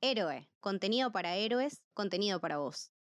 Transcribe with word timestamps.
Héroe, 0.00 0.48
contenido 0.60 1.10
para 1.10 1.34
héroes, 1.34 1.82
contenido 1.92 2.40
para 2.40 2.58
vos. 2.58 2.92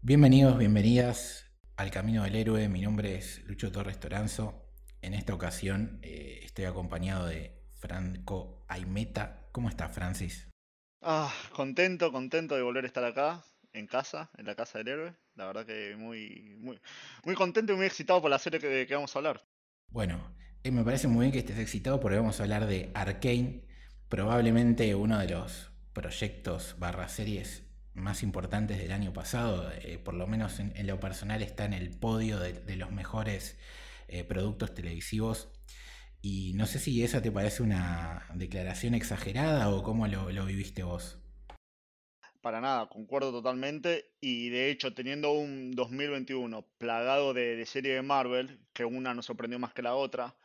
Bienvenidos, 0.00 0.56
bienvenidas 0.58 1.50
al 1.76 1.90
Camino 1.90 2.22
del 2.22 2.36
Héroe. 2.36 2.68
Mi 2.68 2.82
nombre 2.82 3.16
es 3.16 3.42
Lucho 3.46 3.72
Torres 3.72 3.98
Toranzo. 3.98 4.70
En 5.02 5.12
esta 5.12 5.34
ocasión 5.34 5.98
eh, 6.02 6.38
estoy 6.44 6.66
acompañado 6.66 7.26
de 7.26 7.64
Franco 7.80 8.64
Aimeta. 8.68 9.48
¿Cómo 9.50 9.68
estás, 9.68 9.92
Francis? 9.92 10.49
Ah, 11.02 11.32
contento, 11.52 12.12
contento 12.12 12.54
de 12.56 12.62
volver 12.62 12.84
a 12.84 12.86
estar 12.86 13.04
acá, 13.04 13.42
en 13.72 13.86
casa, 13.86 14.30
en 14.36 14.46
la 14.46 14.54
casa 14.54 14.78
del 14.78 14.88
héroe. 14.88 15.14
La 15.34 15.46
verdad 15.46 15.64
que 15.64 15.96
muy, 15.96 16.56
muy, 17.24 17.34
contento 17.34 17.72
y 17.72 17.76
muy 17.76 17.86
excitado 17.86 18.20
por 18.20 18.30
la 18.30 18.38
serie 18.38 18.60
que, 18.60 18.86
que 18.86 18.94
vamos 18.94 19.14
a 19.14 19.18
hablar. 19.18 19.42
Bueno, 19.88 20.34
eh, 20.62 20.70
me 20.70 20.84
parece 20.84 21.08
muy 21.08 21.24
bien 21.24 21.32
que 21.32 21.38
estés 21.38 21.58
excitado 21.58 22.00
porque 22.00 22.18
vamos 22.18 22.38
a 22.38 22.42
hablar 22.42 22.66
de 22.66 22.90
Arkane, 22.94 23.64
probablemente 24.08 24.94
uno 24.94 25.18
de 25.18 25.28
los 25.28 25.70
proyectos 25.94 26.76
barra 26.78 27.08
series 27.08 27.64
más 27.94 28.22
importantes 28.22 28.78
del 28.78 28.92
año 28.92 29.12
pasado, 29.12 29.70
eh, 29.72 29.98
por 29.98 30.14
lo 30.14 30.26
menos 30.26 30.60
en, 30.60 30.86
lo 30.86 31.00
personal 31.00 31.42
está 31.42 31.64
en 31.64 31.72
el 31.72 31.90
podio 31.90 32.38
de, 32.38 32.76
los 32.76 32.90
mejores 32.92 33.58
eh, 34.08 34.22
productos 34.24 34.74
televisivos 34.74 35.48
y 36.22 36.52
no 36.54 36.66
sé 36.66 36.78
si 36.78 37.02
esa 37.02 37.22
te 37.22 37.32
parece 37.32 37.62
una 37.62 38.26
declaración 38.34 38.94
exagerada 38.94 39.70
o 39.70 39.82
cómo 39.82 40.06
lo, 40.06 40.46
viviste 40.46 40.82
vos. 40.82 41.18
Para 42.40 42.60
nada, 42.60 42.88
concuerdo 42.88 43.32
totalmente. 43.32 44.12
Y 44.20 44.48
de 44.48 44.70
hecho, 44.70 44.94
teniendo 44.94 45.32
un 45.32 45.72
2021 45.72 46.66
plagado 46.78 47.34
de, 47.34 47.56
de 47.56 47.66
serie 47.66 47.94
de 47.94 48.02
Marvel, 48.02 48.60
que 48.72 48.84
una 48.84 49.14
nos 49.14 49.26
sorprendió 49.26 49.58
más 49.58 49.74
que 49.74 49.82
la 49.82 49.94
otra, 49.94 50.36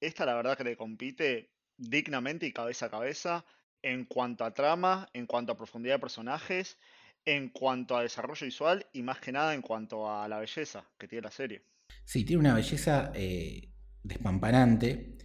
esta 0.00 0.24
la 0.26 0.34
verdad 0.34 0.56
que 0.56 0.64
le 0.64 0.76
compite 0.76 1.50
dignamente 1.76 2.46
y 2.46 2.52
cabeza 2.52 2.86
a 2.86 2.90
cabeza 2.90 3.44
en 3.82 4.04
cuanto 4.04 4.44
a 4.44 4.54
trama, 4.54 5.08
en 5.12 5.26
cuanto 5.26 5.52
a 5.52 5.56
profundidad 5.56 5.96
de 5.96 6.00
personajes, 6.00 6.78
en 7.24 7.48
cuanto 7.48 7.96
a 7.96 8.02
desarrollo 8.02 8.46
visual 8.46 8.86
y 8.92 9.02
más 9.02 9.20
que 9.20 9.32
nada 9.32 9.54
en 9.54 9.62
cuanto 9.62 10.10
a 10.10 10.28
la 10.28 10.38
belleza 10.38 10.84
que 10.98 11.08
tiene 11.08 11.22
la 11.22 11.30
serie. 11.30 11.62
Sí, 12.04 12.24
tiene 12.24 12.40
una 12.40 12.54
belleza 12.54 13.12
eh, 13.14 13.71
despampanante, 14.02 15.16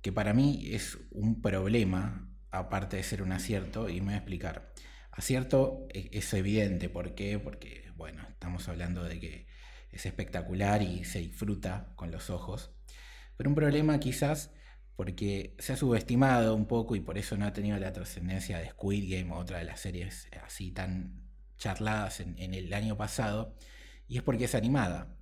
que 0.00 0.12
para 0.12 0.34
mí 0.34 0.68
es 0.72 0.98
un 1.10 1.40
problema, 1.40 2.30
aparte 2.50 2.96
de 2.96 3.02
ser 3.02 3.22
un 3.22 3.32
acierto, 3.32 3.88
y 3.88 4.00
me 4.00 4.06
voy 4.06 4.14
a 4.14 4.18
explicar. 4.18 4.72
Acierto 5.10 5.86
e, 5.92 6.10
es 6.12 6.32
evidente, 6.34 6.88
¿por 6.88 7.14
qué? 7.14 7.38
Porque, 7.38 7.90
bueno, 7.96 8.26
estamos 8.28 8.68
hablando 8.68 9.04
de 9.04 9.20
que 9.20 9.46
es 9.90 10.06
espectacular 10.06 10.82
y 10.82 11.04
se 11.04 11.20
disfruta 11.20 11.92
con 11.96 12.10
los 12.10 12.30
ojos. 12.30 12.72
Pero 13.36 13.50
un 13.50 13.56
problema 13.56 13.98
quizás 14.00 14.52
porque 14.96 15.56
se 15.58 15.72
ha 15.72 15.76
subestimado 15.76 16.54
un 16.54 16.66
poco 16.66 16.94
y 16.96 17.00
por 17.00 17.18
eso 17.18 17.36
no 17.36 17.46
ha 17.46 17.52
tenido 17.52 17.78
la 17.78 17.92
trascendencia 17.92 18.58
de 18.58 18.70
Squid 18.70 19.10
Game, 19.10 19.32
otra 19.34 19.58
de 19.58 19.64
las 19.64 19.80
series 19.80 20.28
así 20.44 20.70
tan 20.70 21.24
charladas 21.56 22.20
en, 22.20 22.38
en 22.38 22.54
el 22.54 22.72
año 22.74 22.96
pasado, 22.96 23.56
y 24.06 24.18
es 24.18 24.22
porque 24.22 24.44
es 24.44 24.54
animada. 24.54 25.16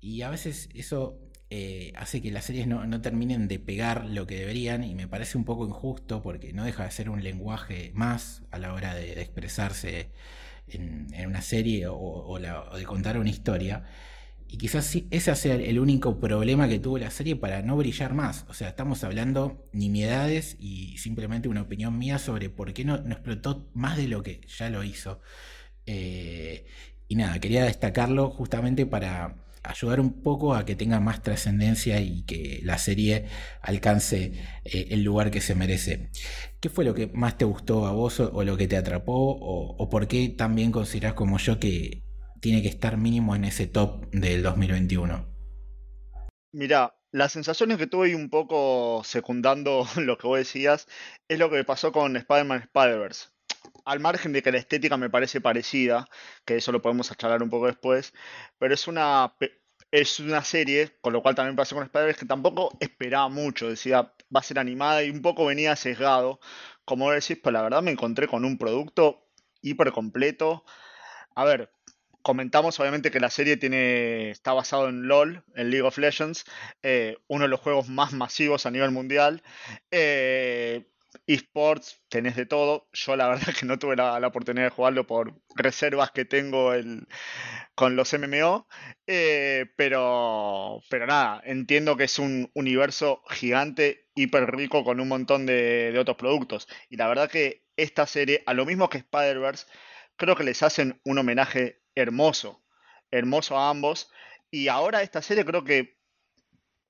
Y 0.00 0.22
a 0.22 0.30
veces 0.30 0.68
eso 0.74 1.29
eh, 1.52 1.92
hace 1.96 2.22
que 2.22 2.30
las 2.30 2.44
series 2.44 2.68
no, 2.68 3.00
terminen 3.00 3.48
de 3.48 3.58
pegar 3.58 4.06
lo 4.06 4.24
que 4.24 4.36
deberían 4.36 4.84
y 4.84 4.94
me 4.94 5.08
parece 5.08 5.36
un 5.36 5.44
poco 5.44 5.66
injusto 5.66 6.22
porque 6.22 6.52
no 6.52 6.64
deja 6.64 6.84
de 6.84 6.92
ser 6.92 7.10
un 7.10 7.24
lenguaje 7.24 7.90
más 7.92 8.42
a 8.52 8.58
la 8.60 8.72
hora 8.72 8.94
de, 8.94 9.20
expresarse 9.20 10.10
en, 10.68 11.08
una 11.26 11.42
serie 11.42 11.88
o, 11.88 12.38
de 12.38 12.84
contar 12.84 13.18
una 13.18 13.30
historia. 13.30 13.84
Y 14.46 14.58
quizás 14.58 14.96
ese 15.10 15.34
sea 15.34 15.54
el 15.56 15.80
único 15.80 16.20
problema 16.20 16.68
que 16.68 16.78
tuvo 16.78 16.98
la 16.98 17.10
serie 17.10 17.34
para 17.34 17.62
no 17.62 17.76
brillar 17.76 18.14
más. 18.14 18.46
O 18.48 18.54
sea, 18.54 18.68
estamos 18.68 19.02
hablando 19.02 19.64
nimiedades 19.72 20.56
y 20.60 20.98
simplemente 20.98 21.48
una 21.48 21.62
opinión 21.62 21.98
mía 21.98 22.18
sobre 22.18 22.48
por 22.48 22.72
qué 22.72 22.84
no, 22.84 22.94
explotó 22.94 23.68
más 23.74 23.96
de 23.96 24.06
lo 24.06 24.22
que 24.22 24.40
ya 24.46 24.70
lo 24.70 24.84
hizo. 24.84 25.20
Eh, 25.86 26.64
y 27.08 27.16
nada, 27.16 27.40
quería 27.40 27.64
destacarlo 27.64 28.30
justamente 28.30 28.86
para 28.86 29.34
ayudar 29.62 30.00
un 30.00 30.22
poco 30.22 30.54
a 30.54 30.64
que 30.64 30.76
tenga 30.76 31.00
más 31.00 31.22
trascendencia 31.22 32.00
y 32.00 32.22
que 32.24 32.60
la 32.62 32.78
serie 32.78 33.26
alcance 33.62 34.32
eh, 34.64 34.88
el 34.90 35.02
lugar 35.02 35.30
que 35.30 35.40
se 35.40 35.54
merece. 35.54 36.10
¿Qué 36.60 36.68
fue 36.68 36.84
lo 36.84 36.94
que 36.94 37.08
más 37.08 37.38
te 37.38 37.44
gustó 37.44 37.86
a 37.86 37.92
vos 37.92 38.20
o, 38.20 38.44
lo 38.44 38.56
que 38.56 38.68
te 38.68 38.76
atrapó 38.76 39.12
o, 39.14 39.90
por 39.90 40.08
qué 40.08 40.28
también 40.28 40.72
considerás 40.72 41.14
como 41.14 41.38
yo 41.38 41.58
que 41.58 42.02
tiene 42.40 42.62
que 42.62 42.68
estar 42.68 42.96
mínimo 42.96 43.36
en 43.36 43.44
ese 43.44 43.66
top 43.66 44.10
del 44.12 44.42
2021? 44.42 45.28
Mira, 46.52 46.96
las 47.12 47.32
sensaciones 47.32 47.78
que 47.78 47.86
tuve 47.86 48.14
un 48.14 48.30
poco 48.30 49.02
secundando 49.04 49.86
lo 49.96 50.18
que 50.18 50.26
vos 50.26 50.38
decías 50.38 50.88
es 51.28 51.38
lo 51.38 51.50
que 51.50 51.64
pasó 51.64 51.92
con 51.92 52.16
Spider-Man 52.16 52.62
Spider-Verse 52.62 53.28
al 53.84 54.00
margen 54.00 54.32
de 54.32 54.42
que 54.42 54.52
la 54.52 54.58
estética 54.58 54.96
me 54.96 55.10
parece 55.10 55.40
parecida, 55.40 56.08
que 56.44 56.56
eso 56.56 56.72
lo 56.72 56.82
podemos 56.82 57.14
charlar 57.16 57.42
un 57.42 57.50
poco 57.50 57.66
después, 57.66 58.12
pero 58.58 58.74
es 58.74 58.88
una, 58.88 59.34
es 59.90 60.20
una 60.20 60.44
serie, 60.44 60.96
con 61.00 61.12
lo 61.12 61.22
cual 61.22 61.34
también 61.34 61.56
pasó 61.56 61.74
con 61.74 61.84
spider 61.84 62.16
que 62.16 62.26
tampoco 62.26 62.76
esperaba 62.80 63.28
mucho, 63.28 63.68
decía, 63.68 64.12
va 64.34 64.40
a 64.40 64.42
ser 64.42 64.58
animada 64.58 65.02
y 65.02 65.10
un 65.10 65.22
poco 65.22 65.46
venía 65.46 65.74
sesgado. 65.76 66.40
Como 66.84 67.10
decís, 67.10 67.38
pues 67.42 67.52
la 67.52 67.62
verdad 67.62 67.82
me 67.82 67.90
encontré 67.90 68.26
con 68.28 68.44
un 68.44 68.58
producto 68.58 69.26
hiper 69.62 69.92
completo. 69.92 70.64
A 71.34 71.44
ver, 71.44 71.72
comentamos 72.22 72.78
obviamente 72.80 73.10
que 73.10 73.20
la 73.20 73.30
serie 73.30 73.56
tiene, 73.56 74.30
está 74.30 74.52
basado 74.52 74.88
en 74.88 75.08
LOL, 75.08 75.44
en 75.54 75.70
League 75.70 75.86
of 75.86 75.98
Legends, 75.98 76.44
eh, 76.82 77.16
uno 77.28 77.44
de 77.44 77.48
los 77.48 77.60
juegos 77.60 77.88
más 77.88 78.12
masivos 78.12 78.66
a 78.66 78.70
nivel 78.70 78.90
mundial. 78.90 79.42
Eh, 79.90 80.86
esports, 81.26 82.02
tenés 82.08 82.36
de 82.36 82.46
todo. 82.46 82.88
Yo 82.92 83.16
la 83.16 83.28
verdad 83.28 83.54
que 83.58 83.66
no 83.66 83.78
tuve 83.78 83.96
la, 83.96 84.26
oportunidad 84.26 84.66
de 84.66 84.70
jugarlo 84.70 85.06
por 85.06 85.40
reservas 85.56 86.10
que 86.10 86.24
tengo 86.24 86.72
el, 86.72 87.06
con 87.74 87.96
los 87.96 88.12
MMO. 88.12 88.66
Eh, 89.06 89.66
pero, 89.76 90.80
pero 90.88 91.06
nada, 91.06 91.42
entiendo 91.44 91.96
que 91.96 92.04
es 92.04 92.18
un 92.18 92.50
universo 92.54 93.22
gigante, 93.28 94.08
hiper 94.14 94.50
rico, 94.54 94.84
con 94.84 95.00
un 95.00 95.08
montón 95.08 95.46
de, 95.46 95.92
de 95.92 95.98
otros 95.98 96.16
productos. 96.16 96.68
Y 96.88 96.96
la 96.96 97.08
verdad 97.08 97.30
que 97.30 97.64
esta 97.76 98.06
serie, 98.06 98.42
a 98.46 98.54
lo 98.54 98.66
mismo 98.66 98.88
que 98.88 98.98
Spider-Verse, 98.98 99.66
creo 100.16 100.36
que 100.36 100.44
les 100.44 100.62
hacen 100.62 101.00
un 101.04 101.18
homenaje 101.18 101.82
hermoso. 101.94 102.64
Hermoso 103.10 103.58
a 103.58 103.70
ambos. 103.70 104.10
Y 104.50 104.68
ahora 104.68 105.02
esta 105.02 105.22
serie 105.22 105.44
creo 105.44 105.64
que 105.64 105.99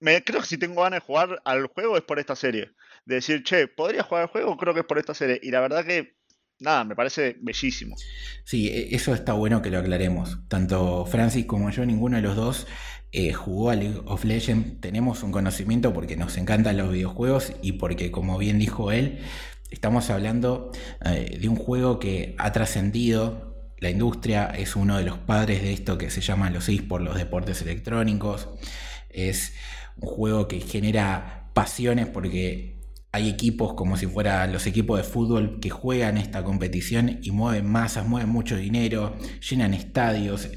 me, 0.01 0.25
creo 0.25 0.41
que 0.41 0.47
si 0.47 0.59
tengo 0.59 0.83
ganas 0.83 1.01
de 1.01 1.07
jugar 1.07 1.41
al 1.45 1.67
juego 1.67 1.97
es 1.97 2.03
por 2.03 2.19
esta 2.19 2.35
serie. 2.35 2.73
De 3.05 3.17
decir, 3.17 3.43
che, 3.45 3.69
¿podría 3.69 4.03
jugar 4.03 4.23
al 4.23 4.29
juego? 4.29 4.57
Creo 4.57 4.75
que 4.75 4.81
es 4.81 4.87
por 4.87 4.99
esta 4.99 5.15
serie. 5.15 5.39
Y 5.43 5.51
la 5.51 5.61
verdad 5.61 5.85
que, 5.85 6.17
nada, 6.59 6.85
me 6.85 6.97
parece 6.97 7.37
bellísimo. 7.41 7.97
Sí, 8.45 8.69
e, 8.69 8.95
eso 8.95 9.15
está 9.15 9.35
bueno 9.35 9.63
que 9.63 9.71
lo 9.71 9.79
aclaremos. 9.79 10.39
Tanto 10.49 11.07
Francis 11.07 11.47
como 11.47 11.71
yo, 11.71 11.85
ninguno 11.85 12.17
de 12.17 12.23
los 12.23 12.37
dos 12.37 12.67
eh, 13.13 13.33
jugó 13.33 13.71
a 13.71 13.77
League 13.77 14.01
of 14.07 14.25
Legends. 14.25 14.81
Tenemos 14.81 15.23
un 15.23 15.33
conocimiento 15.33 15.93
porque 15.93 16.17
nos 16.17 16.37
encantan 16.37 16.77
los 16.77 16.93
videojuegos 16.93 17.53
y 17.63 17.73
porque, 17.73 18.11
como 18.11 18.39
bien 18.39 18.59
dijo 18.59 18.93
él, 18.93 19.21
estamos 19.71 20.11
hablando 20.11 20.73
eh, 21.05 21.39
de 21.41 21.49
un 21.49 21.57
juego 21.57 21.99
que 21.99 22.35
ha 22.39 22.53
trascendido 22.53 23.75
la 23.79 23.91
industria, 23.91 24.47
es 24.47 24.77
uno 24.77 24.99
de 24.99 25.05
los 25.05 25.19
padres 25.19 25.63
de 25.63 25.73
esto 25.73 25.97
que 25.97 26.11
se 26.11 26.21
llama 26.21 26.51
los 26.51 26.69
esports, 26.69 27.05
los 27.05 27.17
deportes 27.17 27.63
electrónicos. 27.63 28.49
Es 29.09 29.55
un 30.01 30.09
juego 30.09 30.49
que 30.49 30.61
genera 30.61 31.51
pasiones 31.55 32.07
porque 32.07 32.81
hay 33.13 33.29
equipos 33.29 33.75
como 33.75 33.97
si 33.97 34.07
fueran 34.07 34.53
los 34.53 34.67
equipos 34.67 34.99
de 34.99 35.05
fútbol 35.05 35.59
que 35.61 35.69
juegan 35.69 36.17
esta 36.17 36.45
competición 36.45 37.19
y 37.23 37.33
mueven 37.33 37.67
masas, 37.67 38.07
mueven 38.07 38.29
mucho 38.29 38.57
dinero, 38.57 39.17
llenan 39.49 39.75
estadios, 39.75 40.49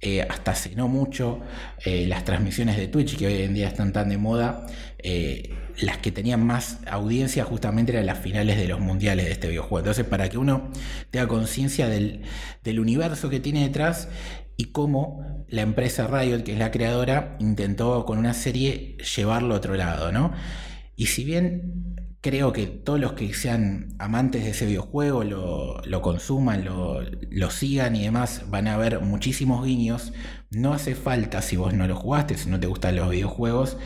eh, 0.00 0.22
hasta 0.22 0.52
hace 0.52 0.76
no 0.76 0.88
mucho 0.88 1.40
eh, 1.84 2.06
las 2.06 2.24
transmisiones 2.24 2.76
de 2.76 2.86
Twitch 2.86 3.16
que 3.16 3.26
hoy 3.26 3.42
en 3.42 3.54
día 3.54 3.66
están 3.66 3.92
tan 3.92 4.08
de 4.08 4.18
moda, 4.18 4.66
eh, 4.98 5.52
las 5.80 5.98
que 5.98 6.12
tenían 6.12 6.46
más 6.46 6.78
audiencia 6.86 7.44
justamente 7.44 7.92
eran 7.92 8.06
las 8.06 8.18
finales 8.18 8.56
de 8.56 8.68
los 8.68 8.78
mundiales 8.78 9.24
de 9.24 9.32
este 9.32 9.48
videojuego. 9.48 9.78
Entonces 9.78 10.04
para 10.04 10.28
que 10.28 10.38
uno 10.38 10.70
tenga 11.10 11.26
conciencia 11.26 11.88
del, 11.88 12.22
del 12.62 12.78
universo 12.78 13.30
que 13.30 13.40
tiene 13.40 13.62
detrás 13.62 14.08
y 14.56 14.66
cómo 14.66 15.44
la 15.48 15.62
empresa 15.62 16.06
Riot, 16.06 16.42
que 16.42 16.52
es 16.52 16.58
la 16.58 16.70
creadora, 16.70 17.36
intentó 17.40 18.04
con 18.04 18.18
una 18.18 18.34
serie 18.34 18.96
llevarlo 19.16 19.54
a 19.54 19.58
otro 19.58 19.74
lado, 19.74 20.12
¿no? 20.12 20.32
Y 20.96 21.06
si 21.06 21.24
bien 21.24 21.96
creo 22.22 22.52
que 22.52 22.66
todos 22.66 22.98
los 22.98 23.12
que 23.12 23.32
sean 23.34 23.94
amantes 23.98 24.42
de 24.42 24.50
ese 24.50 24.66
videojuego 24.66 25.22
lo, 25.22 26.02
consuman, 26.02 26.64
lo, 26.64 27.50
sigan 27.50 27.94
y 27.94 28.02
demás, 28.02 28.50
van 28.50 28.66
a 28.66 28.76
ver 28.76 29.00
muchísimos 29.00 29.64
guiños, 29.64 30.12
no 30.50 30.72
hace 30.72 30.96
falta, 30.96 31.40
si 31.42 31.56
vos 31.56 31.72
no 31.72 31.86
lo 31.86 31.94
jugaste, 31.94 32.36
si 32.36 32.48
no 32.48 32.58
te 32.58 32.66
gustan 32.66 32.96
los 32.96 33.10
videojuegos, 33.10 33.76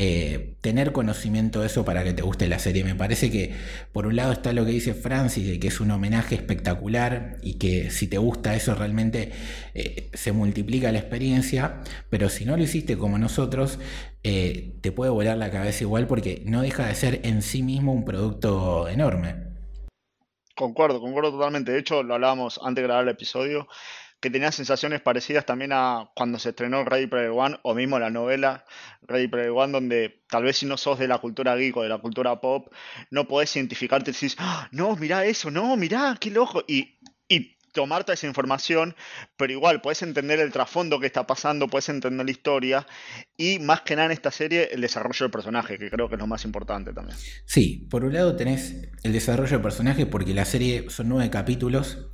eh, 0.00 0.54
tener 0.60 0.92
conocimiento 0.92 1.60
de 1.60 1.66
eso 1.66 1.84
para 1.84 2.04
que 2.04 2.12
te 2.12 2.22
guste 2.22 2.46
la 2.46 2.60
serie. 2.60 2.84
Me 2.84 2.94
parece 2.94 3.32
que 3.32 3.56
por 3.92 4.06
un 4.06 4.14
lado 4.14 4.30
está 4.30 4.52
lo 4.52 4.64
que 4.64 4.70
dice 4.70 4.94
Francis, 4.94 5.44
de 5.44 5.58
que 5.58 5.66
es 5.66 5.80
un 5.80 5.90
homenaje 5.90 6.36
espectacular 6.36 7.38
y 7.42 7.54
que 7.58 7.90
si 7.90 8.06
te 8.06 8.16
gusta 8.16 8.54
eso 8.54 8.76
realmente 8.76 9.32
eh, 9.74 10.08
se 10.14 10.30
multiplica 10.30 10.92
la 10.92 11.00
experiencia, 11.00 11.80
pero 12.10 12.28
si 12.28 12.44
no 12.44 12.56
lo 12.56 12.62
hiciste 12.62 12.96
como 12.96 13.18
nosotros, 13.18 13.80
eh, 14.22 14.76
te 14.82 14.92
puede 14.92 15.10
volar 15.10 15.36
la 15.36 15.50
cabeza 15.50 15.82
igual 15.82 16.06
porque 16.06 16.42
no 16.46 16.62
deja 16.62 16.86
de 16.86 16.94
ser 16.94 17.20
en 17.24 17.42
sí 17.42 17.64
mismo 17.64 17.92
un 17.92 18.04
producto 18.04 18.86
enorme. 18.86 19.48
Concuerdo, 20.54 21.00
concuerdo 21.00 21.32
totalmente. 21.32 21.72
De 21.72 21.80
hecho, 21.80 22.04
lo 22.04 22.14
hablábamos 22.14 22.60
antes 22.62 22.82
de 22.82 22.86
grabar 22.86 23.02
el 23.02 23.10
episodio, 23.10 23.66
que 24.20 24.30
tenía 24.30 24.52
sensaciones 24.52 25.00
parecidas 25.00 25.46
también 25.46 25.72
a 25.72 26.10
cuando 26.14 26.38
se 26.38 26.50
estrenó 26.50 26.84
Ready 26.84 27.06
Player 27.06 27.30
One 27.30 27.58
o 27.62 27.74
mismo 27.74 27.98
la 27.98 28.10
novela 28.10 28.64
Ready 29.02 29.28
Player 29.28 29.50
One, 29.50 29.72
donde 29.72 30.22
tal 30.28 30.44
vez 30.44 30.58
si 30.58 30.66
no 30.66 30.76
sos 30.76 30.98
de 30.98 31.08
la 31.08 31.18
cultura 31.18 31.56
geek 31.56 31.76
o 31.76 31.82
de 31.82 31.88
la 31.88 31.98
cultura 31.98 32.40
pop, 32.40 32.72
no 33.10 33.28
podés 33.28 33.54
identificarte 33.56 34.10
y 34.10 34.14
decís, 34.14 34.36
¡Ah! 34.38 34.68
no, 34.72 34.96
mirá 34.96 35.24
eso, 35.24 35.50
no, 35.50 35.76
mirá, 35.76 36.16
qué 36.20 36.30
loco. 36.30 36.64
Y, 36.66 36.98
y 37.28 37.58
esa 38.12 38.26
información, 38.26 38.94
pero 39.36 39.52
igual 39.52 39.80
puedes 39.80 40.02
entender 40.02 40.40
el 40.40 40.50
trasfondo 40.50 40.98
que 40.98 41.06
está 41.06 41.26
pasando, 41.26 41.68
puedes 41.68 41.88
entender 41.88 42.24
la 42.24 42.30
historia 42.30 42.86
y 43.36 43.58
más 43.58 43.82
que 43.82 43.94
nada 43.94 44.06
en 44.06 44.12
esta 44.12 44.30
serie 44.30 44.68
el 44.72 44.80
desarrollo 44.80 45.24
del 45.24 45.30
personaje, 45.30 45.78
que 45.78 45.90
creo 45.90 46.08
que 46.08 46.14
es 46.14 46.20
lo 46.20 46.26
más 46.26 46.44
importante 46.44 46.92
también. 46.92 47.16
Sí, 47.46 47.86
por 47.90 48.04
un 48.04 48.14
lado 48.14 48.36
tenés 48.36 48.74
el 49.02 49.12
desarrollo 49.12 49.52
del 49.52 49.62
personaje 49.62 50.06
porque 50.06 50.34
la 50.34 50.44
serie 50.44 50.90
son 50.90 51.08
nueve 51.08 51.30
capítulos. 51.30 52.10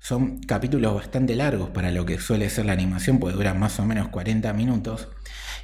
Son 0.00 0.38
capítulos 0.40 0.94
bastante 0.94 1.36
largos 1.36 1.68
para 1.70 1.92
lo 1.92 2.06
que 2.06 2.18
suele 2.18 2.48
ser 2.48 2.66
la 2.66 2.72
animación, 2.72 3.18
porque 3.18 3.36
duran 3.36 3.60
más 3.60 3.78
o 3.78 3.84
menos 3.84 4.08
40 4.08 4.52
minutos. 4.54 5.08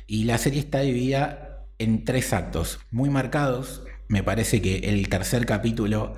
Y 0.06 0.24
la 0.24 0.36
serie 0.36 0.60
está 0.60 0.80
dividida 0.80 1.64
en 1.78 2.04
tres 2.04 2.32
actos 2.32 2.78
muy 2.90 3.08
marcados. 3.08 3.82
Me 4.08 4.22
parece 4.22 4.60
que 4.60 4.90
el 4.90 5.08
tercer 5.08 5.46
capítulo 5.46 6.14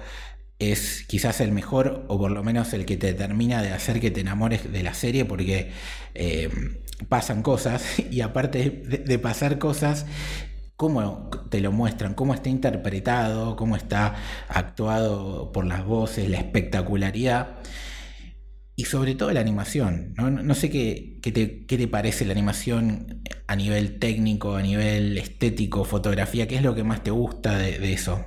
es 0.58 1.04
quizás 1.06 1.40
el 1.40 1.52
mejor 1.52 2.04
o 2.08 2.18
por 2.18 2.32
lo 2.32 2.42
menos 2.42 2.72
el 2.72 2.84
que 2.84 2.96
te 2.96 3.14
termina 3.14 3.62
de 3.62 3.72
hacer 3.72 4.00
que 4.00 4.10
te 4.10 4.20
enamores 4.20 4.72
de 4.72 4.82
la 4.82 4.94
serie 4.94 5.24
porque 5.24 5.70
eh, 6.14 6.50
pasan 7.08 7.42
cosas. 7.42 7.84
Y 8.10 8.20
aparte 8.20 8.70
de, 8.70 9.18
pasar 9.20 9.58
cosas, 9.58 10.06
cómo 10.76 11.30
te 11.50 11.60
lo 11.60 11.70
muestran, 11.70 12.14
cómo 12.14 12.34
está 12.34 12.48
interpretado, 12.48 13.54
cómo 13.54 13.76
está 13.76 14.16
actuado 14.48 15.52
por 15.52 15.66
las 15.66 15.84
voces, 15.84 16.28
la 16.28 16.38
espectacularidad 16.38 17.58
y 18.78 18.84
sobre 18.84 19.16
todo 19.16 19.32
la 19.32 19.40
animación. 19.40 20.14
No, 20.16 20.54
sé 20.54 20.70
qué, 20.70 21.18
te, 21.20 21.66
qué, 21.66 21.76
te, 21.76 21.88
parece 21.88 22.24
la 22.24 22.30
animación 22.30 23.24
a 23.48 23.56
nivel 23.56 23.98
técnico, 23.98 24.54
a 24.54 24.62
nivel 24.62 25.18
estético, 25.18 25.84
fotografía, 25.84 26.46
qué 26.46 26.54
es 26.54 26.62
lo 26.62 26.76
que 26.76 26.84
más 26.84 27.02
te 27.02 27.10
gusta 27.10 27.58
de 27.58 27.92
eso. 27.92 28.24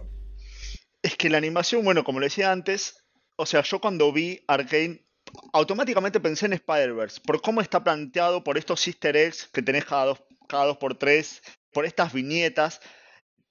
Es 1.02 1.16
que 1.16 1.30
la 1.30 1.38
animación, 1.38 1.86
bueno, 1.86 2.04
como 2.04 2.20
le 2.20 2.26
decía 2.26 2.52
antes, 2.52 3.02
o 3.38 3.46
sea, 3.46 3.64
yo 3.64 3.80
cuando 3.80 4.12
vi 4.12 4.44
Arkane, 4.46 5.06
automáticamente 5.54 6.20
pensé 6.20 6.48
en 6.48 6.54
Spider-Verse, 6.54 7.22
por 7.22 7.42
cómo 7.42 7.62
está 7.62 7.82
planteado, 7.82 8.44
por 8.44 8.58
estos 8.58 8.86
easter 8.86 9.16
eggs 9.16 9.48
que 9.54 9.62
tenés 9.62 9.86
cada 9.86 10.04
dos, 10.04 10.24
cada 10.50 10.66
dos 10.66 10.78
por 10.78 10.96
tres, 10.96 11.42
por 11.72 11.86
estas 11.86 12.12
viñetas, 12.12 12.82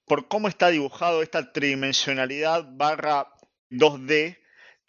por 0.05 0.27
cómo 0.27 0.47
está 0.47 0.69
dibujado 0.69 1.23
esta 1.23 1.51
tridimensionalidad 1.51 2.63
barra 2.73 3.33
2D 3.71 4.40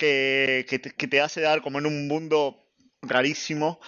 que, 0.02 0.78
te 0.78 1.20
hace 1.20 1.40
dar 1.40 1.62
como 1.62 1.78
en 1.78 1.86
un 1.86 2.08
mundo 2.08 2.68
rarísimo 3.02 3.80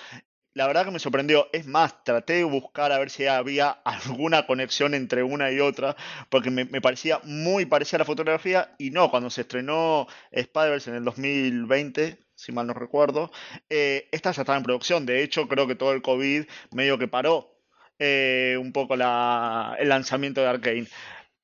la 0.55 0.69
verdad 0.69 0.85
que 0.85 0.93
me 0.93 0.99
sorprendió. 0.99 1.49
Es 1.53 1.67
más, 1.67 2.05
traté 2.05 2.35
de 2.35 2.45
buscar 2.45 2.93
a 2.93 2.99
ver 2.99 3.11
si 3.11 3.27
había 3.27 3.71
alguna 3.85 4.47
conexión 4.47 4.95
entre 4.95 5.23
una 5.23 5.51
y 5.51 5.61
otra, 5.61 5.97
porque 6.31 6.51
me, 6.51 6.67
parecía 6.81 7.21
muy 7.25 7.67
parecida 7.67 7.99
a 7.99 8.01
la 8.01 8.05
fotografía 8.05 8.75
y 8.79 8.91
no, 8.91 9.11
cuando 9.11 9.31
se 9.31 9.43
estrenó 9.43 10.07
Spider-Verse 10.31 10.91
en 10.91 10.97
el 10.97 11.05
2020, 11.05 12.19
si 12.35 12.53
mal 12.53 12.67
no 12.67 12.75
recuerdo, 12.75 13.31
eh, 13.69 14.09
esta 14.13 14.31
ya 14.33 14.43
estaba 14.43 14.59
en 14.59 14.65
producción. 14.65 15.07
De 15.07 15.23
hecho, 15.23 15.49
creo 15.49 15.67
que 15.67 15.75
todo 15.75 15.93
el 15.93 16.03
COVID 16.03 16.45
medio 16.71 16.99
que 16.99 17.09
paró 17.09 17.51
eh, 17.99 18.57
un 18.61 18.73
poco 18.73 18.95
el 18.95 19.89
lanzamiento 19.89 20.41
de 20.41 20.49
Arkane. 20.49 20.89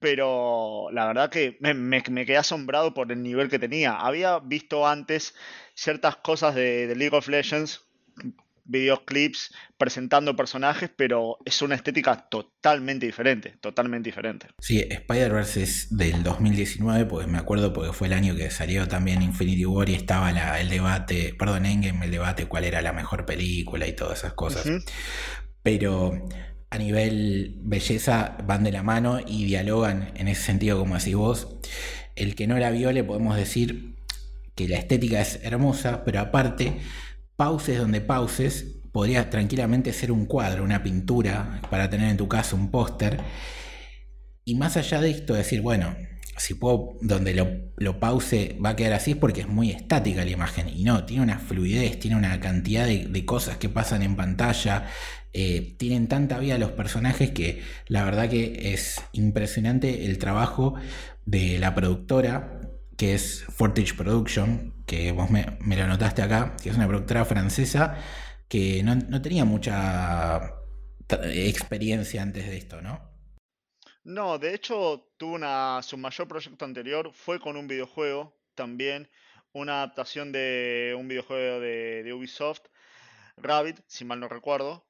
Pero 0.01 0.89
la 0.93 1.07
verdad 1.07 1.31
que 1.31 1.59
me, 1.61 1.75
me, 1.75 2.03
quedé 2.03 2.39
asombrado 2.39 2.95
por 2.95 3.13
el 3.13 3.23
nivel 3.23 3.49
que 3.49 3.59
tenía. 3.59 3.93
Había 3.93 4.39
visto 4.39 4.87
antes 4.87 5.35
ciertas 5.75 6.17
cosas 6.17 6.55
de, 6.55 6.87
de 6.87 6.97
League 6.97 7.17
of 7.17 7.29
Legends 7.29 7.85
videoclips 8.71 9.53
presentando 9.77 10.37
personajes, 10.37 10.91
pero 10.95 11.39
es 11.45 11.61
una 11.61 11.75
estética 11.75 12.29
totalmente 12.29 13.07
diferente, 13.07 13.57
totalmente 13.61 14.09
diferente. 14.09 14.47
Sí, 14.59 14.87
Spider-Verse 14.89 15.63
es 15.63 15.97
del 15.97 16.23
2019, 16.23 17.07
pues 17.07 17.27
me 17.27 17.39
acuerdo 17.39 17.73
porque 17.73 17.93
fue 17.93 18.07
el 18.07 18.13
año 18.13 18.37
que 18.37 18.51
salió 18.51 18.87
también 18.87 19.23
Infinity 19.23 19.67
War 19.67 19.89
y 19.89 19.95
estaba 19.95 20.61
el 20.61 20.69
debate, 20.69 21.35
perdón, 21.39 21.67
Endgame, 21.67 22.05
el 22.05 22.13
debate 22.13 22.47
cuál 22.47 22.65
era 22.65 22.81
la 22.81 22.93
mejor 22.93 23.27
película 23.27 23.87
y 23.87 23.93
todas 23.95 24.21
esas 24.21 24.35
cosas. 24.35 24.67
Pero 25.63 26.13
a 26.71 26.79
nivel 26.79 27.57
belleza 27.63 28.39
van 28.47 28.65
de 28.65 28.73
la 28.73 28.83
mano 28.83 29.21
y 29.27 29.45
dialogan 29.45 30.13
en 30.15 30.29
ese 30.29 30.43
sentido, 30.43 30.79
como 30.79 30.97
decís 30.97 31.17
vos. 31.17 31.49
El 32.17 32.35
que 32.35 32.47
no 32.47 32.59
la 32.59 32.71
vio 32.71 32.93
le 32.93 33.05
podemos 33.05 33.37
decir 33.37 33.97
que 34.55 34.69
la 34.69 34.77
estética 34.77 35.21
es 35.21 35.41
hermosa, 35.43 36.05
pero 36.05 36.21
aparte 36.21 36.81
pauses 37.41 37.79
donde 37.79 38.03
pauses, 38.03 38.67
podría 38.93 39.31
tranquilamente 39.31 39.95
ser 39.95 40.13
un 40.13 40.27
cuadro, 40.27 40.63
una 40.63 40.83
pintura, 40.83 41.63
para 41.71 41.89
tener 41.89 42.11
en 42.11 42.19
tu 42.19 42.29
casa 42.29 42.55
un 42.55 42.71
póster. 42.71 43.19
Y 44.45 44.57
más 44.57 44.77
allá 44.77 45.01
de 45.01 45.11
esto, 45.11 45.33
decir, 45.33 45.63
bueno, 45.63 45.97
si 46.37 46.53
puedo, 46.53 46.99
donde 47.01 47.33
lo, 47.35 47.99
pause 47.99 48.59
va 48.63 48.71
a 48.71 48.77
quedar 48.77 48.93
así 48.93 49.13
es 49.13 49.17
porque 49.17 49.43
es 49.43 49.49
muy 49.49 49.71
estática 49.71 50.23
la 50.23 50.31
imagen. 50.31 50.69
Y 50.69 50.85
no, 50.85 51.05
tiene 51.05 51.23
una 51.23 51.39
fluidez, 51.39 51.99
tiene 51.99 52.17
una 52.17 52.39
cantidad 52.41 52.87
de, 52.87 53.25
cosas 53.25 53.57
que 53.57 53.71
pasan 53.71 54.03
en 54.03 54.17
pantalla. 54.17 54.89
Eh, 55.33 55.77
tienen 55.79 56.09
tanta 56.09 56.39
vida 56.39 56.59
los 56.59 56.73
personajes 56.73 57.31
que 57.31 57.63
la 57.87 58.05
verdad 58.05 58.29
que 58.29 58.73
es 58.75 59.01
impresionante 59.13 60.07
el 60.07 60.19
trabajo 60.19 60.75
de 61.25 61.59
la 61.61 61.75
productora, 61.75 62.61
que 62.97 63.15
es 63.15 63.45
Fortage 63.45 63.95
Production, 63.95 64.75
que 64.87 65.13
vos 65.13 65.31
me, 65.31 65.47
lo 65.77 65.87
notaste 65.87 66.23
acá, 66.23 66.57
que 66.61 66.71
es 66.71 66.77
una 66.77 66.89
productora 66.89 67.25
francesa 67.25 67.97
que 68.49 68.83
no, 68.83 69.23
tenía 69.23 69.45
mucha 69.45 70.55
experiencia 71.09 72.23
antes 72.23 72.47
de 72.47 72.57
esto, 72.57 72.83
¿no? 72.83 73.09
No, 74.03 74.39
de 74.39 74.55
hecho, 74.55 75.13
tuvo 75.17 75.35
una, 75.35 75.81
su 75.83 75.97
mayor 75.97 76.27
proyecto 76.27 76.65
anterior 76.65 77.13
fue 77.13 77.39
con 77.39 77.57
un 77.57 77.69
videojuego 77.69 78.37
también, 78.57 79.09
una 79.53 79.83
adaptación 79.83 80.33
de 80.33 80.97
un 80.99 81.07
videojuego 81.07 81.61
de, 81.61 82.03
de 82.03 82.13
Ubisoft, 82.13 82.63
Rabbit, 83.37 83.79
si 83.87 84.05
mal 84.05 84.19
no 84.19 84.29
recuerdo. 84.29 84.90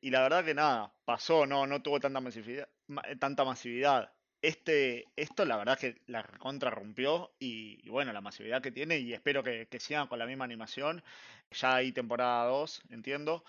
Y 0.00 0.10
la 0.10 0.22
verdad 0.22 0.44
que 0.44 0.54
nada, 0.54 0.92
pasó, 1.04 1.46
no, 1.46 1.66
no 1.66 1.82
tuvo 1.82 2.00
tanta 2.00 2.20
masividad, 2.20 2.68
tanta 3.18 3.44
masividad 3.44 4.10
este, 4.42 5.06
esto 5.16 5.44
la 5.44 5.56
verdad 5.58 5.78
que 5.78 6.00
la 6.06 6.22
contrarrumpió 6.38 7.32
y, 7.38 7.86
bueno, 7.88 8.12
la 8.12 8.20
masividad 8.22 8.62
que 8.62 8.72
tiene 8.72 8.98
y 8.98 9.12
espero 9.12 9.42
que, 9.42 9.68
sigan 9.78 10.08
con 10.08 10.18
la 10.18 10.26
misma 10.26 10.44
animación. 10.44 11.02
Ya 11.50 11.76
hay 11.76 11.92
temporada 11.92 12.46
2, 12.46 12.82
entiendo. 12.90 13.44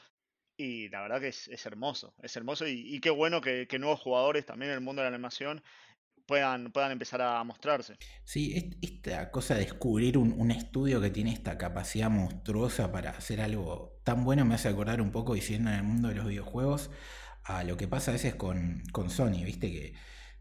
Y 0.57 0.89
la 0.89 1.01
verdad 1.01 1.21
que 1.21 1.29
es, 1.29 1.65
hermoso, 1.65 2.13
es 2.21 2.35
hermoso 2.35 2.67
y, 2.67 2.99
qué 2.99 3.09
bueno 3.09 3.41
que, 3.41 3.67
nuevos 3.79 4.01
jugadores 4.01 4.45
también 4.45 4.71
en 4.71 4.75
el 4.77 4.83
mundo 4.83 5.01
de 5.01 5.09
la 5.09 5.15
animación 5.15 5.63
puedan, 6.31 6.71
puedan 6.71 6.93
empezar 6.93 7.21
a 7.21 7.43
mostrarse. 7.43 7.97
Sí, 8.23 8.77
esta 8.81 9.31
cosa 9.31 9.55
de 9.55 9.65
descubrir 9.65 10.17
un, 10.17 10.49
estudio 10.49 11.01
que 11.01 11.09
tiene 11.09 11.33
esta 11.33 11.57
capacidad 11.57 12.09
monstruosa 12.09 12.89
para 12.89 13.09
hacer 13.09 13.41
algo 13.41 13.99
tan 14.05 14.23
bueno 14.23 14.45
me 14.45 14.55
hace 14.55 14.69
acordar 14.69 15.01
un 15.01 15.11
poco, 15.11 15.33
diciendo 15.33 15.71
en 15.71 15.75
el 15.75 15.83
mundo 15.83 16.07
de 16.07 16.15
los 16.15 16.25
videojuegos, 16.25 16.89
a 17.43 17.65
lo 17.65 17.75
que 17.75 17.89
pasa 17.89 18.11
a 18.11 18.13
veces 18.13 18.35
con, 18.35 18.81
con 18.93 19.09
Sony, 19.09 19.43
viste 19.43 19.73
que 19.73 19.93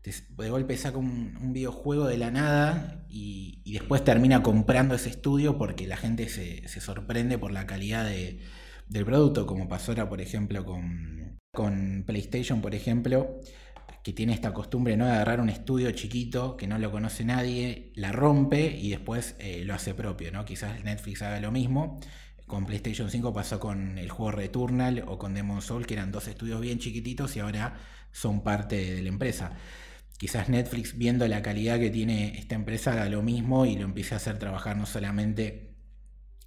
de 0.04 0.50
golpe 0.50 0.76
saca 0.76 0.96
un, 0.96 1.52
videojuego 1.52 2.06
de 2.06 2.18
la 2.18 2.30
nada 2.30 3.04
y, 3.08 3.60
después 3.72 4.04
termina 4.04 4.44
comprando 4.44 4.94
ese 4.94 5.08
estudio 5.08 5.58
porque 5.58 5.88
la 5.88 5.96
gente 5.96 6.28
se, 6.28 6.68
sorprende 6.68 7.36
por 7.36 7.50
la 7.50 7.66
calidad 7.66 8.08
del 8.08 9.04
producto, 9.04 9.44
como 9.44 9.68
pasó 9.68 9.90
ahora, 9.90 10.08
por 10.08 10.20
ejemplo, 10.20 10.64
con, 10.64 11.36
con, 11.52 12.04
PlayStation, 12.06 12.60
por 12.60 12.76
ejemplo, 12.76 13.40
que 14.02 14.12
tiene 14.12 14.32
esta 14.32 14.52
costumbre 14.52 14.96
¿no? 14.96 15.06
de 15.06 15.12
agarrar 15.12 15.40
un 15.40 15.50
estudio 15.50 15.90
chiquito 15.92 16.56
que 16.56 16.66
no 16.66 16.78
lo 16.78 16.90
conoce 16.90 17.24
nadie, 17.24 17.92
la 17.94 18.12
rompe 18.12 18.76
y 18.76 18.90
después 18.90 19.36
eh, 19.38 19.64
lo 19.64 19.74
hace 19.74 19.94
propio. 19.94 20.32
¿no? 20.32 20.44
Quizás 20.44 20.82
Netflix 20.84 21.22
haga 21.22 21.40
lo 21.40 21.52
mismo. 21.52 22.00
Con 22.46 22.66
PlayStation 22.66 23.10
5 23.10 23.32
pasó 23.32 23.60
con 23.60 23.98
el 23.98 24.10
juego 24.10 24.32
Returnal 24.32 25.04
o 25.06 25.18
con 25.18 25.34
Demon 25.34 25.62
Soul, 25.62 25.86
que 25.86 25.94
eran 25.94 26.10
dos 26.10 26.26
estudios 26.26 26.60
bien 26.60 26.78
chiquititos 26.78 27.36
y 27.36 27.40
ahora 27.40 27.74
son 28.10 28.42
parte 28.42 28.94
de 28.94 29.02
la 29.02 29.08
empresa 29.08 29.52
quizás 30.20 30.50
Netflix, 30.50 30.98
viendo 30.98 31.26
la 31.28 31.40
calidad 31.40 31.78
que 31.78 31.88
tiene 31.88 32.38
esta 32.38 32.54
empresa, 32.54 32.92
haga 32.92 33.08
lo 33.08 33.22
mismo 33.22 33.64
y 33.64 33.76
lo 33.76 33.86
empiece 33.86 34.12
a 34.12 34.18
hacer 34.18 34.38
trabajar 34.38 34.76
no 34.76 34.84
solamente 34.84 35.69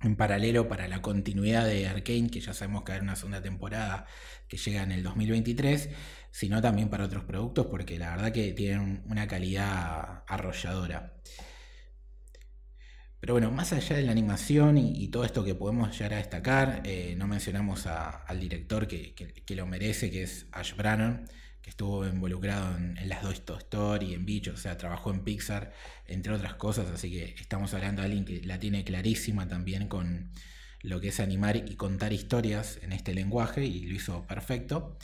en 0.04 0.16
paralelo 0.16 0.68
para 0.68 0.88
la 0.88 1.02
continuidad 1.02 1.66
de 1.66 1.88
Arkane, 1.88 2.30
que 2.30 2.40
ya 2.40 2.54
sabemos 2.54 2.84
que 2.84 2.94
hay 2.94 3.00
una 3.00 3.16
segunda 3.16 3.42
temporada 3.42 4.06
que 4.48 4.58
llega 4.58 4.84
en 4.84 4.92
el 4.92 5.04
2023, 5.04 5.90
sino 6.32 6.62
también 6.62 6.90
para 6.90 7.06
otros 7.06 7.24
productos, 7.24 7.68
porque 7.68 7.98
la 7.98 8.12
verdad 8.12 8.32
que 8.32 8.54
tienen 8.54 9.04
una 9.08 9.28
calidad 9.28 10.24
arrolladora. 10.28 11.14
Pero 13.24 13.36
bueno, 13.36 13.52
más 13.52 13.72
allá 13.72 13.96
de 13.96 14.02
la 14.02 14.12
animación 14.12 14.78
y, 14.78 15.08
todo 15.08 15.24
esto 15.24 15.46
que 15.46 15.56
podemos 15.56 15.98
llegar 15.98 16.16
a 16.16 16.18
destacar, 16.18 16.82
eh, 16.84 17.16
no 17.18 17.26
mencionamos 17.26 17.88
al 17.88 18.38
director 18.38 18.86
que, 18.86 19.16
lo 19.56 19.66
merece, 19.66 20.12
que 20.12 20.24
es 20.24 20.48
Ash 20.52 20.76
Brannon, 20.76 21.26
que 21.64 21.70
estuvo 21.70 22.06
involucrado 22.06 22.78
en, 22.78 23.10
las 23.10 23.24
dos 23.24 23.36
Story, 23.36 24.14
en 24.14 24.26
Bicho, 24.26 24.52
o 24.54 24.58
sea, 24.58 24.78
trabajó 24.78 25.12
en 25.12 25.24
Pixar, 25.24 25.74
entre 26.06 26.34
otras 26.34 26.56
cosas, 26.56 26.88
así 26.90 27.10
que 27.10 27.36
estamos 27.40 27.74
hablando 27.74 28.02
de 28.02 28.08
alguien 28.08 28.26
que 28.26 28.42
la 28.44 28.60
tiene 28.60 28.84
clarísima 28.84 29.48
también 29.48 29.88
con 29.88 30.32
lo 30.82 31.00
que 31.00 31.08
es 31.08 31.22
animar 31.22 31.56
y 31.56 31.76
contar 31.76 32.12
historias 32.12 32.80
en 32.84 32.92
este 32.92 33.14
lenguaje 33.14 33.66
y 33.66 33.86
lo 33.86 33.96
hizo 33.96 34.28
perfecto. 34.28 34.98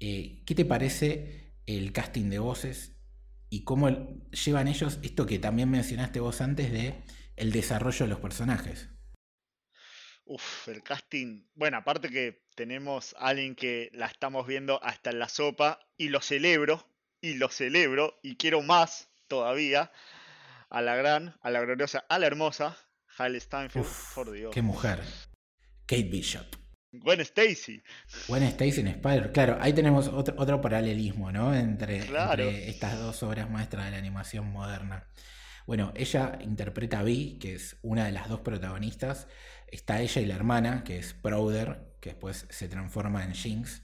Eh, 0.00 0.42
¿Qué 0.46 0.54
te 0.54 0.64
parece 0.64 1.52
el 1.66 1.92
casting 1.92 2.30
de 2.30 2.38
voces 2.38 2.96
y 3.50 3.64
cómo 3.64 3.90
llevan 4.30 4.68
ellos 4.68 4.98
esto 5.02 5.26
que 5.26 5.38
también 5.38 5.70
mencionaste 5.70 6.20
vos 6.20 6.40
antes 6.40 6.72
de 6.72 6.94
el 7.36 7.52
desarrollo 7.52 8.06
de 8.06 8.10
los 8.10 8.20
personajes? 8.20 8.88
Uf, 10.30 10.68
el 10.68 10.82
casting. 10.82 11.48
Bueno, 11.54 11.78
aparte 11.78 12.10
que 12.10 12.42
tenemos 12.54 13.14
a 13.18 13.28
alguien 13.28 13.54
que 13.54 13.90
la 13.94 14.06
estamos 14.06 14.46
viendo 14.46 14.78
hasta 14.84 15.08
en 15.08 15.18
la 15.18 15.28
sopa 15.30 15.80
y 15.96 16.10
lo 16.10 16.20
celebro, 16.20 16.86
y 17.22 17.34
lo 17.34 17.48
celebro, 17.48 18.20
y 18.22 18.36
quiero 18.36 18.60
más 18.60 19.08
todavía. 19.26 19.90
A 20.68 20.82
la 20.82 20.96
gran, 20.96 21.34
a 21.40 21.50
la 21.50 21.62
gloriosa, 21.62 22.04
a 22.10 22.18
la 22.18 22.26
hermosa 22.26 22.76
Halle 23.16 23.40
Steinfeld, 23.40 23.86
por 24.14 24.30
Dios. 24.30 24.52
Qué 24.52 24.60
mujer. 24.60 25.00
Kate 25.86 26.02
Bishop. 26.02 26.46
Gwen 26.92 27.20
Stacy. 27.20 27.82
Gwen 28.28 28.42
Stacy 28.42 28.80
en 28.80 28.88
Spider. 28.88 29.32
Claro, 29.32 29.56
ahí 29.62 29.72
tenemos 29.72 30.08
otro, 30.08 30.34
otro 30.36 30.60
paralelismo, 30.60 31.32
¿no? 31.32 31.54
Entre, 31.54 32.04
entre, 32.04 32.68
estas 32.68 32.98
dos 32.98 33.22
obras 33.22 33.48
maestras 33.48 33.86
de 33.86 33.92
la 33.92 33.96
animación 33.96 34.50
moderna. 34.50 35.08
Bueno, 35.66 35.92
ella 35.96 36.38
interpreta 36.40 37.00
a 37.00 37.02
Vi, 37.02 37.38
que 37.38 37.54
es 37.54 37.78
una 37.82 38.06
de 38.06 38.12
las 38.12 38.28
dos 38.28 38.40
protagonistas. 38.40 39.26
Está 39.70 40.00
ella 40.00 40.22
y 40.22 40.26
la 40.26 40.34
hermana, 40.34 40.84
que 40.84 40.98
es 40.98 41.14
Prouder, 41.14 41.96
que 42.00 42.10
después 42.10 42.46
se 42.50 42.68
transforma 42.68 43.24
en 43.24 43.34
Jinx, 43.34 43.82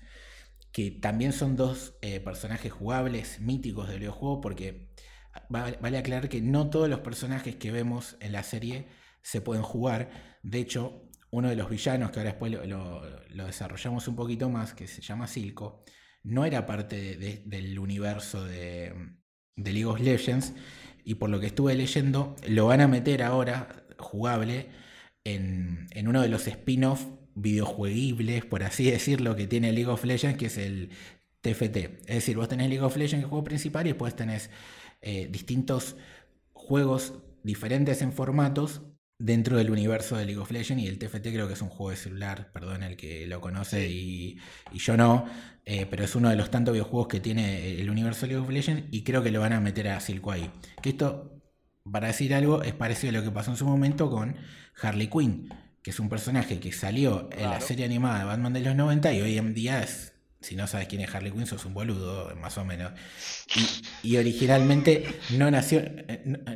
que 0.73 0.91
también 0.91 1.33
son 1.33 1.57
dos 1.57 1.95
eh, 2.03 2.21
personajes 2.21 2.73
jugables, 2.73 3.41
míticos 3.41 3.89
del 3.89 4.01
videojuego, 4.01 4.41
porque 4.41 4.89
vale 5.49 5.99
aclarar 5.99 6.29
que 6.29 6.41
no 6.41 6.71
todos 6.71 6.89
los 6.89 7.01
personajes 7.01 7.57
que 7.57 7.71
vemos 7.71 8.17
en 8.21 8.33
la 8.33 8.43
serie 8.43 8.87
se 9.23 9.41
pueden 9.41 9.63
jugar. 9.63 10.11
De 10.43 10.59
hecho, 10.59 11.09
uno 11.31 11.49
de 11.49 11.57
los 11.57 11.69
villanos, 11.69 12.11
que 12.11 12.21
ahora 12.21 12.31
después 12.31 12.53
lo, 12.53 13.47
desarrollamos 13.47 14.09
un 14.09 14.17
poquito 14.17 14.49
más, 14.49 14.75
que 14.75 14.87
se 14.87 15.03
llama 15.03 15.27
Silco, 15.27 15.85
no 16.23 16.45
era 16.45 16.67
parte 16.67 17.17
del 17.17 17.79
universo 17.79 18.45
de, 18.45 18.95
de 19.57 19.73
League 19.73 19.87
of 19.87 20.01
Legends, 20.01 20.55
y 21.05 21.17
por 21.17 21.31
lo 21.31 21.39
que 21.39 21.47
estuve 21.47 21.75
leyendo, 21.75 22.35
lo 22.49 22.67
van 22.67 22.81
a 22.81 22.89
meter 22.89 23.23
ahora 23.23 23.85
jugable 23.99 24.71
en, 25.25 25.89
uno 26.07 26.23
de 26.23 26.29
los 26.29 26.47
spin-off 26.47 27.07
videojueguibles, 27.35 28.45
por 28.45 28.63
así 28.63 28.91
decirlo, 28.91 29.35
que 29.37 29.47
tiene 29.47 29.73
League 29.73 29.91
of 29.91 30.05
Legends, 30.05 30.39
que 30.39 30.47
es 30.47 30.59
el 30.59 30.91
TFT. 31.41 31.77
Es 32.07 32.15
decir, 32.17 32.37
vos 32.37 32.49
tenés 32.49 32.69
League 32.69 32.85
of 32.85 32.97
Legends, 32.97 33.25
el 33.25 33.29
juego 33.29 33.45
principal, 33.45 33.87
y 33.87 33.91
después 33.91 34.15
tenés 34.15 34.51
eh, 35.03 35.29
distintos 35.31 35.97
juegos 36.53 37.15
diferentes 37.43 38.01
en 38.03 38.13
formatos 38.13 38.83
dentro 39.19 39.57
del 39.57 39.71
universo 39.71 40.17
de 40.17 40.27
League 40.27 40.41
of 40.41 40.51
Legends 40.51 40.83
y 40.83 40.87
el 40.89 40.99
TFT 40.99 41.29
creo 41.29 41.47
que 41.47 41.55
es 41.55 41.63
un 41.63 41.69
juego 41.69 41.91
de 41.91 41.97
celular, 41.97 42.51
perdón 42.53 42.83
el 42.83 42.97
que 42.97 43.27
lo 43.27 43.41
conoce 43.41 43.89
y, 43.89 44.39
yo 44.73 44.97
no, 44.97 45.27
eh, 45.65 45.87
pero 45.87 46.05
es 46.05 46.15
uno 46.15 46.31
de 46.31 46.37
los 46.37 46.51
tantos 46.51 46.73
videojuegos 46.73 47.09
que 47.09 47.21
tiene 47.21 47.81
el 47.81 47.91
universo 47.91 48.23
de 48.23 48.33
League 48.33 48.45
of 48.45 48.51
Legends 48.51 48.85
y 48.91 49.03
creo 49.03 49.23
que 49.23 49.31
lo 49.31 49.41
van 49.41 49.53
a 49.53 49.61
meter 49.61 49.89
a 49.89 50.01
Silco 50.01 50.33
ahí. 50.33 50.51
Que 50.83 50.91
esto, 50.91 51.41
para 51.91 52.09
decir 52.09 52.35
algo, 52.35 52.63
es 52.63 52.75
parecido 52.75 53.11
a 53.11 53.21
lo 53.21 53.25
que 53.25 53.31
pasó 53.31 53.51
en 53.51 53.57
su 53.57 53.67
momento 53.67 54.11
con 54.11 54.37
Harley 54.81 55.09
Quinn, 55.09 55.49
que 55.83 55.91
es 55.91 56.01
un 56.01 56.09
personaje 56.09 56.61
que 56.61 56.73
salió 56.73 57.29
en 57.33 57.51
la 57.51 57.61
serie 57.61 57.85
animada 57.85 58.21
de 58.21 58.25
Batman 58.25 58.53
de 58.53 58.61
los 58.61 58.75
90 58.75 59.13
y 59.13 59.21
hoy 59.21 59.39
en 59.39 59.55
día 59.55 59.83
es 59.83 60.15
si 60.45 60.57
no 60.57 60.67
sabes 60.67 60.89
quién 60.89 61.01
es 61.01 61.13
Harley 61.15 61.33
Quinn, 61.33 61.47
sos 61.47 61.65
un 61.65 61.73
boludo, 61.73 62.37
más 62.37 62.59
o 62.59 62.65
menos. 62.67 62.93
Y, 64.03 64.19
originalmente 64.19 65.07
no 65.31 65.51
nació, 65.51 65.83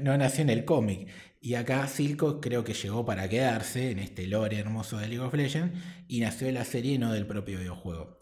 no, 0.03 0.17
nació 0.19 0.43
en 0.43 0.51
el 0.51 0.67
cómic. 0.67 1.09
Y 1.41 1.55
acá 1.55 1.87
Silco 1.89 2.41
creo 2.41 2.65
que 2.65 2.75
llegó 2.75 3.07
para 3.07 3.29
quedarse 3.29 3.91
en 3.91 3.99
este 3.99 4.27
lore 4.27 4.59
hermoso 4.59 4.99
de 4.99 5.09
League 5.09 5.25
of 5.25 5.33
Legends 5.33 5.79
y 6.07 6.21
nació 6.21 6.49
de 6.49 6.53
la 6.53 6.67
serie 6.67 6.95
y 6.95 6.99
no 6.99 7.13
del 7.13 7.27
propio 7.27 7.59
videojuego. 7.59 8.19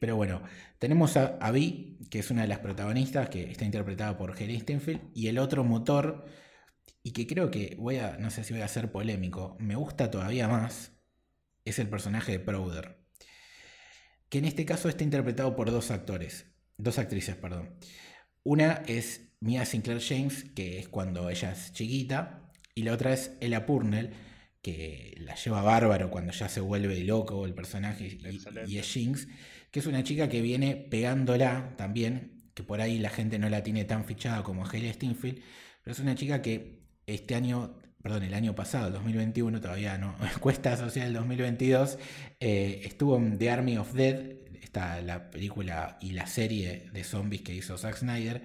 Pero 0.00 0.16
bueno, 0.16 0.42
tenemos 0.78 1.16
a, 1.16 1.38
a 1.40 1.50
Vi, 1.50 1.98
que 2.10 2.18
es 2.18 2.30
una 2.30 2.42
de 2.42 2.48
las 2.48 2.60
protagonistas, 2.60 3.28
que 3.28 3.50
está 3.50 3.64
interpretada 3.64 4.16
por 4.16 4.34
Jerry 4.34 4.60
Steinfeld, 4.60 5.10
y 5.14 5.28
el 5.28 5.38
otro 5.38 5.64
motor, 5.64 6.24
y 7.02 7.12
que 7.12 7.26
creo 7.26 7.50
que 7.50 7.76
voy 7.78 7.96
a, 7.96 8.16
no 8.18 8.30
sé 8.30 8.44
si 8.44 8.52
voy 8.52 8.62
a 8.62 8.68
ser 8.68 8.90
polémico, 8.90 9.56
me 9.60 9.76
gusta 9.76 10.10
todavía 10.10 10.48
más, 10.48 10.92
es 11.64 11.78
el 11.78 11.88
personaje 11.88 12.32
de 12.32 12.40
Prouder 12.40 13.04
que 14.34 14.38
en 14.38 14.46
este 14.46 14.64
caso 14.64 14.88
está 14.88 15.04
interpretado 15.04 15.54
por 15.54 15.70
dos 15.70 15.92
actores, 15.92 16.46
dos 16.76 16.98
actrices, 16.98 17.36
perdón. 17.36 17.78
Una 18.42 18.82
es 18.88 19.32
Mia 19.38 19.64
Sinclair 19.64 20.00
James, 20.00 20.42
que 20.56 20.80
es 20.80 20.88
cuando 20.88 21.30
ella 21.30 21.52
es 21.52 21.72
chiquita, 21.72 22.50
y 22.74 22.82
la 22.82 22.94
otra 22.94 23.12
es 23.12 23.36
Ella 23.40 23.64
Purnell, 23.64 24.10
que 24.60 25.14
la 25.18 25.36
lleva 25.36 25.62
bárbaro 25.62 26.10
cuando 26.10 26.32
ya 26.32 26.48
se 26.48 26.60
vuelve 26.60 27.04
loco 27.04 27.46
el 27.46 27.54
personaje 27.54 28.18
y, 28.66 28.78
es 28.78 28.86
Jinx, 28.88 29.28
que 29.74 29.80
es 29.80 29.86
una 29.86 30.04
chica 30.04 30.28
que 30.28 30.40
viene 30.40 30.76
pegándola 30.76 31.74
también, 31.76 32.48
que 32.54 32.62
por 32.62 32.80
ahí 32.80 33.00
la 33.00 33.10
gente 33.10 33.40
no 33.40 33.48
la 33.48 33.64
tiene 33.64 33.84
tan 33.84 34.04
fichada 34.04 34.44
como 34.44 34.64
Hayley 34.64 34.92
Steinfeld, 34.92 35.42
pero 35.82 35.92
es 35.92 35.98
una 35.98 36.14
chica 36.14 36.40
que 36.42 36.84
este 37.08 37.34
año 37.34 37.80
perdón, 38.00 38.22
el 38.22 38.34
año 38.34 38.54
pasado, 38.54 38.86
el 38.86 38.92
2021, 38.92 39.60
todavía 39.60 39.98
no, 39.98 40.14
cuesta 40.40 40.74
asociar 40.74 41.08
el 41.08 41.14
2022, 41.14 41.98
eh, 42.38 42.82
estuvo 42.84 43.16
en 43.16 43.36
The 43.36 43.50
Army 43.50 43.76
of 43.76 43.94
Dead, 43.94 44.36
está 44.62 45.02
la 45.02 45.28
película 45.32 45.98
y 46.00 46.12
la 46.12 46.28
serie 46.28 46.88
de 46.92 47.02
zombies 47.02 47.42
que 47.42 47.52
hizo 47.52 47.76
Zack 47.76 47.96
Snyder, 47.96 48.42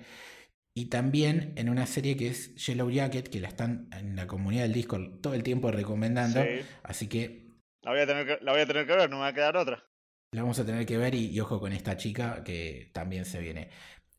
y 0.73 0.85
también 0.85 1.53
en 1.57 1.69
una 1.69 1.85
serie 1.85 2.17
que 2.17 2.29
es 2.29 2.55
Yellow 2.55 2.89
Jacket, 2.89 3.29
que 3.29 3.39
la 3.39 3.49
están 3.49 3.87
en 3.91 4.15
la 4.15 4.25
comunidad 4.25 4.63
del 4.63 4.73
Discord 4.73 5.21
todo 5.21 5.35
el 5.35 5.43
tiempo 5.43 5.69
recomendando, 5.69 6.43
así 6.81 7.07
que... 7.07 7.53
La 7.83 7.91
voy, 7.91 7.99
a 7.99 8.07
tener 8.07 8.25
que, 8.25 8.43
la 8.43 8.51
voy 8.51 8.61
a 8.61 8.65
tener 8.65 8.87
que 8.87 8.95
ver, 8.95 9.11
no 9.11 9.17
me 9.17 9.21
va 9.21 9.27
a 9.27 9.33
quedar 9.35 9.55
otra. 9.57 9.88
La 10.31 10.43
vamos 10.43 10.59
a 10.59 10.65
tener 10.65 10.85
que 10.85 10.97
ver 10.97 11.15
y, 11.15 11.39
ojo 11.39 11.59
con 11.59 11.73
esta 11.73 11.97
chica 11.97 12.43
que 12.43 12.91
también 12.93 13.25
se 13.25 13.39
viene. 13.39 13.69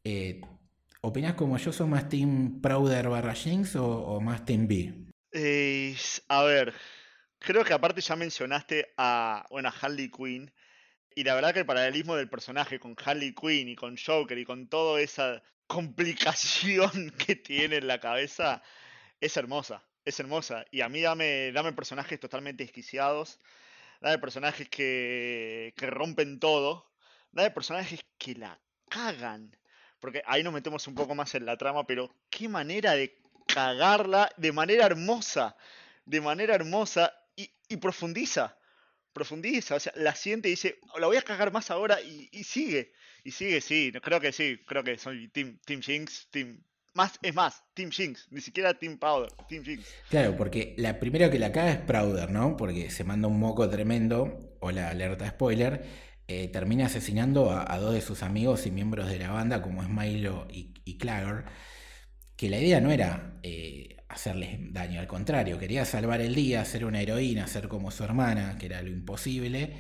Eh, 0.03 0.41
¿Opinás 1.03 1.35
como 1.35 1.57
yo, 1.57 1.73
soy 1.73 1.87
más 1.87 2.09
Team 2.09 2.61
Prouder 2.61 3.09
barra 3.09 3.33
Jinx 3.33 3.77
o, 3.77 4.21
más 4.21 4.45
Team 4.45 4.67
B? 4.67 4.93
Eh, 5.33 5.97
a 6.29 6.43
ver, 6.43 6.75
creo 7.39 7.65
que 7.65 7.73
aparte 7.73 8.01
ya 8.01 8.17
mencionaste 8.17 8.93
a, 8.97 9.47
bueno, 9.51 9.73
Harley 9.81 10.11
Quinn. 10.11 10.53
Y 11.15 11.23
la 11.23 11.35
verdad 11.35 11.53
que 11.53 11.61
el 11.61 11.67
paralelismo 11.67 12.17
del 12.17 12.29
personaje 12.29 12.81
con 12.81 12.97
Harley 13.05 13.33
Quinn 13.33 13.69
y 13.69 13.77
con 13.77 13.97
Joker 13.97 14.37
y 14.37 14.45
con 14.45 14.69
toda 14.69 15.01
esa 15.01 15.43
complicación 15.69 17.11
que 17.25 17.37
tiene 17.37 17.77
en 17.77 17.87
la 17.87 18.01
cabeza 18.01 18.63
es 19.21 19.37
hermosa. 19.37 19.85
Es 20.05 20.19
hermosa. 20.19 20.65
Y 20.73 20.81
a 20.81 20.89
mí 20.89 21.03
dame, 21.03 21.53
dame 21.53 21.73
personajes 21.73 22.19
totalmente 22.19 22.65
desquiciados. 22.65 23.39
Dame 24.01 24.19
personajes 24.19 24.69
que, 24.69 25.75
que 25.77 25.87
rompen 25.87 26.41
todo. 26.41 26.91
Dame 27.33 27.51
personajes 27.51 28.01
que 28.19 28.35
la 28.35 28.61
cagan. 28.89 29.57
Porque 30.01 30.23
ahí 30.27 30.43
nos 30.43 30.53
metemos 30.53 30.87
un 30.89 30.95
poco 30.95 31.15
más 31.15 31.35
en 31.35 31.45
la 31.45 31.57
trama, 31.57 31.87
pero 31.87 32.15
qué 32.31 32.49
manera 32.49 32.93
de 32.93 33.21
cagarla 33.47 34.33
de 34.37 34.53
manera 34.53 34.87
hermosa, 34.87 35.57
de 36.05 36.21
manera 36.21 36.55
hermosa 36.55 37.13
y, 37.37 37.77
profundiza, 37.77 38.59
profundiza, 39.13 39.77
o 39.77 39.81
sea, 39.81 39.93
la 39.97 40.15
siente 40.15 40.49
y 40.49 40.53
dice, 40.53 40.79
la 40.99 41.07
voy 41.07 41.17
a 41.17 41.23
cagar 41.23 41.53
más 41.53 41.71
ahora 41.71 42.01
y, 42.01 42.45
sigue, 42.45 42.93
y 43.23 43.31
sigue, 43.31 43.61
sí, 43.61 43.93
creo 44.03 44.21
que 44.21 44.33
sí, 44.33 44.61
creo 44.67 44.83
que 44.83 44.99
soy 44.99 45.29
Team, 45.29 45.59
team 45.65 45.81
Jinx, 45.83 46.29
Team... 46.31 46.63
Más, 46.95 47.19
es 47.23 47.35
más, 47.35 47.63
Team 47.75 47.91
Jinx, 47.91 48.29
ni 48.31 48.41
siquiera 48.41 48.75
Team 48.75 48.99
Powder, 48.99 49.33
Team 49.49 49.65
Jinx. 49.65 49.87
Claro, 50.09 50.37
porque 50.37 50.75
la 50.77 50.99
primera 50.99 51.31
que 51.31 51.39
la 51.39 51.53
caga 51.53 51.73
es 51.73 51.79
Powder, 51.79 52.31
¿no? 52.31 52.57
Porque 52.57 52.91
se 52.91 53.05
manda 53.05 53.29
un 53.29 53.39
moco 53.39 53.69
tremendo, 53.69 54.57
o 54.61 54.71
la 54.71 54.91
alerta 54.91 55.29
spoiler, 55.29 55.85
eh, 56.27 56.49
termina 56.49 56.87
asesinando 56.87 57.51
a, 57.51 57.79
dos 57.79 57.95
de 57.95 58.01
sus 58.01 58.23
amigos 58.23 58.67
y 58.67 58.71
miembros 58.71 59.09
de 59.09 59.19
la 59.19 59.31
banda, 59.31 59.63
como 59.63 59.83
es 59.83 59.89
Milo 59.89 60.47
y, 60.51 60.75
y 60.85 60.99
Clagger 60.99 61.45
que 62.41 62.49
la 62.49 62.59
idea 62.59 62.81
no 62.81 62.91
era 62.91 63.39
eh, 63.43 63.99
hacerles 64.09 64.73
daño, 64.73 64.99
al 64.99 65.07
contrario, 65.07 65.59
quería 65.59 65.85
salvar 65.85 66.23
el 66.23 66.35
día, 66.35 66.65
ser 66.65 66.87
una 66.87 67.03
heroína, 67.03 67.47
ser 67.47 67.69
como 67.69 67.91
su 67.91 68.03
hermana, 68.03 68.57
que 68.59 68.65
era 68.65 68.81
lo 68.81 68.89
imposible, 68.89 69.77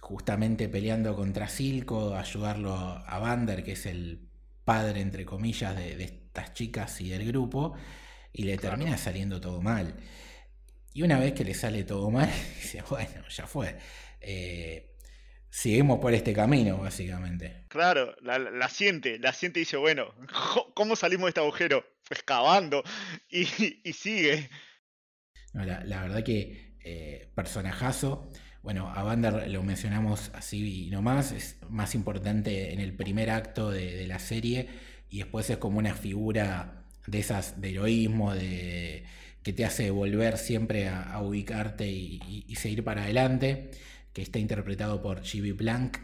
justamente 0.00 0.70
peleando 0.70 1.14
contra 1.14 1.48
Silco, 1.48 2.16
ayudarlo 2.16 2.74
a 2.74 3.18
Vander, 3.18 3.62
que 3.62 3.72
es 3.72 3.84
el 3.84 4.26
padre, 4.64 5.02
entre 5.02 5.26
comillas, 5.26 5.76
de, 5.76 6.21
estas 6.32 6.54
chicas 6.54 6.98
y 7.02 7.10
del 7.10 7.26
grupo, 7.26 7.74
y 8.32 8.44
le 8.44 8.56
termina 8.56 8.96
saliendo 8.96 9.38
todo 9.38 9.60
mal. 9.60 9.94
Y 10.94 11.02
una 11.02 11.18
vez 11.18 11.34
que 11.34 11.44
le 11.44 11.52
sale 11.52 11.84
todo 11.84 12.10
mal, 12.10 12.30
dice, 12.62 12.82
bueno, 12.88 13.28
ya 13.28 13.46
fue. 13.46 13.76
Eh, 14.22 14.96
seguimos 15.50 15.98
por 16.00 16.14
este 16.14 16.32
camino, 16.32 16.78
básicamente. 16.78 17.66
Claro, 17.68 18.16
la, 18.22 18.68
siente, 18.70 19.18
la 19.18 19.34
siente 19.34 19.60
y 19.60 19.62
dice, 19.62 19.76
bueno, 19.76 20.14
¿cómo 20.74 20.96
salimos 20.96 21.24
de 21.24 21.28
este 21.28 21.40
agujero? 21.40 21.84
Excavando. 22.08 22.82
Y, 23.28 23.44
sigue. 23.92 24.48
la, 25.52 26.02
verdad 26.02 26.24
que 26.24 26.76
eh, 26.82 27.30
personajazo. 27.34 28.30
Bueno, 28.62 28.90
a 28.94 29.02
Vander 29.02 29.50
lo 29.50 29.62
mencionamos 29.64 30.30
así 30.34 30.86
y 30.86 30.90
nomás, 30.90 31.32
es 31.32 31.58
más 31.68 31.94
importante 31.94 32.72
en 32.72 32.80
el 32.80 32.94
primer 32.94 33.28
acto 33.28 33.70
de, 33.70 34.06
la 34.06 34.20
serie 34.20 34.68
y 35.12 35.18
después 35.18 35.48
es 35.50 35.58
como 35.58 35.78
una 35.78 35.94
figura 35.94 36.86
de 37.06 37.18
esas 37.18 37.60
de 37.60 37.70
heroísmo, 37.70 38.34
de 38.34 39.04
que 39.42 39.52
te 39.52 39.66
hace 39.66 39.90
volver 39.90 40.38
siempre 40.38 40.88
a, 40.88 41.20
ubicarte 41.20 41.86
y, 41.86 42.54
seguir 42.56 42.82
para 42.82 43.02
adelante, 43.02 43.70
que 44.14 44.22
está 44.22 44.38
interpretado 44.38 45.02
por 45.02 45.20
G.B. 45.20 45.52
Blank 45.52 45.98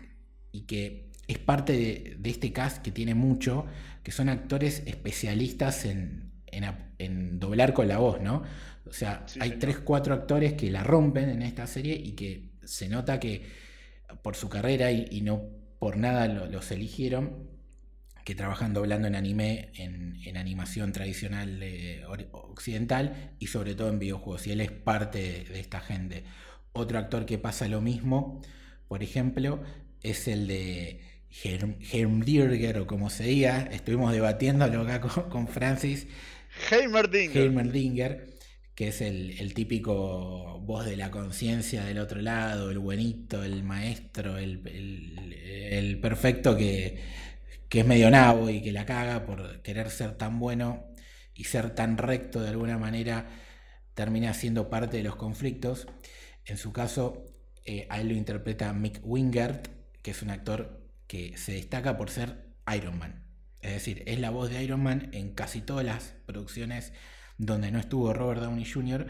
y 0.53 0.63
que 0.63 1.11
es 1.27 1.39
parte 1.39 1.73
de, 2.19 2.31
este 2.31 2.53
cast 2.53 2.83
que 2.83 2.91
tiene 2.91 3.15
mucho, 3.15 3.65
que 4.03 4.13
son 4.13 4.29
actores 4.29 4.83
especialistas 4.85 5.87
en, 5.87 6.31
en, 6.47 7.41
doblar 7.41 7.73
con 7.73 7.89
la 7.89 7.97
voz, 7.97 8.21
¿no? 8.21 8.43
O 8.85 8.93
sea, 8.93 9.25
hay 9.41 9.53
tres, 9.53 9.79
cuatro 9.79 10.13
actores 10.13 10.53
que 10.53 10.71
la 10.71 10.85
rompen 10.85 11.31
en 11.31 11.41
esta 11.41 11.67
serie 11.67 11.95
y 11.95 12.13
que 12.13 12.51
se 12.63 12.91
nota 12.91 13.19
que 13.19 13.43
por 14.21 14.37
su 14.37 14.51
carrera 14.51 14.93
y, 14.93 15.23
no 15.23 15.43
por 15.79 15.97
nada 15.97 16.27
los 16.29 16.71
eligieron, 16.73 17.58
que 18.25 18.35
trabajan 18.35 18.75
doblando 18.75 19.09
en 19.09 19.15
anime, 19.15 19.71
en, 19.75 20.37
animación 20.37 20.93
tradicional 20.93 21.63
occidental 22.33 23.35
y 23.39 23.47
sobre 23.49 23.75
todo 23.75 23.89
en 23.89 23.99
videojuegos. 23.99 24.47
Y 24.47 24.53
él 24.53 24.61
es 24.61 24.71
parte 24.71 25.45
de, 25.49 25.61
esta 25.61 25.81
gente. 25.81 26.25
Otro 26.73 26.99
actor 26.99 27.27
que 27.27 27.39
pasa 27.39 27.69
lo 27.69 27.81
mismo, 27.81 28.43
por 28.87 29.03
ejemplo, 29.03 29.63
es 30.03 30.29
el 30.29 30.47
de 30.47 31.01
Heimdirger 31.43 32.79
o 32.79 32.87
como 32.87 33.11
se 33.11 33.25
diga. 33.25 33.69
Estuvimos 33.73 34.13
debatiéndolo 34.13 34.83
acá 34.83 35.01
con, 35.01 35.49
Francis. 35.49 36.07
Heimerdinger 36.71 38.39
que 38.79 38.87
es 38.87 39.01
el, 39.01 39.55
típico 39.55 40.61
voz 40.61 40.87
de 40.87 40.97
la 40.97 41.11
conciencia 41.11 41.85
del 41.85 41.99
otro 41.99 42.23
lado, 42.23 42.71
el 42.71 42.79
buenito, 42.79 43.43
el 43.43 43.65
maestro, 43.65 44.39
el, 44.39 45.99
perfecto 46.01 46.57
que, 46.57 46.97
es 47.71 47.87
medio 47.87 48.11
nabo 48.11 48.49
y 48.51 48.63
que 48.63 48.73
la 48.73 48.87
caga 48.87 49.27
por 49.27 49.63
querer 49.63 49.91
ser 49.91 50.17
tan 50.17 50.39
bueno 50.39 50.87
y 51.35 51.45
ser 51.45 51.75
tan 51.75 51.99
recto 51.99 52.41
de 52.41 52.49
alguna 52.49 52.79
manera, 52.79 53.29
termina 53.95 54.35
siendo 54.35 54.69
parte 54.71 54.97
de 54.97 55.03
los 55.03 55.17
conflictos. 55.17 55.87
En 56.45 56.57
su 56.57 56.73
caso, 56.73 57.27
eh, 57.65 57.87
a 57.91 58.01
él 58.01 58.09
lo 58.09 58.15
interpreta 58.15 58.73
Mick 58.73 59.01
Wingert, 59.05 59.69
que 60.03 60.11
es 60.13 60.23
un 60.23 60.31
actor 60.31 60.89
que 61.07 61.37
se 61.37 61.53
destaca 61.53 61.97
por 61.97 62.11
ser 62.11 62.55
Iron 62.75 62.99
Man. 62.99 63.25
Es 63.61 63.73
decir, 63.73 64.03
es 64.07 64.19
la 64.19 64.31
voz 64.31 64.51
de 64.51 64.63
Iron 64.63 64.83
Man 64.83 65.11
en 65.13 65.35
casi 65.35 65.61
todas 65.61 65.85
las 65.85 66.15
producciones 66.27 66.93
donde 67.39 67.71
no 67.71 67.79
estuvo 67.79 68.13
Robert 68.13 68.41
Downey 68.41 68.65
Jr., 68.65 69.07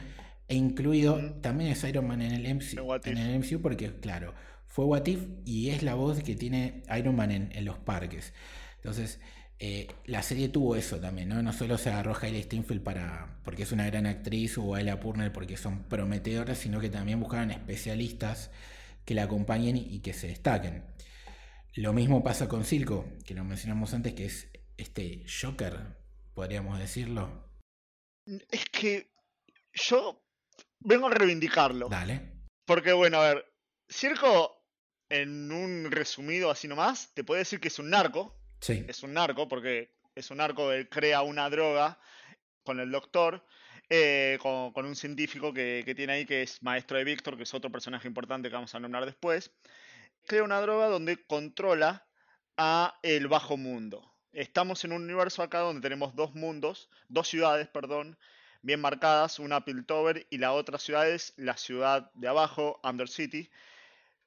e 0.48 0.54
incluido 0.54 1.34
también 1.42 1.70
es 1.70 1.84
Iron 1.84 2.06
Man 2.06 2.22
en 2.22 2.32
el, 2.32 2.54
MCU, 2.54 2.94
en 3.04 3.18
el 3.18 3.38
MCU 3.38 3.60
porque, 3.60 4.00
claro, 4.00 4.34
fue 4.68 4.84
What 4.84 5.06
If 5.06 5.26
y 5.44 5.70
es 5.70 5.82
la 5.82 5.94
voz 5.94 6.22
que 6.22 6.36
tiene 6.36 6.82
Iron 6.96 7.16
Man 7.16 7.32
en, 7.32 7.64
los 7.64 7.78
parques. 7.78 8.32
Entonces, 8.76 9.20
eh, 9.58 9.88
la 10.04 10.22
serie 10.22 10.48
tuvo 10.48 10.76
eso 10.76 11.00
también, 11.00 11.28
¿no? 11.28 11.42
No 11.42 11.52
solo 11.52 11.78
se 11.78 11.90
agarró 11.90 12.14
a 12.14 12.18
Hailey 12.20 12.42
Steinfeld 12.42 12.82
para, 12.82 13.40
porque 13.44 13.64
es 13.64 13.72
una 13.72 13.86
gran 13.86 14.06
actriz 14.06 14.56
o 14.58 14.74
a 14.74 14.80
Ella 14.80 15.00
Purnell 15.00 15.32
porque 15.32 15.56
son 15.56 15.84
prometedoras, 15.84 16.58
sino 16.58 16.80
que 16.80 16.90
también 16.90 17.18
buscaban 17.18 17.50
especialistas 17.50 18.50
que 19.04 19.14
la 19.14 19.24
acompañen 19.24 19.76
y 19.76 20.00
que 20.00 20.12
se 20.12 20.28
destaquen. 20.28 20.84
Lo 21.74 21.92
mismo 21.92 22.22
pasa 22.22 22.48
con 22.48 22.64
Silco, 22.64 23.06
que 23.24 23.34
lo 23.34 23.44
mencionamos 23.44 23.94
antes, 23.94 24.14
que 24.14 24.26
es 24.26 24.48
este 24.76 25.24
Joker, 25.28 25.96
podríamos 26.34 26.78
decirlo, 26.78 27.48
es 28.50 28.64
que 28.66 29.10
yo 29.72 30.22
vengo 30.80 31.06
a 31.06 31.14
reivindicarlo. 31.14 31.88
Dale. 31.88 32.32
Porque, 32.66 32.92
bueno, 32.92 33.18
a 33.18 33.34
ver, 33.34 33.46
Circo, 33.88 34.57
en 35.08 35.50
un 35.50 35.90
resumido 35.90 36.50
así 36.50 36.68
nomás, 36.68 37.12
te 37.14 37.24
puede 37.24 37.40
decir 37.40 37.60
que 37.60 37.68
es 37.68 37.78
un 37.78 37.90
narco. 37.90 38.34
Sí. 38.60 38.84
Es 38.88 39.02
un 39.02 39.14
narco, 39.14 39.48
porque 39.48 39.90
es 40.14 40.30
un 40.30 40.38
narco 40.38 40.70
que 40.70 40.88
crea 40.88 41.22
una 41.22 41.48
droga 41.48 41.98
con 42.64 42.80
el 42.80 42.90
doctor, 42.90 43.44
eh, 43.88 44.38
con, 44.42 44.84
un 44.84 44.96
científico 44.96 45.52
que, 45.52 45.82
que, 45.84 45.94
tiene 45.94 46.12
ahí, 46.12 46.26
que 46.26 46.42
es 46.42 46.62
maestro 46.62 46.98
de 46.98 47.04
Víctor, 47.04 47.36
que 47.36 47.44
es 47.44 47.54
otro 47.54 47.70
personaje 47.70 48.08
importante 48.08 48.48
que 48.48 48.54
vamos 48.54 48.74
a 48.74 48.80
nombrar 48.80 49.06
después. 49.06 49.52
Crea 50.26 50.42
una 50.42 50.60
droga 50.60 50.88
donde 50.88 51.24
controla 51.24 52.06
a 52.56 52.98
el 53.02 53.28
bajo 53.28 53.56
mundo. 53.56 54.12
Estamos 54.32 54.84
en 54.84 54.92
un 54.92 55.04
universo 55.04 55.42
acá 55.42 55.60
donde 55.60 55.80
tenemos 55.80 56.14
dos 56.14 56.34
mundos, 56.34 56.90
dos 57.08 57.28
ciudades, 57.28 57.68
perdón, 57.68 58.18
bien 58.62 58.80
marcadas, 58.80 59.38
una 59.38 59.64
Piltover 59.64 60.26
y 60.30 60.38
la 60.38 60.52
otra 60.52 60.78
ciudad 60.78 61.08
es 61.08 61.32
la 61.36 61.56
ciudad 61.56 62.10
de 62.14 62.28
abajo, 62.28 62.80
Undercity, 62.82 63.50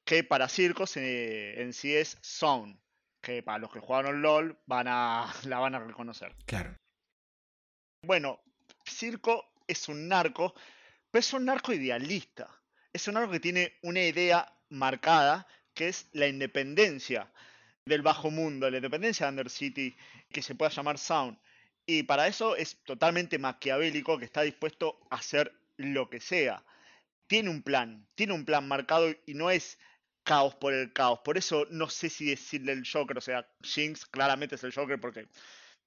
que 0.05 0.23
para 0.23 0.49
Circos 0.49 0.97
eh, 0.97 1.61
en 1.61 1.73
sí 1.73 1.95
es 1.95 2.17
Zone, 2.21 2.77
que 3.21 3.43
para 3.43 3.59
los 3.59 3.71
que 3.71 3.79
jugaron 3.79 4.21
LOL 4.21 4.57
van 4.65 4.87
a, 4.87 5.33
la 5.45 5.59
van 5.59 5.75
a 5.75 5.79
reconocer. 5.79 6.35
Claro. 6.45 6.75
Bueno, 8.03 8.39
Circo 8.85 9.53
es 9.67 9.87
un 9.87 10.07
narco, 10.07 10.55
pero 11.11 11.19
es 11.19 11.33
un 11.33 11.45
narco 11.45 11.71
idealista. 11.71 12.49
Es 12.91 13.07
un 13.07 13.13
narco 13.13 13.31
que 13.31 13.39
tiene 13.39 13.73
una 13.83 14.01
idea 14.01 14.51
marcada, 14.69 15.47
que 15.73 15.87
es 15.87 16.07
la 16.13 16.27
independencia 16.27 17.31
del 17.85 18.01
bajo 18.01 18.31
mundo, 18.31 18.69
la 18.69 18.77
independencia 18.77 19.25
de 19.25 19.31
Undercity, 19.31 19.95
que 20.31 20.41
se 20.41 20.55
pueda 20.55 20.71
llamar 20.71 20.97
Sound. 20.97 21.37
Y 21.85 22.03
para 22.03 22.27
eso 22.27 22.55
es 22.55 22.77
totalmente 22.83 23.37
maquiavélico, 23.37 24.17
que 24.17 24.25
está 24.25 24.41
dispuesto 24.41 24.99
a 25.09 25.15
hacer 25.15 25.53
lo 25.77 26.09
que 26.09 26.19
sea. 26.19 26.63
Tiene 27.27 27.49
un 27.49 27.61
plan, 27.61 28.07
tiene 28.15 28.33
un 28.33 28.45
plan 28.45 28.67
marcado 28.67 29.13
y 29.25 29.33
no 29.33 29.49
es 29.49 29.77
caos 30.23 30.55
por 30.55 30.73
el 30.73 30.93
caos. 30.93 31.19
Por 31.23 31.37
eso 31.37 31.65
no 31.69 31.89
sé 31.89 32.09
si 32.09 32.29
decirle 32.29 32.71
el 32.73 32.87
Joker, 32.89 33.17
o 33.17 33.21
sea, 33.21 33.47
Jinx 33.61 34.05
claramente 34.05 34.55
es 34.55 34.63
el 34.63 34.73
Joker 34.73 34.99
porque 34.99 35.27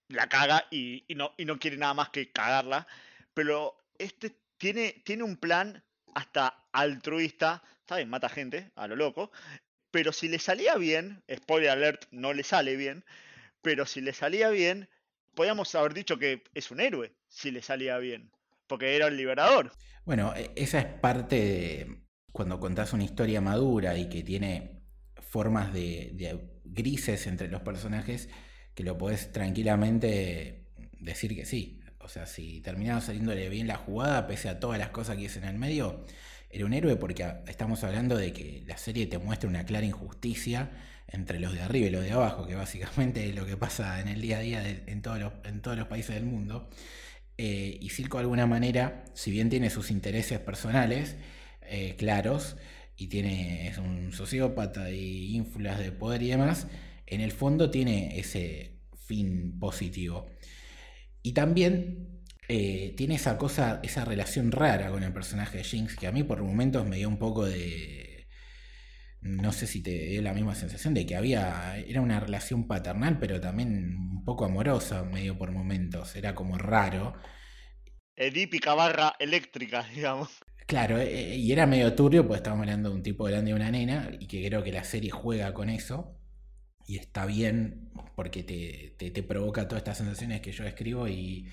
la 0.08 0.28
caga 0.28 0.66
y, 0.70 1.04
no, 1.16 1.34
y 1.36 1.44
no 1.44 1.58
quiere 1.58 1.76
nada 1.76 1.94
más 1.94 2.10
que 2.10 2.30
cagarla. 2.30 2.86
Pero 3.32 3.76
este 3.98 4.36
tiene, 4.58 5.02
tiene 5.04 5.22
un 5.22 5.36
plan 5.36 5.82
hasta 6.14 6.66
altruista, 6.72 7.62
¿sabes? 7.88 8.06
Mata 8.06 8.28
gente 8.28 8.70
a 8.76 8.86
lo 8.86 8.96
loco, 8.96 9.30
pero 9.90 10.12
si 10.12 10.28
le 10.28 10.38
salía 10.38 10.76
bien, 10.76 11.22
spoiler 11.32 11.70
alert, 11.70 12.06
no 12.10 12.32
le 12.32 12.42
sale 12.42 12.76
bien, 12.76 13.04
pero 13.62 13.86
si 13.86 14.00
le 14.00 14.12
salía 14.12 14.50
bien, 14.50 14.88
podríamos 15.34 15.74
haber 15.74 15.94
dicho 15.94 16.18
que 16.18 16.44
es 16.54 16.70
un 16.70 16.80
héroe, 16.80 17.12
si 17.28 17.50
le 17.50 17.62
salía 17.62 17.98
bien, 17.98 18.30
porque 18.66 18.96
era 18.96 19.06
el 19.08 19.16
liberador. 19.16 19.72
Bueno, 20.04 20.34
e, 20.34 20.52
esa 20.56 20.80
es 20.80 20.86
parte 20.86 21.36
de 21.36 22.03
cuando 22.34 22.58
contás 22.58 22.92
una 22.92 23.04
historia 23.04 23.40
madura 23.40 23.96
y 23.96 24.08
que 24.08 24.24
tiene 24.24 24.80
formas 25.14 25.72
de, 25.72 26.40
grises 26.64 27.28
entre 27.28 27.46
los 27.46 27.60
personajes, 27.60 28.28
que 28.74 28.82
lo 28.82 28.98
podés 28.98 29.30
tranquilamente 29.30 30.66
decir 30.98 31.36
que 31.36 31.44
sí. 31.46 31.80
O 32.00 32.08
sea, 32.08 32.26
si 32.26 32.60
terminaba 32.60 33.00
saliéndole 33.00 33.48
bien 33.50 33.68
la 33.68 33.76
jugada, 33.76 34.26
pese 34.26 34.48
a 34.48 34.58
todas 34.58 34.80
las 34.80 34.88
cosas 34.88 35.16
que 35.16 35.22
hice 35.22 35.38
en 35.38 35.44
el 35.44 35.58
medio, 35.58 36.04
era 36.50 36.66
un 36.66 36.72
héroe 36.72 36.96
porque 36.96 37.24
estamos 37.46 37.84
hablando 37.84 38.16
de 38.16 38.32
que 38.32 38.64
la 38.66 38.78
serie 38.78 39.06
te 39.06 39.18
muestra 39.18 39.48
una 39.48 39.64
clara 39.64 39.86
injusticia 39.86 40.72
entre 41.06 41.38
los 41.38 41.52
de 41.52 41.62
arriba 41.62 41.86
y 41.86 41.90
los 41.90 42.02
de 42.02 42.10
abajo, 42.10 42.48
que 42.48 42.56
básicamente 42.56 43.28
es 43.28 43.36
lo 43.36 43.46
que 43.46 43.56
pasa 43.56 44.00
en 44.00 44.08
el 44.08 44.20
día 44.20 44.38
a 44.38 44.40
día 44.40 44.68
en, 44.68 45.02
todos 45.02 45.20
los, 45.20 45.32
en 45.44 45.62
todos 45.62 45.78
los 45.78 45.86
países 45.86 46.16
del 46.16 46.24
mundo. 46.24 46.68
Eh, 47.38 47.78
y 47.80 47.90
Circo 47.90 48.16
de 48.16 48.22
alguna 48.22 48.48
manera, 48.48 49.04
si 49.14 49.30
bien 49.30 49.50
tiene 49.50 49.70
sus 49.70 49.92
intereses 49.92 50.40
personales 50.40 51.14
eh, 51.66 51.96
claros, 51.96 52.56
y 52.96 53.08
tiene, 53.08 53.68
es 53.68 53.78
un 53.78 54.12
sociópata 54.12 54.90
y 54.90 55.34
ínfulas 55.34 55.78
de 55.78 55.92
poder 55.92 56.22
y 56.22 56.30
demás, 56.30 56.68
en 57.06 57.20
el 57.20 57.32
fondo 57.32 57.70
tiene 57.70 58.18
ese 58.18 58.78
fin 58.96 59.58
positivo. 59.58 60.26
Y 61.22 61.32
también 61.32 62.22
eh, 62.48 62.94
tiene 62.96 63.14
esa 63.14 63.38
cosa, 63.38 63.80
esa 63.82 64.04
relación 64.04 64.52
rara 64.52 64.90
con 64.90 65.02
el 65.02 65.12
personaje 65.12 65.58
de 65.58 65.64
Jinx, 65.64 65.96
que 65.96 66.06
a 66.06 66.12
mí 66.12 66.22
por 66.22 66.42
momentos 66.42 66.86
me 66.86 66.96
dio 66.96 67.08
un 67.08 67.18
poco 67.18 67.46
de. 67.46 68.28
No 69.22 69.52
sé 69.52 69.66
si 69.66 69.82
te 69.82 69.90
dio 69.90 70.20
la 70.20 70.34
misma 70.34 70.54
sensación 70.54 70.92
de 70.92 71.06
que 71.06 71.16
había. 71.16 71.78
Era 71.78 72.02
una 72.02 72.20
relación 72.20 72.66
paternal, 72.66 73.18
pero 73.18 73.40
también 73.40 73.96
un 73.96 74.24
poco 74.24 74.44
amorosa, 74.44 75.02
medio 75.04 75.38
por 75.38 75.52
momentos. 75.52 76.14
Era 76.16 76.34
como 76.34 76.58
raro. 76.58 77.14
Edípica 78.16 78.74
barra 78.74 79.14
eléctrica, 79.18 79.82
digamos. 79.94 80.30
Claro, 80.66 80.98
eh, 80.98 81.36
y 81.36 81.52
era 81.52 81.66
medio 81.66 81.94
turbio, 81.94 82.26
pues 82.26 82.38
estábamos 82.38 82.62
hablando 82.64 82.88
de 82.90 82.94
un 82.96 83.02
tipo 83.02 83.24
grande 83.24 83.50
y 83.50 83.54
una 83.54 83.70
nena, 83.70 84.10
y 84.18 84.26
que 84.26 84.46
creo 84.46 84.62
que 84.62 84.72
la 84.72 84.84
serie 84.84 85.10
juega 85.10 85.52
con 85.52 85.68
eso. 85.68 86.16
Y 86.86 86.98
está 86.98 87.26
bien, 87.26 87.90
porque 88.16 88.42
te, 88.44 88.94
te 89.10 89.22
provoca 89.22 89.68
todas 89.68 89.80
estas 89.82 89.98
sensaciones 89.98 90.40
que 90.42 90.52
yo 90.52 90.64
escribo 90.66 91.08
y 91.08 91.48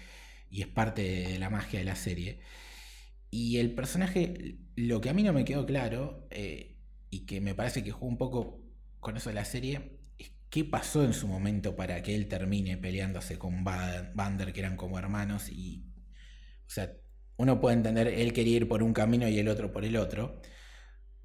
y 0.52 0.62
es 0.62 0.67
parte 0.67 1.02
de 1.04 1.39
la 1.39 1.50
magia 1.50 1.80
de 1.80 1.86
la 1.86 1.95
serie. 1.95 2.41
Y 3.32 3.58
el 3.60 3.74
personaje, 3.76 4.58
lo 4.76 5.02
que 5.02 5.10
a 5.10 5.13
mí 5.13 5.24
no 5.24 5.34
me 5.34 5.45
quedó 5.45 5.65
claro, 5.65 6.28
eh, 6.32 6.78
y 7.10 7.26
que 7.26 7.41
me 7.41 7.56
parece 7.56 7.84
que 7.84 7.91
jugó 7.91 8.08
un 8.08 8.17
poco 8.17 8.62
con 9.00 9.17
eso 9.17 9.30
de 9.30 9.36
la 9.36 9.45
serie, 9.45 10.00
es 10.19 10.32
qué 10.50 10.65
pasó 10.65 11.04
en 11.06 11.13
su 11.13 11.28
momento 11.28 11.76
para 11.76 12.02
que 12.04 12.15
él 12.15 12.28
termine 12.30 12.78
peleándose 12.78 13.39
con 13.39 13.63
Bander, 13.63 14.54
que 14.54 14.62
eran 14.62 14.78
como 14.78 15.00
hermanos, 15.00 15.50
y. 15.50 15.86
O 16.67 16.69
sea, 16.74 16.91
uno 17.41 17.60
puede 17.60 17.75
entender, 17.75 18.08
él 18.08 18.34
quería 18.34 18.58
ir 18.58 18.67
por 18.67 18.84
un 18.84 18.93
camino 18.93 19.27
y 19.27 19.39
el 19.39 19.47
otro 19.47 19.71
por 19.73 19.84
el 19.84 19.97
otro, 19.97 20.39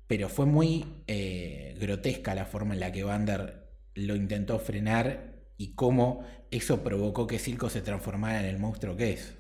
pero 0.06 0.28
fue 0.28 0.46
muy 0.46 1.02
eh, 1.06 1.76
grotesca 1.78 2.34
la 2.34 2.46
forma 2.46 2.74
en 2.74 2.80
la 2.80 2.90
que 2.90 3.04
Bander 3.04 3.68
lo 3.94 4.16
intentó 4.16 4.58
frenar 4.58 5.34
y 5.58 5.74
cómo 5.74 6.26
eso 6.50 6.82
provocó 6.82 7.26
que 7.26 7.38
Silco 7.38 7.68
se 7.68 7.82
transformara 7.82 8.40
en 8.40 8.46
el 8.46 8.58
monstruo 8.58 8.96
que 8.96 9.12
es. 9.12 9.36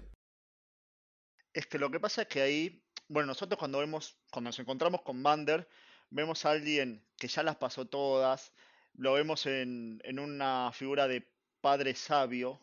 Es 1.54 1.66
que 1.66 1.78
lo 1.78 1.90
que 1.90 1.98
pasa 1.98 2.22
es 2.22 2.28
que 2.28 2.42
ahí, 2.42 2.84
bueno, 3.08 3.28
nosotros 3.28 3.58
cuando 3.58 3.78
vemos, 3.78 4.18
cuando 4.30 4.48
nos 4.48 4.58
encontramos 4.58 5.00
con 5.00 5.22
Bander, 5.22 5.66
vemos 6.10 6.44
a 6.44 6.50
alguien 6.50 7.06
que 7.16 7.28
ya 7.28 7.42
las 7.42 7.56
pasó 7.56 7.86
todas, 7.86 8.52
lo 8.92 9.14
vemos 9.14 9.46
en, 9.46 10.00
en 10.04 10.18
una 10.18 10.70
figura 10.72 11.08
de 11.08 11.26
padre 11.62 11.94
sabio, 11.94 12.60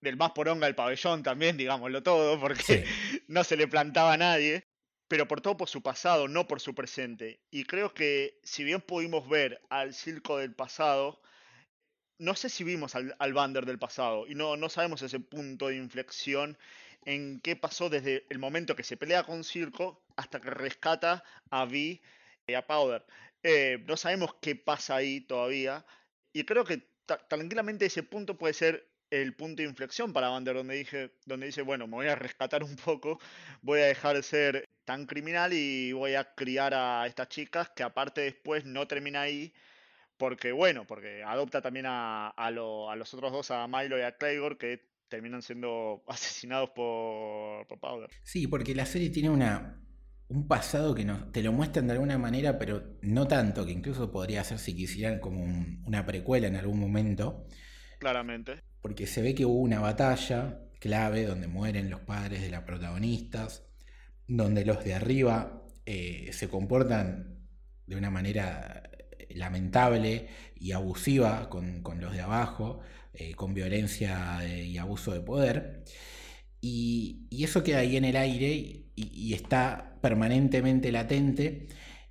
del 0.00 0.16
más 0.16 0.32
poronga 0.32 0.66
del 0.66 0.74
pabellón 0.74 1.22
también, 1.22 1.56
digámoslo 1.56 2.02
todo, 2.02 2.38
porque 2.40 2.84
no 3.28 3.44
se 3.44 3.56
le 3.56 3.68
plantaba 3.68 4.14
a 4.14 4.16
nadie, 4.16 4.66
pero 5.08 5.28
por 5.28 5.40
todo 5.40 5.56
por 5.56 5.68
su 5.68 5.82
pasado, 5.82 6.28
no 6.28 6.48
por 6.48 6.60
su 6.60 6.74
presente. 6.74 7.40
Y 7.50 7.64
creo 7.64 7.94
que 7.94 8.40
si 8.42 8.64
bien 8.64 8.80
pudimos 8.80 9.28
ver 9.28 9.60
al 9.70 9.94
circo 9.94 10.38
del 10.38 10.54
pasado, 10.54 11.20
no 12.18 12.34
sé 12.34 12.48
si 12.48 12.64
vimos 12.64 12.94
al, 12.94 13.14
al 13.18 13.32
Bander 13.32 13.64
del 13.64 13.78
pasado 13.78 14.26
y 14.26 14.34
no, 14.34 14.56
no 14.56 14.68
sabemos 14.68 15.02
ese 15.02 15.20
punto 15.20 15.68
de 15.68 15.76
inflexión 15.76 16.58
en 17.04 17.40
qué 17.40 17.56
pasó 17.56 17.88
desde 17.88 18.26
el 18.28 18.38
momento 18.38 18.76
que 18.76 18.82
se 18.82 18.96
pelea 18.96 19.22
con 19.24 19.44
Circo 19.44 20.02
hasta 20.16 20.40
que 20.40 20.50
rescata 20.50 21.24
a 21.50 21.64
Vi 21.64 22.02
y 22.46 22.54
a 22.54 22.66
Powder. 22.66 23.04
Eh, 23.42 23.84
no 23.86 23.96
sabemos 23.96 24.34
qué 24.40 24.56
pasa 24.56 24.96
ahí 24.96 25.20
todavía 25.20 25.86
y 26.32 26.44
creo 26.44 26.64
que 26.64 26.88
tranquilamente 27.28 27.86
ese 27.86 28.02
punto 28.02 28.36
puede 28.36 28.52
ser 28.54 28.90
el 29.10 29.34
punto 29.34 29.62
de 29.62 29.68
inflexión 29.68 30.12
para 30.12 30.28
Bander 30.28 30.56
donde, 30.56 30.76
dije, 30.76 31.10
donde 31.26 31.46
dice, 31.46 31.62
bueno, 31.62 31.86
me 31.86 31.96
voy 31.96 32.06
a 32.08 32.14
rescatar 32.14 32.62
un 32.62 32.76
poco, 32.76 33.18
voy 33.62 33.80
a 33.80 33.86
dejar 33.86 34.16
de 34.16 34.22
ser 34.22 34.64
tan 34.84 35.06
criminal 35.06 35.52
y 35.52 35.92
voy 35.92 36.14
a 36.14 36.34
criar 36.34 36.74
a 36.74 37.06
estas 37.06 37.28
chicas 37.28 37.70
que 37.74 37.82
aparte 37.82 38.22
después 38.22 38.64
no 38.64 38.86
termina 38.86 39.22
ahí 39.22 39.52
porque 40.18 40.52
bueno, 40.52 40.84
porque 40.86 41.22
adopta 41.22 41.62
también 41.62 41.86
a, 41.86 42.28
a, 42.28 42.50
los 42.50 43.14
otros 43.14 43.32
dos, 43.32 43.50
a 43.50 43.66
Milo 43.68 43.96
y 43.96 44.02
a 44.02 44.16
Claygor, 44.16 44.58
que 44.58 44.80
terminan 45.08 45.42
siendo 45.42 46.02
asesinados 46.08 46.70
por, 46.70 47.66
por 47.66 47.80
Powder. 47.80 48.10
Sí, 48.22 48.46
porque 48.46 48.74
la 48.74 48.84
serie 48.84 49.10
tiene 49.10 49.30
una, 49.30 49.80
un 50.28 50.46
pasado 50.46 50.94
que 50.94 51.04
nos, 51.04 51.32
te 51.32 51.42
lo 51.42 51.52
muestran 51.52 51.86
de 51.86 51.94
alguna 51.94 52.18
manera, 52.18 52.58
pero 52.58 52.98
no 53.00 53.26
tanto, 53.26 53.64
que 53.64 53.72
incluso 53.72 54.10
podría 54.10 54.44
ser 54.44 54.58
si 54.58 54.76
quisieran 54.76 55.20
como 55.20 55.44
una 55.86 56.04
precuela 56.04 56.48
en 56.48 56.56
algún 56.56 56.80
momento. 56.80 57.46
Claramente. 57.98 58.67
Porque 58.80 59.06
se 59.06 59.22
ve 59.22 59.34
que 59.34 59.44
hubo 59.44 59.60
una 59.60 59.80
batalla 59.80 60.60
clave 60.78 61.24
donde 61.24 61.48
mueren 61.48 61.90
los 61.90 62.00
padres 62.00 62.42
de 62.42 62.50
las 62.50 62.62
protagonistas, 62.62 63.64
donde 64.26 64.64
los 64.64 64.84
de 64.84 64.94
arriba 64.94 65.62
eh, 65.86 66.30
se 66.32 66.48
comportan 66.48 67.38
de 67.86 67.96
una 67.96 68.10
manera 68.10 68.90
lamentable 69.30 70.28
y 70.56 70.72
abusiva 70.72 71.48
con, 71.48 71.82
los 72.00 72.12
de 72.12 72.20
abajo, 72.20 72.80
eh, 73.14 73.34
con 73.34 73.54
violencia 73.54 74.46
y 74.46 74.78
abuso 74.78 75.12
de 75.12 75.20
poder. 75.20 75.84
Y, 76.60 77.26
eso 77.30 77.62
queda 77.62 77.78
ahí 77.78 77.96
en 77.96 78.04
el 78.04 78.16
aire 78.16 78.86
y, 78.94 79.32
está 79.32 79.96
permanentemente 80.00 80.90
latente. 80.92 81.68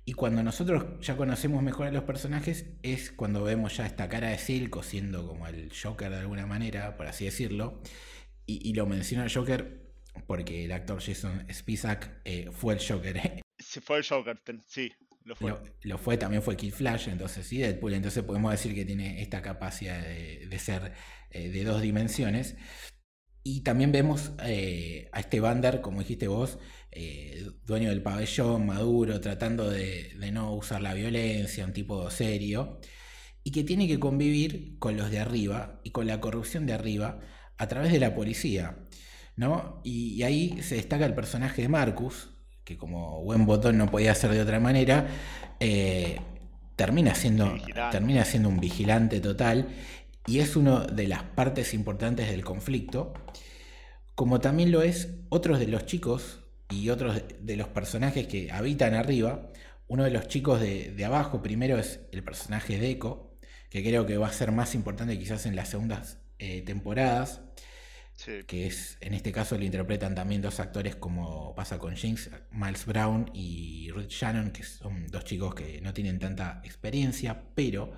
Y 0.08 0.14
cuando 0.14 0.42
nosotros 0.42 0.86
ya 1.02 1.18
conocemos 1.18 1.62
mejor 1.62 1.88
a 1.88 1.90
los 1.90 2.04
personajes 2.04 2.64
es 2.82 3.12
cuando 3.12 3.44
vemos 3.44 3.76
ya 3.76 3.84
esta 3.84 4.08
cara 4.08 4.30
de 4.30 4.38
Silco 4.38 4.82
siendo 4.82 5.28
como 5.28 5.46
el 5.46 5.70
Joker 5.70 6.08
de 6.10 6.16
alguna 6.16 6.46
manera, 6.46 6.96
por 6.96 7.06
así 7.06 7.26
decirlo. 7.26 7.82
Y, 8.46 8.72
lo 8.72 8.86
menciono 8.86 9.24
el 9.24 9.30
Joker 9.30 9.92
porque 10.26 10.64
el 10.64 10.72
actor 10.72 11.02
Jason 11.02 11.46
Spisak 11.52 12.22
eh, 12.24 12.48
fue 12.52 12.72
el 12.72 12.80
Joker. 12.80 13.20
Sí, 13.58 13.80
fue 13.80 13.98
el 13.98 14.06
Joker, 14.06 14.40
sí. 14.66 14.90
Lo 15.82 15.98
fue. 15.98 16.16
también 16.16 16.42
fue 16.42 16.56
Kid 16.56 16.72
Flash, 16.72 17.08
entonces 17.08 17.46
sí, 17.46 17.58
Deadpool, 17.58 17.92
entonces 17.92 18.24
podemos 18.24 18.50
decir 18.50 18.74
que 18.74 18.86
tiene 18.86 19.20
esta 19.20 19.42
capacidad 19.42 20.00
de, 20.00 20.58
ser 20.58 20.94
eh, 21.32 21.50
de 21.50 21.64
dos 21.64 21.82
dimensiones. 21.82 22.56
Y 23.42 23.62
también 23.62 23.92
vemos 23.92 24.32
eh, 24.44 25.08
a 25.12 25.20
este 25.20 25.40
Bander, 25.40 25.80
como 25.80 26.00
dijiste 26.00 26.28
vos, 26.28 26.58
eh, 26.90 27.46
dueño 27.64 27.88
del 27.90 28.02
pabellón, 28.02 28.66
maduro, 28.66 29.20
tratando 29.20 29.70
de, 29.70 30.14
no 30.32 30.54
usar 30.54 30.82
la 30.82 30.94
violencia, 30.94 31.64
un 31.64 31.72
tipo 31.72 32.10
serio, 32.10 32.80
y 33.42 33.52
que 33.52 33.64
tiene 33.64 33.88
que 33.88 33.98
convivir 33.98 34.78
con 34.78 34.96
los 34.96 35.10
de 35.10 35.20
arriba 35.20 35.80
y 35.84 35.90
con 35.90 36.06
la 36.06 36.20
corrupción 36.20 36.66
de 36.66 36.74
arriba 36.74 37.20
a 37.56 37.68
través 37.68 37.92
de 37.92 38.00
la 38.00 38.14
policía. 38.14 38.78
¿no? 39.36 39.80
y 39.84 40.20
ahí 40.24 40.60
se 40.62 40.74
destaca 40.74 41.06
el 41.06 41.14
personaje 41.14 41.62
de 41.62 41.68
Marcus, 41.68 42.30
que 42.68 42.76
como 42.76 43.22
buen 43.22 43.46
botón 43.46 43.78
no 43.78 43.90
podía 43.90 44.14
ser 44.14 44.30
de 44.32 44.42
otra 44.42 44.60
manera, 44.60 45.06
eh, 45.58 46.20
termina, 46.76 47.14
siendo, 47.14 47.56
termina 47.90 48.26
siendo 48.26 48.50
un 48.50 48.60
vigilante 48.60 49.20
total 49.20 49.68
y 50.28 50.40
es 50.40 50.56
una 50.56 50.84
de 50.84 51.08
las 51.08 51.22
partes 51.22 51.72
importantes 51.72 52.28
del 52.30 52.44
conflicto, 52.44 53.14
como 54.14 54.40
también 54.40 54.70
lo 54.70 54.82
es 54.82 55.08
otros 55.30 55.58
de 55.58 55.68
los 55.68 55.86
chicos 55.86 56.40
y 56.70 56.90
otros 56.90 57.22
de 57.40 57.56
los 57.56 57.68
personajes 57.68 58.26
que 58.26 58.52
habitan 58.52 58.94
arriba. 58.94 59.48
Uno 59.86 60.04
de 60.04 60.10
los 60.10 60.28
chicos 60.28 60.60
de, 60.60 61.02
abajo 61.04 61.42
primero 61.42 61.78
es 61.78 62.00
el 62.12 62.22
personaje 62.22 62.78
de 62.78 62.90
Echo, 62.90 63.38
que 63.70 63.82
creo 63.82 64.04
que 64.04 64.18
va 64.18 64.28
a 64.28 64.32
ser 64.32 64.52
más 64.52 64.74
importante 64.74 65.18
quizás 65.18 65.46
en 65.46 65.56
las 65.56 65.70
segundas 65.70 66.18
eh, 66.38 66.62
temporadas 66.62 67.40
que 68.46 68.66
es, 68.66 68.98
en 69.00 69.14
este 69.14 69.30
caso 69.30 69.56
lo 69.56 69.64
interpretan 69.64 70.14
también 70.14 70.42
dos 70.42 70.58
actores 70.58 70.96
como 70.96 71.54
pasa 71.54 71.78
con 71.78 71.94
Jinx, 71.94 72.30
Miles 72.50 72.84
Brown 72.84 73.30
y 73.32 73.90
Red 73.92 74.08
Shannon, 74.08 74.50
que 74.50 74.64
son 74.64 75.06
dos 75.06 75.24
chicos 75.24 75.54
que 75.54 75.80
no 75.80 75.94
tienen 75.94 76.18
tanta 76.18 76.60
experiencia, 76.64 77.40
pero 77.54 77.92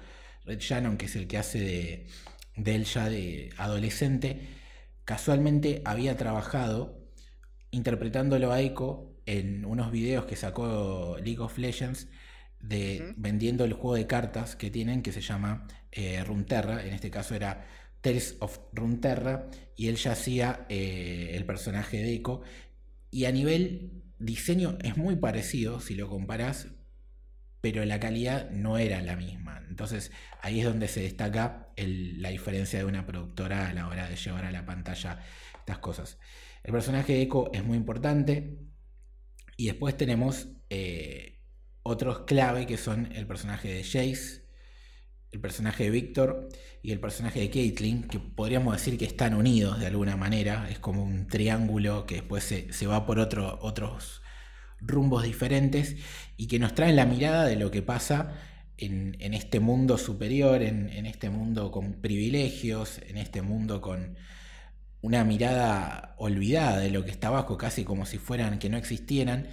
Red 0.45 0.61
Shannon, 0.61 0.97
que 0.97 1.07
es 1.07 1.17
el 1.17 1.27
que 1.27 1.39
hace 1.39 1.61
de, 1.61 2.07
de 2.57 2.75
él 2.75 2.85
ya 2.85 3.09
de 3.09 3.51
adolescente, 3.57 4.41
casualmente 5.05 5.83
había 5.85 6.17
trabajado 6.17 7.01
interpretándolo 7.71 8.53
a 8.53 8.61
Echo 8.61 9.17
en 9.27 9.65
unos 9.65 9.91
videos 9.91 10.25
que 10.25 10.37
sacó 10.37 11.17
League 11.23 11.41
of 11.41 11.59
Legends 11.59 12.09
de 12.61 13.15
vendiendo 13.17 13.65
el 13.65 13.73
juego 13.73 13.95
de 13.95 14.07
cartas 14.07 14.57
que 14.57 14.71
tienen 14.71 15.03
que 15.03 15.13
se 15.13 15.21
llama 15.21 15.67
eh, 15.93 16.23
Runterra, 16.25 16.85
en 16.85 16.93
este 16.93 17.11
caso 17.11 17.35
era 17.35 17.67
Tales 18.01 18.37
of 18.41 18.59
Runterra 18.73 19.49
y 19.77 19.89
él 19.89 19.97
ya 19.97 20.13
hacía 20.13 20.67
eh, 20.69 21.33
el 21.35 21.45
personaje 21.45 21.99
de 21.99 22.13
Echo. 22.15 22.43
Y 23.11 23.25
a 23.25 23.33
nivel 23.33 24.03
diseño 24.19 24.79
es 24.83 24.97
muy 24.97 25.17
parecido 25.17 25.81
si 25.81 25.95
lo 25.95 26.09
comparas, 26.09 26.69
pero 27.61 27.85
la 27.85 28.01
calidad 28.01 28.51
no 28.51 28.79
era 28.79 29.03
la 29.03 29.17
misma. 29.17 29.63
Entonces 29.69 30.13
ahí 30.41 30.61
es 30.61 30.67
donde 30.67 30.89
se 30.89 31.03
destaca 31.03 31.69
la 31.77 32.31
diferencia 32.31 32.79
de 32.79 32.85
una 32.85 33.07
productora 33.07 33.69
a 33.69 33.75
la 33.75 33.89
hora 33.89 34.09
de 34.09 34.17
llevar 34.17 34.45
a 34.45 34.53
la 34.53 34.65
pantalla 34.65 35.21
estas 35.59 35.79
cosas. 35.79 36.19
El 36.63 36.73
personaje 36.73 37.15
de 37.15 37.23
Echo 37.23 37.51
es 37.53 37.65
muy 37.65 37.77
importante. 37.77 38.59
Y 39.57 39.67
después 39.67 39.97
tenemos 39.97 40.49
eh, 40.71 41.41
otros 41.83 42.21
clave 42.21 42.67
que 42.67 42.77
son 42.77 43.13
el 43.13 43.27
personaje 43.27 43.69
de 43.69 43.85
Jace, 43.85 44.41
el 45.33 45.41
personaje 45.41 45.85
de 45.85 45.91
Víctor 45.91 46.49
y 46.83 46.93
el 46.93 47.01
personaje 47.01 47.41
de 47.41 47.51
Caitlyn, 47.51 48.09
que 48.09 48.19
podríamos 48.19 48.75
decir 48.75 48.99
que 48.99 49.05
están 49.05 49.35
unidos 49.35 49.79
de 49.79 49.87
alguna 49.87 50.17
manera, 50.17 50.69
es 50.71 50.79
como 50.79 51.03
un 51.03 51.29
triángulo 51.29 52.07
que 52.07 52.17
después 52.17 52.45
se, 52.45 52.87
va 52.87 53.07
por 53.07 53.19
otros 53.19 54.23
rumbos 54.81 55.23
diferentes 55.25 55.97
y 56.37 56.47
que 56.47 56.59
nos 56.59 56.75
traen 56.75 56.97
la 56.97 57.07
mirada 57.07 57.47
de 57.47 57.57
lo 57.57 57.71
que 57.71 57.83
pasa 57.83 58.35
en, 58.79 59.35
este 59.35 59.61
mundo 59.61 59.99
superior, 59.99 60.63
en, 60.63 61.07
este 61.07 61.31
mundo 61.31 61.71
con 61.71 61.95
privilegios, 61.95 63.01
en 63.09 63.19
este 63.19 63.43
mundo 63.43 63.81
con 63.81 64.17
una 65.03 65.25
mirada 65.25 66.15
olvidada 66.19 66.79
de 66.79 66.91
lo 66.91 67.05
que 67.05 67.11
está 67.11 67.29
abajo, 67.29 67.57
casi 67.57 67.85
como 67.85 68.07
si 68.07 68.19
fueran 68.19 68.59
que 68.59 68.69
no 68.71 68.77
existieran, 68.77 69.49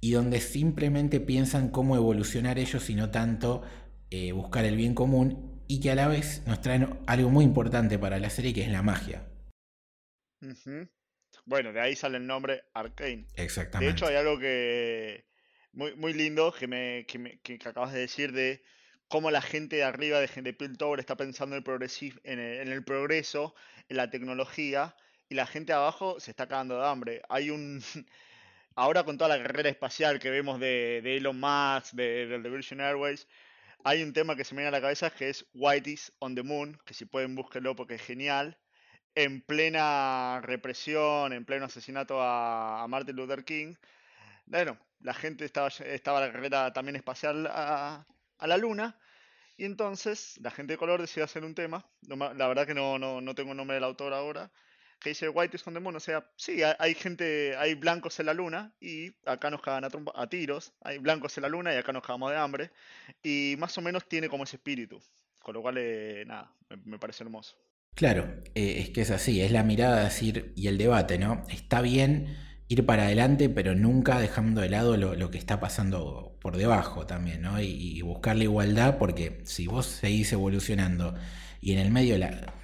y 0.00 0.12
donde 0.12 0.40
simplemente 0.40 1.20
piensan 1.20 1.68
cómo 1.68 1.96
evolucionar 1.96 2.58
ellos 2.58 2.88
y 2.90 2.94
no 2.94 3.10
tanto 3.10 3.62
eh, 4.10 4.32
buscar 4.32 4.64
el 4.64 4.76
bien 4.76 4.94
común 4.94 5.60
y 5.66 5.80
que 5.80 5.90
a 5.90 5.94
la 5.94 6.08
vez 6.08 6.42
nos 6.46 6.60
traen 6.60 6.98
algo 7.06 7.30
muy 7.30 7.44
importante 7.44 7.98
para 7.98 8.18
la 8.18 8.30
serie 8.30 8.54
que 8.54 8.62
es 8.62 8.70
la 8.70 8.82
magia. 8.82 9.24
Bueno, 11.48 11.72
de 11.72 11.80
ahí 11.80 11.96
sale 11.96 12.18
el 12.18 12.26
nombre 12.26 12.64
Arcane. 12.74 13.26
Exactamente. 13.34 13.86
De 13.86 13.92
hecho, 13.92 14.06
hay 14.06 14.16
algo 14.16 14.38
que 14.38 15.24
muy, 15.72 15.94
muy 15.96 16.12
lindo 16.12 16.52
que, 16.52 16.68
me, 16.68 17.06
que, 17.06 17.58
acabas 17.64 17.94
de 17.94 18.00
decir 18.00 18.32
de 18.32 18.62
cómo 19.08 19.30
la 19.30 19.40
gente 19.40 19.76
de 19.76 19.84
arriba 19.84 20.20
de, 20.20 20.28
de 20.42 20.52
Piltover 20.52 21.00
está 21.00 21.16
pensando 21.16 21.56
en 21.56 21.64
el, 21.64 22.20
en, 22.24 22.38
en 22.38 22.68
el 22.68 22.84
progreso, 22.84 23.54
en 23.88 23.96
la 23.96 24.10
tecnología, 24.10 24.94
y 25.30 25.36
la 25.36 25.46
gente 25.46 25.72
de 25.72 25.78
abajo 25.78 26.20
se 26.20 26.32
está 26.32 26.46
cagando 26.46 26.78
de 26.78 26.86
hambre. 26.86 27.22
Hay 27.30 27.48
un, 27.48 27.82
ahora 28.74 29.04
con 29.04 29.16
toda 29.16 29.34
la 29.34 29.42
carrera 29.42 29.70
espacial 29.70 30.18
que 30.18 30.28
vemos 30.28 30.60
de, 30.60 30.98
Elon 30.98 31.40
Musk, 31.40 31.94
de, 31.94 32.26
de, 32.26 32.50
Virgin 32.50 32.82
Airways, 32.82 33.26
hay 33.84 34.02
un 34.02 34.12
tema 34.12 34.36
que 34.36 34.44
se 34.44 34.54
me 34.54 34.60
viene 34.60 34.68
a 34.68 34.78
la 34.78 34.82
cabeza 34.82 35.08
que 35.08 35.30
es 35.30 35.46
Whitey's 35.54 36.12
on 36.18 36.34
the 36.34 36.42
Moon, 36.42 36.78
que 36.84 36.92
si 36.92 37.06
pueden 37.06 37.34
búsquenlo 37.34 37.74
porque 37.74 37.94
es 37.94 38.02
genial. 38.02 38.58
En 39.14 39.40
plena 39.42 40.40
represión, 40.42 41.32
en 41.32 41.44
pleno 41.44 41.66
asesinato 41.66 42.20
a, 42.22 42.86
Martin 42.88 43.16
Luther 43.16 43.44
King. 43.44 43.74
Bueno, 44.46 44.78
la 45.00 45.14
gente 45.14 45.44
estaba, 45.44 45.68
estaba 45.68 46.20
la 46.20 46.32
carrera 46.32 46.72
también 46.72 46.96
espacial 46.96 47.46
a, 47.50 48.06
la 48.40 48.56
luna. 48.56 48.98
Y 49.56 49.64
entonces 49.64 50.38
la 50.40 50.50
gente 50.52 50.74
de 50.74 50.78
color 50.78 51.00
decidió 51.00 51.24
hacer 51.24 51.44
un 51.44 51.54
tema. 51.54 51.84
la 52.02 52.48
verdad 52.48 52.66
que 52.66 52.74
no, 52.74 52.98
no, 52.98 53.20
no 53.20 53.34
tengo 53.34 53.50
el 53.52 53.56
nombre 53.56 53.74
del 53.74 53.84
autor 53.84 54.14
ahora 54.14 54.50
que 54.98 55.10
dice 55.10 55.28
White 55.28 55.56
is 55.56 55.66
on 55.66 55.74
the 55.74 55.80
moon, 55.80 55.94
o 55.96 56.00
sea, 56.00 56.28
sí, 56.36 56.60
hay, 56.62 56.94
gente, 56.94 57.56
hay 57.56 57.74
blancos 57.74 58.18
en 58.20 58.26
la 58.26 58.34
luna 58.34 58.72
y 58.80 59.14
acá 59.26 59.50
nos 59.50 59.62
cagan 59.62 59.84
a, 59.84 60.26
tiros, 60.28 60.72
hay 60.80 60.98
blancos 60.98 61.36
en 61.38 61.42
la 61.42 61.48
luna 61.48 61.72
y 61.72 61.76
acá 61.76 61.92
nos 61.92 62.02
cagamos 62.02 62.30
de 62.30 62.36
hambre, 62.36 62.70
y 63.22 63.54
más 63.58 63.76
o 63.78 63.80
menos 63.80 64.08
tiene 64.08 64.28
como 64.28 64.44
ese 64.44 64.56
espíritu, 64.56 65.00
con 65.38 65.54
lo 65.54 65.62
cual, 65.62 65.76
eh, 65.78 66.24
nada, 66.26 66.52
me, 66.84 66.98
parece 66.98 67.22
hermoso. 67.22 67.56
Claro, 67.94 68.42
eh, 68.54 68.76
es 68.80 68.90
que 68.90 69.00
es 69.00 69.10
así, 69.10 69.40
es 69.40 69.50
la 69.50 69.64
mirada 69.64 70.04
decir, 70.04 70.52
y 70.56 70.68
el 70.68 70.78
debate, 70.78 71.18
¿no? 71.18 71.44
Está 71.48 71.80
bien 71.82 72.36
ir 72.68 72.84
para 72.86 73.04
adelante, 73.04 73.48
pero 73.48 73.74
nunca 73.74 74.20
dejando 74.20 74.60
de 74.60 74.70
lado 74.70 74.96
lo, 74.96 75.30
que 75.30 75.38
está 75.38 75.58
pasando 75.58 76.36
por 76.40 76.56
debajo 76.56 77.06
también, 77.06 77.42
¿no? 77.42 77.60
Y, 77.60 78.00
buscar 78.02 78.36
la 78.36 78.44
igualdad, 78.44 78.98
porque 78.98 79.42
si 79.44 79.66
vos 79.66 79.86
seguís 79.86 80.32
evolucionando 80.32 81.14
y 81.60 81.72
en 81.72 81.78
el 81.80 81.90
medio 81.90 82.16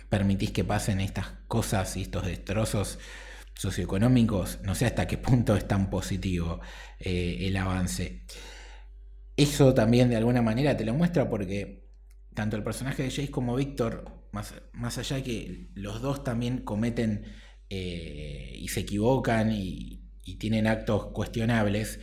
permitís 0.08 0.52
que 0.52 0.64
pasen 0.64 1.00
estas 1.00 1.26
cosas 1.48 1.96
y 1.96 2.02
estos 2.02 2.26
destrozos 2.26 2.98
socioeconómicos, 3.54 4.60
no 4.62 4.74
sé 4.74 4.86
hasta 4.86 5.06
qué 5.06 5.18
punto 5.18 5.56
es 5.56 5.66
tan 5.66 5.90
positivo 5.90 6.60
eh, 7.00 7.38
el 7.40 7.56
avance. 7.56 8.24
Eso 9.36 9.74
también 9.74 10.10
de 10.10 10.16
alguna 10.16 10.42
manera 10.42 10.76
te 10.76 10.84
lo 10.84 10.94
muestra 10.94 11.28
porque 11.28 11.88
tanto 12.34 12.56
el 12.56 12.62
personaje 12.62 13.02
de 13.04 13.10
Jace 13.10 13.30
como 13.30 13.56
Víctor, 13.56 14.04
más, 14.34 14.54
más 14.72 14.98
allá 14.98 15.16
de 15.16 15.22
que 15.22 15.66
los 15.74 16.02
dos 16.02 16.24
también 16.24 16.58
cometen 16.58 17.24
eh, 17.70 18.56
y 18.58 18.68
se 18.68 18.80
equivocan 18.80 19.52
y, 19.52 20.00
tienen 20.38 20.66
actos 20.66 21.06
cuestionables, 21.12 22.00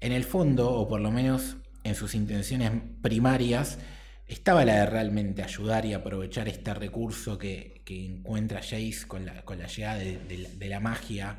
en 0.00 0.12
el 0.12 0.24
fondo, 0.24 0.70
o 0.70 0.86
por 0.86 1.00
lo 1.00 1.10
menos 1.10 1.56
en 1.82 1.94
sus 1.94 2.14
intenciones 2.14 2.70
primarias, 3.00 3.78
estaba 4.26 4.66
la 4.66 4.80
de 4.80 4.86
realmente 4.86 5.42
ayudar 5.42 5.86
y 5.86 5.94
aprovechar 5.94 6.46
este 6.46 6.74
recurso 6.74 7.38
que, 7.38 7.82
encuentra 7.86 8.60
Jace 8.60 9.06
con 9.08 9.24
la, 9.24 9.42
con 9.46 9.58
la 9.58 9.66
llegada 9.66 9.96
de, 9.98 10.68
la 10.68 10.80
magia 10.80 11.38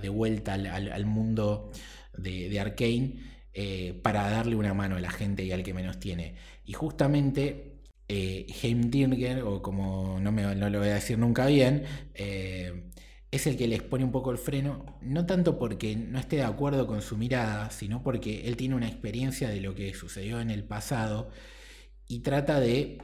de 0.00 0.08
vuelta 0.08 0.54
al, 0.54 1.06
mundo 1.06 1.70
de, 2.16 2.48
de 2.48 2.60
Arkane 2.60 3.14
eh, 3.52 4.00
para 4.02 4.28
darle 4.30 4.56
una 4.56 4.74
mano 4.74 4.96
a 4.96 5.00
la 5.00 5.10
gente 5.10 5.44
y 5.44 5.52
al 5.52 5.62
que 5.62 5.72
menos 5.72 6.00
tiene. 6.00 6.34
Y 6.64 6.72
justamente 6.72 7.73
eh, 8.08 9.42
o 9.44 9.62
como 9.62 10.18
no, 10.20 10.32
me, 10.32 10.54
no 10.54 10.70
lo 10.70 10.78
voy 10.78 10.88
a 10.88 10.94
decir 10.94 11.18
nunca 11.18 11.46
bien, 11.46 11.84
eh, 12.14 12.90
es 13.30 13.46
el 13.46 13.56
que 13.56 13.66
les 13.68 13.82
pone 13.82 14.04
un 14.04 14.12
poco 14.12 14.30
el 14.30 14.38
freno, 14.38 14.98
no 15.02 15.26
tanto 15.26 15.58
porque 15.58 15.96
no 15.96 16.18
esté 16.18 16.36
de 16.36 16.42
acuerdo 16.44 16.86
con 16.86 17.02
su 17.02 17.16
mirada, 17.16 17.70
sino 17.70 18.02
porque 18.02 18.46
él 18.46 18.56
tiene 18.56 18.76
una 18.76 18.88
experiencia 18.88 19.48
de 19.48 19.60
lo 19.60 19.74
que 19.74 19.92
sucedió 19.94 20.40
en 20.40 20.50
el 20.50 20.64
pasado 20.64 21.30
y 22.06 22.20
trata 22.20 22.60
de 22.60 22.98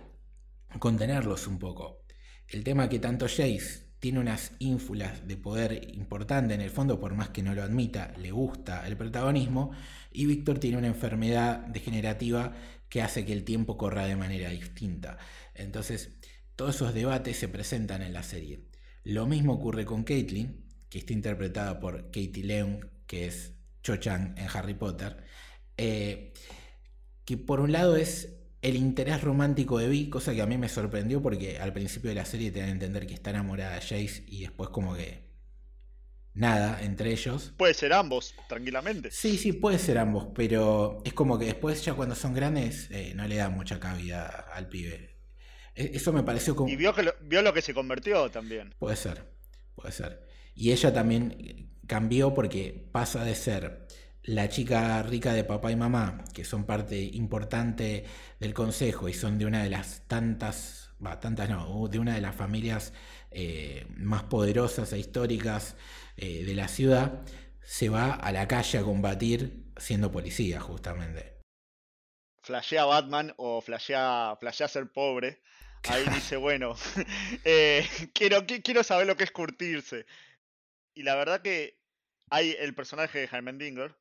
contenerlos 0.79 1.47
un 1.47 1.59
poco. 1.59 2.05
El 2.49 2.65
tema 2.65 2.89
que 2.89 2.99
tanto 2.99 3.27
Jace 3.27 3.90
tiene 4.01 4.19
unas 4.19 4.53
ínfulas 4.59 5.29
de 5.29 5.37
poder 5.37 5.91
importante 5.95 6.55
en 6.55 6.63
el 6.63 6.71
fondo, 6.71 6.99
por 6.99 7.15
más 7.15 7.29
que 7.29 7.43
no 7.43 7.55
lo 7.55 7.63
admita, 7.63 8.15
le 8.19 8.33
gusta 8.33 8.87
el 8.87 8.97
protagonismo, 8.97 9.73
y 10.11 10.25
Víctor 10.25 10.59
tiene 10.59 10.79
una 10.79 10.87
enfermedad 10.87 11.59
degenerativa 11.67 12.55
que 12.89 13.03
hace 13.03 13.25
que 13.25 13.35
el 13.35 13.45
tiempo 13.45 13.77
corra 13.77 14.07
de 14.07 14.17
manera 14.17 14.51
distinta. 14.51 15.19
Entonces, 15.55 16.17
todos 16.57 16.77
esos 16.77 16.95
debates 16.95 17.37
se 17.37 17.49
presentan 17.49 18.03
en 18.03 18.15
la 18.15 18.23
serie. 18.23 18.65
Lo 19.05 19.27
mismo 19.27 19.53
ocurre 19.53 19.85
con 19.85 20.03
Caitlyn, 20.03 20.65
que 20.89 20.99
está 20.99 21.13
interpretada 21.13 21.79
por 21.79 22.07
Katie 22.07 22.43
Leung, 22.43 22.87
que 23.07 23.27
es 23.27 23.53
Cho 23.83 23.97
Chang 23.97 24.35
en 24.37 24.49
Harry 24.53 24.75
Potter, 24.75 25.25
eh, 25.77 26.33
que 27.25 27.37
por 27.37 27.61
un 27.61 27.73
lado 27.73 27.97
es 27.97 28.40
el 28.63 28.77
interés 28.77 29.23
romántico 29.23 29.79
de 29.79 29.89
Vi, 29.89 30.11
cosa 30.11 30.35
que 30.35 30.43
a 30.43 30.47
mí 30.47 30.59
me 30.59 30.69
sorprendió 30.69 31.23
porque 31.23 31.59
al 31.59 31.73
principio 31.73 32.11
de 32.11 32.17
la 32.17 32.25
serie 32.25 32.51
te 32.51 32.61
dan 32.61 32.69
a 32.69 32.73
entender 32.73 33.07
que 33.07 33.15
está 33.15 33.31
enamorada 33.31 33.75
de 33.75 33.81
Jace 33.81 34.25
y 34.27 34.43
después 34.43 34.71
como 34.71 34.95
que 34.95 35.31
nada 36.35 36.83
entre 36.83 37.11
ellos. 37.13 37.53
Puede 37.57 37.75
ser 37.75 37.93
ambos, 37.93 38.35
tranquilamente. 38.49 39.11
Sí, 39.11 39.39
sí, 39.39 39.53
puede 39.53 39.79
ser 39.79 39.99
ambos, 39.99 40.29
pero 40.35 41.03
es 41.05 41.15
como 41.15 41.39
que 41.39 41.47
después 41.47 41.85
ya 41.85 41.95
cuando 41.95 42.15
son 42.15 42.35
grandes 42.35 42.89
eh, 42.91 43.13
no 43.15 43.27
le 43.27 43.37
da 43.37 43.49
mucha 43.49 43.81
cabida 43.81 44.27
al 44.27 44.69
pibe. 44.69 45.17
E, 45.75 45.93
eso 45.95 46.13
me 46.13 46.23
pareció 46.23 46.55
como... 46.55 46.69
Y 46.69 46.77
vio, 46.77 46.95
que 46.95 47.03
lo, 47.03 47.15
vio 47.23 47.43
lo 47.43 47.55
que 47.55 47.63
se 47.63 47.73
convirtió 47.73 48.31
también. 48.31 48.75
Puede 48.79 48.97
ser, 48.97 49.25
puede 49.75 49.93
ser. 49.93 50.27
Y 50.55 50.73
ella 50.73 50.93
también 50.93 51.71
cambió 51.87 52.35
porque 52.35 52.89
pasa 52.93 53.25
de 53.25 53.35
ser 53.35 53.87
la 54.23 54.49
chica 54.49 55.03
rica 55.03 55.33
de 55.33 55.45
papá 55.45 55.73
y 55.73 55.77
mamá, 55.77 56.25
que 56.35 56.45
son 56.45 56.65
parte 56.65 57.01
importante 57.01 58.05
del 58.39 58.55
consejo 58.55 59.09
y 59.09 59.15
son 59.15 59.39
de 59.39 59.47
una 59.47 59.63
de 59.63 59.71
las 59.71 60.07
tantas, 60.07 60.91
va, 61.05 61.21
tantas 61.21 61.49
no, 61.49 61.89
de 61.89 61.99
una 61.99 62.15
de 62.15 62.21
las 62.21 62.35
familias 62.35 62.93
eh, 63.31 63.87
más 63.97 64.25
poderosas 64.25 64.93
e 64.93 64.99
históricas 64.99 65.77
eh, 66.17 66.45
de 66.45 66.55
la 66.55 66.69
ciudad, 66.69 67.23
se 67.63 67.89
va 67.89 68.13
a 68.13 68.33
la 68.33 68.47
calle 68.47 68.79
a 68.79 68.83
combatir 68.83 69.65
siendo 69.77 70.11
policía, 70.13 70.61
justamente. 70.61 71.39
Flashea 72.43 72.85
Batman 72.85 73.33
o 73.37 73.61
flashea, 73.61 74.37
flashea 74.39 74.69
ser 74.69 74.91
pobre. 74.93 75.41
Ahí 75.89 76.05
dice, 76.15 76.37
bueno, 76.37 76.75
eh, 77.45 77.87
quiero, 78.13 78.45
quiero 78.47 78.83
saber 78.83 79.07
lo 79.07 79.17
que 79.17 79.25
es 79.25 79.31
curtirse. 79.31 80.05
Y 80.95 81.05
la 81.05 81.15
verdad 81.15 81.41
que 81.41 81.79
hay 82.29 82.57
el 82.59 82.75
personaje 82.75 83.27
de 83.27 83.53
Dinger 83.53 84.00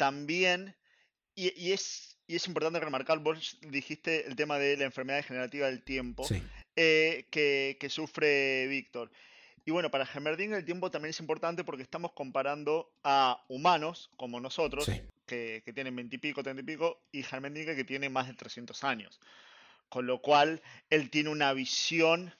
también, 0.00 0.74
y, 1.34 1.72
es, 1.72 2.16
y 2.26 2.34
es 2.34 2.46
importante 2.46 2.80
remarcar, 2.80 3.18
vos 3.18 3.58
dijiste 3.60 4.26
el 4.26 4.34
tema 4.34 4.58
de 4.58 4.78
la 4.78 4.84
enfermedad 4.84 5.18
degenerativa 5.18 5.66
del 5.66 5.82
tiempo 5.82 6.26
eh, 6.74 7.26
que, 7.30 7.88
sufre 7.90 8.66
Víctor. 8.66 9.10
Y 9.66 9.72
bueno, 9.72 9.90
para 9.90 10.08
Heimerdinger 10.10 10.56
el 10.56 10.64
tiempo 10.64 10.90
también 10.90 11.10
es 11.10 11.20
importante 11.20 11.64
porque 11.64 11.82
estamos 11.82 12.12
comparando 12.12 12.90
a 13.04 13.44
humanos 13.48 14.10
como 14.16 14.40
nosotros, 14.40 14.90
que, 15.26 15.62
tienen 15.74 15.94
20 15.94 16.16
y 16.16 16.18
pico, 16.18 16.42
30 16.42 16.62
y 16.62 16.64
pico, 16.64 17.02
y 17.12 17.22
Heimerdinger 17.22 17.76
que 17.76 17.84
tiene 17.84 18.08
más 18.08 18.26
de 18.26 18.32
300 18.32 18.82
años. 18.84 19.20
Con 19.90 20.06
lo 20.06 20.22
cual, 20.22 20.62
él 20.88 21.10
tiene 21.10 21.28
una 21.28 21.52
visión 21.52 22.34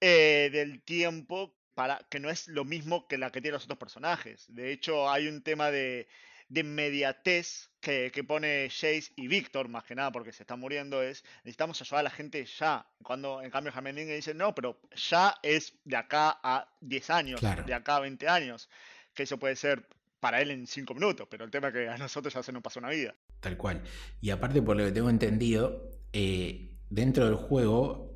eh, 0.00 0.50
del 0.52 0.80
tiempo 0.82 1.52
para 1.74 1.98
que 2.08 2.20
no 2.20 2.30
es 2.30 2.46
lo 2.46 2.64
mismo 2.64 3.08
que 3.08 3.18
la 3.18 3.32
que 3.32 3.40
tienen 3.40 3.54
los 3.54 3.64
otros 3.64 3.80
personajes. 3.80 4.44
De 4.46 4.70
hecho, 4.70 5.10
hay 5.10 5.26
un 5.26 5.42
tema 5.42 5.72
de, 5.72 6.06
de 6.54 6.60
inmediatez 6.60 7.68
que, 7.80 8.24
pone 8.26 8.68
Jace 8.70 9.12
y 9.16 9.26
Víctor, 9.26 9.68
más 9.68 9.82
que 9.84 9.94
nada 9.96 10.12
porque 10.12 10.32
se 10.32 10.44
está 10.44 10.54
muriendo, 10.56 11.02
es 11.02 11.24
necesitamos 11.38 11.82
ayudar 11.82 12.00
a 12.00 12.02
la 12.04 12.10
gente 12.10 12.46
ya. 12.46 12.86
Cuando 13.02 13.42
en 13.42 13.50
cambio 13.50 13.72
Jamendingue 13.72 14.14
dice, 14.14 14.34
no, 14.34 14.54
pero 14.54 14.80
ya 14.94 15.34
es 15.42 15.74
de 15.84 15.96
acá 15.96 16.38
a 16.42 16.68
10 16.80 17.10
años, 17.10 17.40
de 17.40 17.74
acá 17.74 17.96
a 17.96 18.00
20 18.00 18.28
años, 18.28 18.70
que 19.14 19.24
eso 19.24 19.36
puede 19.36 19.56
ser 19.56 19.86
para 20.20 20.40
él 20.40 20.52
en 20.52 20.66
5 20.66 20.94
minutos, 20.94 21.26
pero 21.28 21.44
el 21.44 21.50
tema 21.50 21.68
es 21.68 21.74
que 21.74 21.88
a 21.88 21.98
nosotros 21.98 22.32
ya 22.32 22.42
se 22.42 22.52
nos 22.52 22.62
pasó 22.62 22.78
una 22.78 22.90
vida. 22.90 23.14
Tal 23.40 23.56
cual. 23.56 23.82
Y 24.20 24.30
aparte, 24.30 24.62
por 24.62 24.76
lo 24.76 24.84
que 24.84 24.92
tengo 24.92 25.10
entendido, 25.10 25.90
eh, 26.12 26.78
dentro 26.88 27.26
del 27.26 27.34
juego 27.34 28.14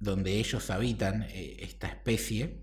donde 0.00 0.38
ellos 0.38 0.70
habitan 0.70 1.24
eh, 1.24 1.58
esta 1.60 1.88
especie, 1.88 2.62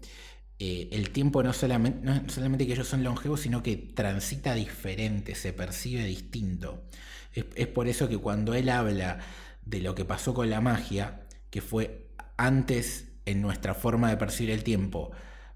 eh, 0.66 0.88
el 0.94 1.10
tiempo 1.10 1.44
no 1.44 1.52
solamente, 1.52 2.32
solamente 2.32 2.66
que 2.66 2.72
ellos 2.72 2.88
son 2.88 3.04
longevos, 3.04 3.42
sino 3.42 3.62
que 3.62 3.76
transita 3.76 4.54
diferente, 4.54 5.36
se 5.36 5.52
percibe 5.52 6.06
distinto. 6.06 6.86
Es, 7.34 7.68
por 7.68 7.90
eso 7.90 8.08
que 8.08 8.18
cuando 8.18 8.54
él 8.54 8.70
habla 8.70 9.20
de 9.66 9.82
lo 9.82 9.94
que 9.94 10.06
pasó 10.06 10.34
con 10.34 10.50
la 10.50 10.62
magia, 10.62 11.28
que 11.50 11.60
fue 11.60 12.08
antes 12.38 13.10
en 13.26 13.42
nuestra 13.42 13.74
forma 13.74 14.10
de 14.10 14.16
percibir 14.16 14.52
el 14.52 14.64
tiempo, 14.64 15.12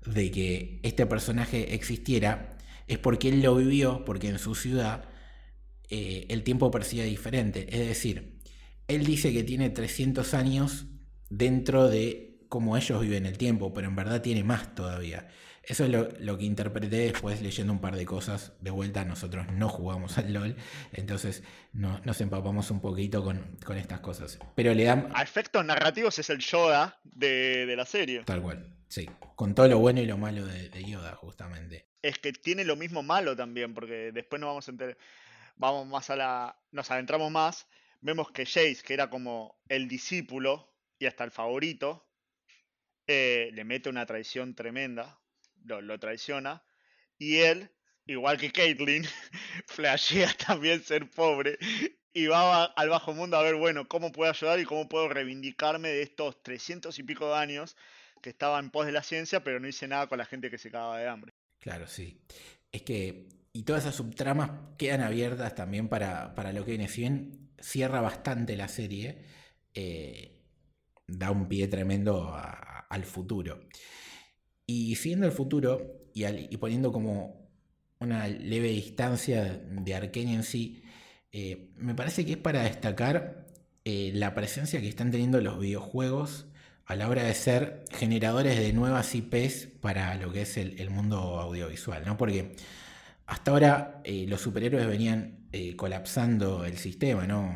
de 0.05 0.29
que 0.29 0.81
este 0.83 1.05
personaje 1.05 1.73
existiera, 1.73 2.57
es 2.87 2.97
porque 2.97 3.29
él 3.29 3.41
lo 3.41 3.55
vivió, 3.55 4.03
porque 4.03 4.27
en 4.27 4.39
su 4.39 4.55
ciudad 4.55 5.05
eh, 5.89 6.25
el 6.27 6.43
tiempo 6.43 6.69
percibe 6.69 7.05
diferente. 7.05 7.65
Es 7.71 7.87
decir, 7.87 8.41
él 8.89 9.05
dice 9.05 9.31
que 9.31 9.43
tiene 9.43 9.69
300 9.69 10.33
años 10.33 10.87
dentro 11.29 11.87
de 11.87 12.26
como 12.49 12.77
ellos 12.77 13.01
viven 13.01 13.25
el 13.25 13.37
tiempo, 13.37 13.73
pero 13.73 13.87
en 13.87 13.95
verdad 13.95 14.21
tiene 14.21 14.43
más 14.43 14.73
todavía. 14.75 15.27
Eso 15.67 15.83
es 15.83 15.91
lo, 15.91 16.37
que 16.37 16.45
interpreté 16.45 16.95
después 16.95 17.41
leyendo 17.41 17.73
un 17.73 17.81
par 17.81 17.97
de 17.97 18.05
cosas. 18.05 18.53
De 18.61 18.71
vuelta, 18.71 19.03
nosotros 19.03 19.51
no 19.51 19.67
jugamos 19.67 20.17
al 20.17 20.31
LOL, 20.31 20.55
entonces 20.93 21.43
nos 21.73 22.21
empapamos 22.21 22.71
un 22.71 22.79
poquito 22.79 23.21
con, 23.21 23.57
estas 23.75 23.99
cosas. 23.99 24.39
Pero 24.55 24.73
le 24.73 24.85
dan. 24.85 25.09
A 25.13 25.23
efectos 25.23 25.65
narrativos 25.65 26.17
es 26.19 26.29
el 26.29 26.39
Yoda 26.39 26.97
de, 27.03 27.73
la 27.75 27.85
serie. 27.85 28.23
Tal 28.23 28.41
cual, 28.41 28.73
Sí, 28.87 29.09
con 29.35 29.53
todo 29.53 29.67
lo 29.67 29.79
bueno 29.79 29.99
y 29.99 30.05
lo 30.05 30.17
malo 30.17 30.45
de, 30.45 30.85
Yoda, 30.85 31.15
justamente. 31.15 31.85
Es 32.01 32.17
que 32.17 32.31
tiene 32.31 32.63
lo 32.63 32.77
mismo 32.77 33.03
malo 33.03 33.35
también, 33.35 33.73
porque 33.73 34.13
después 34.13 34.39
nos 34.39 34.47
vamos 34.47 34.67
a 34.69 34.71
enterar, 34.71 34.97
vamos 35.57 35.85
más 35.85 36.09
a 36.09 36.15
la, 36.15 36.59
nos 36.71 36.89
adentramos 36.91 37.29
más, 37.29 37.67
vemos 37.99 38.31
que 38.31 38.45
Jace, 38.45 38.77
que 38.85 38.93
era 38.93 39.09
como 39.09 39.59
el 39.67 39.89
discípulo 39.89 40.73
y 40.97 41.07
hasta 41.07 41.25
el 41.25 41.31
favorito, 41.31 42.06
eh, 43.07 43.49
le 43.53 43.63
mete 43.63 43.89
una 43.89 44.05
traición 44.05 44.53
tremenda, 44.53 45.19
lo, 45.63 45.99
traiciona, 45.99 46.63
y 47.17 47.37
él, 47.37 47.71
igual 48.05 48.37
que 48.37 48.51
Caitlyn, 48.51 49.05
flashea 49.67 50.33
también 50.33 50.83
ser 50.83 51.09
pobre 51.09 51.57
y 52.13 52.27
va 52.27 52.65
al 52.65 52.89
bajo 52.89 53.13
mundo 53.13 53.37
a 53.37 53.43
ver, 53.43 53.55
bueno, 53.55 53.87
cómo 53.87 54.11
puedo 54.11 54.31
ayudar 54.31 54.59
y 54.59 54.65
cómo 54.65 54.89
puedo 54.89 55.07
reivindicarme 55.07 55.89
de 55.89 56.01
estos 56.01 56.41
300 56.41 56.97
y 56.97 57.03
pico 57.03 57.27
de 57.27 57.35
años 57.35 57.77
que 58.21 58.29
estaba 58.29 58.59
en 58.59 58.71
pos 58.71 58.85
de 58.85 58.91
la 58.91 59.03
ciencia, 59.03 59.43
pero 59.43 59.59
no 59.59 59.67
hice 59.67 59.87
nada 59.87 60.07
con 60.07 60.17
la 60.17 60.25
gente 60.25 60.49
que 60.49 60.57
se 60.57 60.71
cagaba 60.71 60.97
de 60.97 61.07
hambre. 61.07 61.33
Claro, 61.59 61.87
sí. 61.87 62.19
Es 62.71 62.81
que, 62.81 63.27
y 63.53 63.63
todas 63.63 63.83
esas 63.83 63.95
subtramas 63.95 64.51
quedan 64.77 65.01
abiertas 65.01 65.53
también 65.55 65.89
para, 65.89 66.33
para 66.33 66.51
lo 66.53 66.65
que 66.65 66.71
viene. 66.71 66.87
Si 66.87 67.01
bien 67.01 67.51
cierra 67.59 68.01
bastante 68.01 68.57
la 68.57 68.67
serie, 68.67 69.23
eh, 69.73 70.41
da 71.07 71.31
un 71.31 71.47
pie 71.47 71.67
tremendo 71.67 72.35
al 72.89 73.03
futuro. 73.05 73.67
Y 74.65 74.95
siguiendo 74.95 75.25
el 75.25 75.31
futuro 75.31 76.09
y, 76.13 76.57
poniendo 76.57 76.91
como 76.91 77.49
una 77.99 78.27
leve 78.27 78.69
distancia 78.69 79.43
de 79.43 79.95
Arkane 79.95 80.33
en 80.33 80.43
sí, 80.43 80.83
eh, 81.31 81.71
me 81.77 81.95
parece 81.95 82.25
que 82.25 82.33
es 82.33 82.37
para 82.37 82.63
destacar 82.63 83.47
eh, 83.85 84.11
la 84.13 84.33
presencia 84.33 84.81
que 84.81 84.89
están 84.89 85.11
teniendo 85.11 85.39
los 85.41 85.59
videojuegos 85.59 86.47
a 86.85 86.95
la 86.95 87.09
hora 87.09 87.23
de 87.23 87.33
ser 87.33 87.85
generadores 87.91 88.57
de 88.59 88.73
nuevas 88.73 89.13
IPs 89.13 89.67
para 89.81 90.15
lo 90.15 90.31
que 90.31 90.41
es 90.43 90.57
el, 90.57 90.89
mundo 90.89 91.17
audiovisual, 91.39 92.03
¿no? 92.05 92.17
Porque 92.17 92.55
hasta 93.25 93.51
ahora 93.51 94.01
eh, 94.03 94.25
los 94.27 94.41
superhéroes 94.41 94.87
venían 94.87 95.35
colapsando 95.75 96.65
el 96.65 96.77
sistema, 96.77 97.25
¿no? 97.25 97.51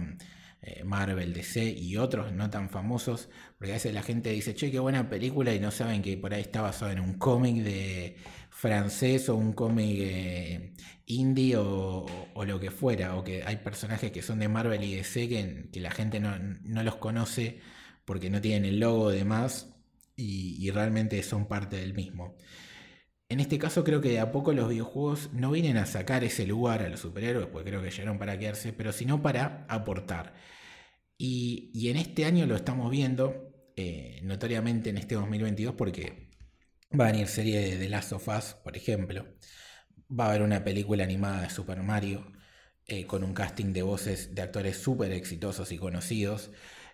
Marvel, 0.86 1.34
DC 1.34 1.64
y 1.64 1.98
otros 1.98 2.32
no 2.34 2.50
tan 2.50 2.70
famosos, 2.70 3.30
porque 3.58 3.72
a 3.72 3.76
veces 3.76 3.94
la 3.94 4.04
gente 4.04 4.30
dice, 4.30 4.54
che, 4.54 4.70
qué 4.70 4.80
buena 4.80 5.10
película 5.10 5.54
y 5.54 5.60
no 5.60 5.72
saben 5.72 6.02
que 6.02 6.18
por 6.18 6.34
ahí 6.34 6.42
está 6.42 6.62
basado 6.62 6.92
en 6.92 7.00
un 7.00 7.16
cómic 7.16 7.64
de 7.64 8.18
francés 8.52 9.28
o 9.30 9.36
un 9.36 9.54
cómic 9.54 9.98
eh, 10.02 10.74
indie 11.08 11.56
o, 11.58 12.06
lo 12.46 12.60
que 12.60 12.70
fuera, 12.70 13.16
o 13.16 13.24
que 13.24 13.44
hay 13.44 13.58
personajes 13.58 14.12
que 14.12 14.22
son 14.22 14.40
de 14.40 14.50
Marvel 14.50 14.84
y 14.84 14.96
DC 14.96 15.28
que, 15.28 15.70
que 15.72 15.80
la 15.80 15.92
gente 15.92 16.20
no, 16.20 16.38
los 16.84 16.96
conoce 16.98 17.60
porque 18.06 18.30
no 18.30 18.42
tienen 18.42 18.66
el 18.66 18.80
logo 18.80 19.10
de 19.10 19.26
más 19.26 19.74
y, 20.16 20.70
realmente 20.70 21.24
son 21.24 21.48
parte 21.48 21.78
del 21.78 21.94
mismo. 21.96 22.36
En 23.32 23.40
este 23.40 23.58
caso 23.58 23.84
creo 23.86 24.02
que 24.02 24.10
de 24.10 24.20
a 24.20 24.32
poco 24.32 24.52
los 24.54 24.70
videojuegos 24.70 25.30
no 25.34 25.52
vienen 25.52 25.78
a 25.78 25.86
sacar 25.86 26.24
ese 26.24 26.46
lugar 26.46 26.82
a 26.82 26.90
los 26.90 27.00
superhéroes, 27.00 27.48
porque 27.48 27.70
creo 27.70 27.82
que 27.82 27.90
llegaron 27.90 28.20
para 28.20 28.38
quedarse, 28.38 28.74
pero 28.74 28.92
sino 28.92 29.22
para 29.22 29.66
aportar. 29.70 30.34
Y, 31.18 31.90
en 31.90 31.98
este 31.98 32.26
año 32.26 32.46
lo 32.46 32.56
estamos 32.56 32.92
viendo, 32.92 33.72
eh, 33.78 34.20
notoriamente 34.24 34.90
en 34.90 34.98
este 34.98 35.16
2022, 35.16 35.76
porque 35.76 36.30
Va 36.94 37.06
a 37.08 37.12
venir 37.12 37.28
serie 37.28 37.60
de 37.62 37.78
The 37.78 37.88
Last 37.88 38.12
of 38.12 38.28
Us, 38.28 38.56
por 38.66 38.76
ejemplo. 38.76 39.26
Va 40.10 40.26
a 40.26 40.30
haber 40.30 40.42
una 40.42 40.64
película 40.66 41.06
animada 41.06 41.42
de 41.44 41.50
Super 41.50 41.82
Mario 41.84 42.34
eh, 42.86 43.06
con 43.06 43.24
un 43.24 43.34
casting 43.34 43.72
de 43.72 43.82
voces 43.82 44.36
de 44.36 44.42
actores 44.42 44.76
súper 44.78 45.14
exitosos 45.14 45.72
y 45.72 45.78
conocidos. 45.78 46.52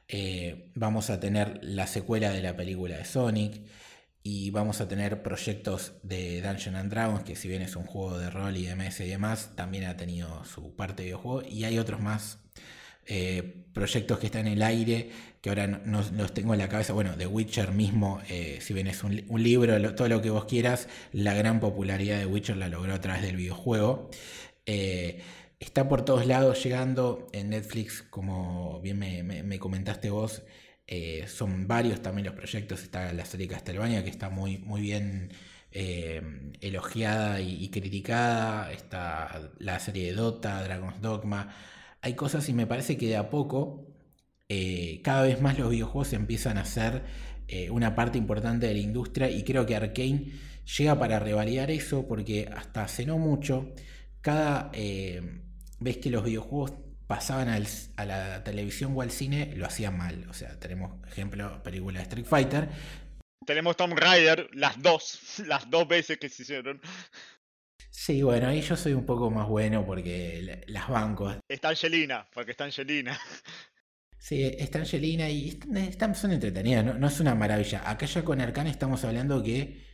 Eh, 0.07 0.71
vamos 0.75 1.09
a 1.09 1.19
tener 1.19 1.59
la 1.63 1.87
secuela 1.87 2.31
de 2.31 2.41
la 2.41 2.55
película 2.55 2.97
de 2.97 3.05
Sonic. 3.05 3.65
Y 4.29 4.51
vamos 4.51 4.81
a 4.81 4.89
tener 4.89 5.23
proyectos 5.23 5.93
de 6.03 6.41
Dungeons 6.41 6.77
and 6.77 6.91
Dragons, 6.91 7.23
que 7.23 7.37
si 7.37 7.47
bien 7.47 7.61
es 7.61 7.77
un 7.77 7.85
juego 7.85 8.17
de 8.17 8.29
rol 8.29 8.57
y 8.57 8.65
de 8.65 8.75
MS 8.75 8.99
y 8.99 9.07
demás, 9.07 9.51
también 9.55 9.85
ha 9.85 9.95
tenido 9.95 10.43
su 10.43 10.75
parte 10.75 11.03
de 11.03 11.05
videojuego. 11.05 11.47
Y 11.47 11.63
hay 11.63 11.79
otros 11.79 12.01
más 12.01 12.39
eh, 13.05 13.63
proyectos 13.71 14.19
que 14.19 14.25
están 14.25 14.47
en 14.47 14.53
el 14.55 14.63
aire, 14.63 15.11
que 15.39 15.47
ahora 15.47 15.67
no, 15.67 16.03
los 16.11 16.33
tengo 16.33 16.53
en 16.53 16.59
la 16.59 16.67
cabeza. 16.67 16.91
Bueno, 16.91 17.13
The 17.17 17.25
Witcher 17.25 17.71
mismo, 17.71 18.19
eh, 18.27 18.57
si 18.59 18.73
bien 18.73 18.87
es 18.87 19.01
un, 19.01 19.15
libro, 19.41 19.95
todo 19.95 20.09
lo 20.09 20.21
que 20.21 20.29
vos 20.29 20.43
quieras, 20.43 20.89
la 21.13 21.33
gran 21.33 21.61
popularidad 21.61 22.19
de 22.19 22.25
Witcher 22.25 22.57
la 22.57 22.67
logró 22.67 22.95
a 22.95 22.99
través 22.99 23.21
del 23.21 23.37
videojuego. 23.37 24.09
Eh, 24.65 25.21
está 25.61 25.87
por 25.87 26.03
todos 26.03 26.25
lados 26.25 26.61
llegando 26.61 27.29
en 27.31 27.51
Netflix, 27.51 28.01
como 28.01 28.81
bien 28.81 28.99
me, 28.99 29.57
comentaste 29.57 30.09
vos. 30.09 30.43
Son 31.27 31.67
varios 31.67 32.01
también 32.01 32.27
los 32.27 32.35
proyectos. 32.35 32.83
Está 32.83 33.11
la 33.13 33.25
serie 33.25 33.47
Castlevania, 33.47 34.03
que 34.03 34.09
está 34.09 34.29
muy, 34.29 34.57
muy 34.59 34.81
bien 34.81 35.31
elogiada 35.71 37.41
y, 37.41 37.69
criticada. 37.69 38.71
Está 38.71 39.51
la 39.59 39.79
serie 39.79 40.07
de 40.07 40.13
Dota, 40.13 40.63
Dragon's 40.63 41.01
Dogma 41.01 41.53
hay 42.01 42.13
cosas 42.13 42.47
y 42.49 42.53
me 42.53 42.67
parece 42.67 42.97
que 42.97 43.07
de 43.07 43.17
a 43.17 43.29
poco 43.29 43.85
eh, 44.49 45.01
cada 45.03 45.23
vez 45.23 45.41
más 45.41 45.59
los 45.59 45.69
videojuegos 45.69 46.13
empiezan 46.13 46.57
a 46.57 46.65
ser 46.65 47.03
eh, 47.47 47.69
una 47.69 47.95
parte 47.95 48.17
importante 48.17 48.67
de 48.67 48.73
la 48.73 48.79
industria 48.79 49.29
y 49.29 49.43
creo 49.43 49.65
que 49.65 49.75
Arkane 49.75 50.31
llega 50.77 50.97
para 50.99 51.19
revalidar 51.19 51.71
eso 51.71 52.07
porque 52.07 52.49
hasta 52.55 52.83
hace 52.83 53.05
no 53.05 53.17
mucho 53.17 53.73
cada 54.21 54.69
eh, 54.73 55.41
vez 55.79 55.97
que 55.97 56.09
los 56.09 56.23
videojuegos 56.23 56.73
pasaban 57.07 57.47
a 57.49 58.05
la 58.05 58.43
televisión 58.43 58.93
o 58.95 59.01
al 59.01 59.11
cine 59.11 59.53
lo 59.55 59.65
hacían 59.65 59.97
mal. 59.97 60.27
O 60.29 60.33
sea, 60.33 60.59
tenemos 60.59 60.91
ejemplo 61.07 61.63
película 61.63 61.99
de 61.99 62.03
Street 62.03 62.25
Fighter. 62.25 62.69
Tenemos 63.45 63.77
Tomb 63.77 63.97
Raider, 63.97 64.49
las 64.53 64.81
dos, 64.81 65.39
las 65.47 65.69
dos 65.69 65.87
veces 65.87 66.17
que 66.17 66.29
se 66.29 66.43
hicieron. 66.43 66.81
Sí, 67.89 68.21
bueno, 68.21 68.49
ahí 68.49 68.61
yo 68.61 68.75
soy 68.75 68.93
un 68.93 69.05
poco 69.05 69.31
más 69.31 69.47
bueno 69.47 69.85
porque 69.85 70.63
las 70.67 70.89
bancos. 70.89 71.37
Está 71.47 71.69
Angelina, 71.69 72.27
porque 72.33 72.51
está 72.51 72.65
Angelina. 72.65 73.17
Sí, 74.19 74.43
está 74.43 74.79
Angelina 74.79 75.29
y 75.29 75.57
están, 75.75 76.13
son 76.13 76.33
entretenidas, 76.33 76.83
no, 76.83 77.07
es 77.07 77.19
una 77.21 77.33
maravilla. 77.33 77.89
Acá 77.89 78.07
ya 78.07 78.25
con 78.25 78.41
Arcane 78.41 78.69
estamos 78.69 79.05
hablando 79.05 79.41
que 79.41 79.85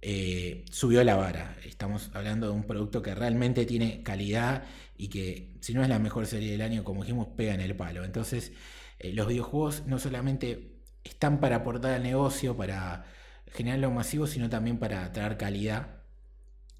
eh, 0.00 0.64
subió 0.70 1.02
la 1.02 1.16
vara. 1.16 1.56
Estamos 1.64 2.10
hablando 2.14 2.46
de 2.46 2.52
un 2.52 2.64
producto 2.64 3.02
que 3.02 3.16
realmente 3.16 3.66
tiene 3.66 4.04
calidad 4.04 4.62
y 5.00 5.08
que, 5.08 5.56
si 5.60 5.74
no 5.74 5.82
es 5.82 5.88
la 5.88 5.98
mejor 5.98 6.26
serie 6.26 6.52
del 6.52 6.62
año, 6.62 6.84
como 6.84 7.02
dijimos, 7.02 7.28
pega 7.36 7.54
en 7.54 7.60
el 7.60 7.76
palo. 7.76 8.04
Entonces, 8.04 8.52
eh, 8.98 9.12
los 9.12 9.28
videojuegos 9.28 9.86
no 9.86 9.98
solamente 9.98 10.82
están 11.04 11.40
para 11.40 11.56
aportar 11.56 11.92
al 11.92 12.02
negocio, 12.02 12.56
para 12.56 13.04
generar 13.52 13.78
lo 13.80 13.90
masivo, 13.90 14.26
sino 14.26 14.48
también 14.50 14.78
para 14.78 15.10
traer 15.12 15.36
calidad 15.36 16.00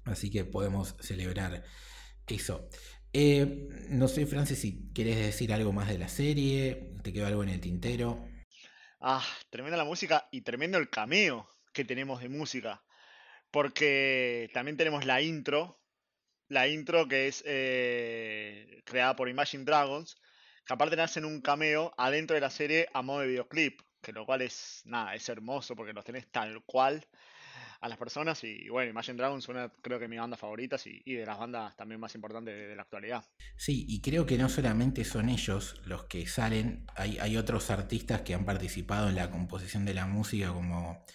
Así 0.05 0.31
que 0.31 0.45
podemos 0.45 0.95
celebrar 0.99 1.63
eso. 2.27 2.69
Eh, 3.13 3.67
no 3.89 4.07
sé, 4.07 4.25
Francis, 4.25 4.59
si 4.59 4.91
querés 4.93 5.17
decir 5.17 5.53
algo 5.53 5.73
más 5.73 5.89
de 5.89 5.97
la 5.97 6.07
serie, 6.07 6.93
te 7.03 7.13
quedó 7.13 7.27
algo 7.27 7.43
en 7.43 7.49
el 7.49 7.61
tintero. 7.61 8.25
Ah, 8.99 9.23
tremenda 9.49 9.77
la 9.77 9.85
música 9.85 10.27
y 10.31 10.41
tremendo 10.41 10.77
el 10.77 10.89
cameo 10.89 11.47
que 11.73 11.85
tenemos 11.85 12.21
de 12.21 12.29
música. 12.29 12.83
Porque 13.51 14.49
también 14.53 14.77
tenemos 14.77 15.05
la 15.05 15.21
intro, 15.21 15.80
la 16.51 16.67
intro 16.67 17.07
que 17.07 17.29
es 17.29 17.43
eh, 17.47 18.81
creada 18.83 19.15
por 19.15 19.29
Imagine 19.29 19.63
Dragons, 19.63 20.17
que 20.65 20.73
aparte 20.73 20.99
hacen 21.01 21.23
un 21.23 21.39
cameo 21.39 21.93
adentro 21.97 22.35
de 22.35 22.41
la 22.41 22.49
serie 22.49 22.87
a 22.93 23.01
modo 23.01 23.21
de 23.21 23.27
videoclip, 23.27 23.79
que 24.01 24.11
lo 24.11 24.25
cual 24.25 24.41
es, 24.41 24.81
nada, 24.83 25.15
es 25.15 25.29
hermoso 25.29 25.77
porque 25.77 25.93
los 25.93 26.03
tenés 26.03 26.29
tal 26.29 26.61
cual 26.65 27.07
a 27.79 27.87
las 27.87 27.97
personas. 27.97 28.43
Y 28.43 28.67
bueno, 28.67 28.91
Imagine 28.91 29.17
Dragons 29.17 29.47
una, 29.47 29.69
creo 29.81 29.97
que 29.97 30.09
mi 30.09 30.17
banda 30.17 30.35
favorita 30.35 30.75
y, 30.83 31.13
de 31.13 31.25
las 31.25 31.39
bandas 31.39 31.73
también 31.77 32.01
más 32.01 32.13
importantes 32.15 32.53
de, 32.53 32.75
la 32.75 32.81
actualidad. 32.81 33.23
Sí, 33.55 33.85
y 33.87 34.01
creo 34.01 34.25
que 34.25 34.37
no 34.37 34.49
solamente 34.49 35.05
son 35.05 35.29
ellos 35.29 35.79
los 35.85 36.03
que 36.03 36.27
salen, 36.27 36.85
hay, 36.97 37.17
hay 37.19 37.37
otros 37.37 37.71
artistas 37.71 38.23
que 38.23 38.33
han 38.33 38.43
participado 38.43 39.07
en 39.07 39.15
la 39.15 39.31
composición 39.31 39.85
de 39.85 39.93
la 39.93 40.05
música, 40.05 40.49
como 40.49 41.05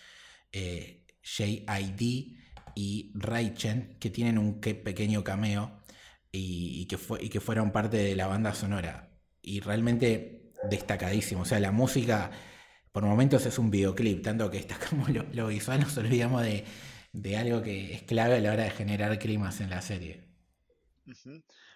eh, 0.50 1.04
J.I.D. 1.22 2.45
y 2.76 3.10
Raichen, 3.14 3.96
que 3.98 4.10
tienen 4.10 4.36
un 4.36 4.60
pequeño 4.60 5.24
cameo 5.24 5.80
y, 6.30 6.86
que 6.86 6.98
fue, 6.98 7.24
y 7.24 7.30
que 7.30 7.40
fueron 7.40 7.72
parte 7.72 7.96
de 7.96 8.14
la 8.14 8.26
banda 8.26 8.54
sonora. 8.54 9.18
Y 9.40 9.60
realmente 9.60 10.52
destacadísimo. 10.68 11.40
O 11.42 11.44
sea, 11.46 11.58
la 11.58 11.72
música 11.72 12.30
por 12.92 13.02
momentos 13.02 13.46
es 13.46 13.58
un 13.58 13.70
videoclip, 13.70 14.22
tanto 14.22 14.50
que 14.50 14.58
destacamos 14.58 15.08
lo, 15.10 15.24
lo 15.32 15.48
visual, 15.48 15.80
nos 15.80 15.96
olvidamos 15.96 16.42
de, 16.42 17.36
algo 17.36 17.62
que 17.62 17.94
es 17.94 18.02
clave 18.02 18.36
a 18.36 18.40
la 18.40 18.52
hora 18.52 18.64
de 18.64 18.70
generar 18.70 19.18
climas 19.18 19.60
en 19.62 19.70
la 19.70 19.80
serie. 19.80 20.24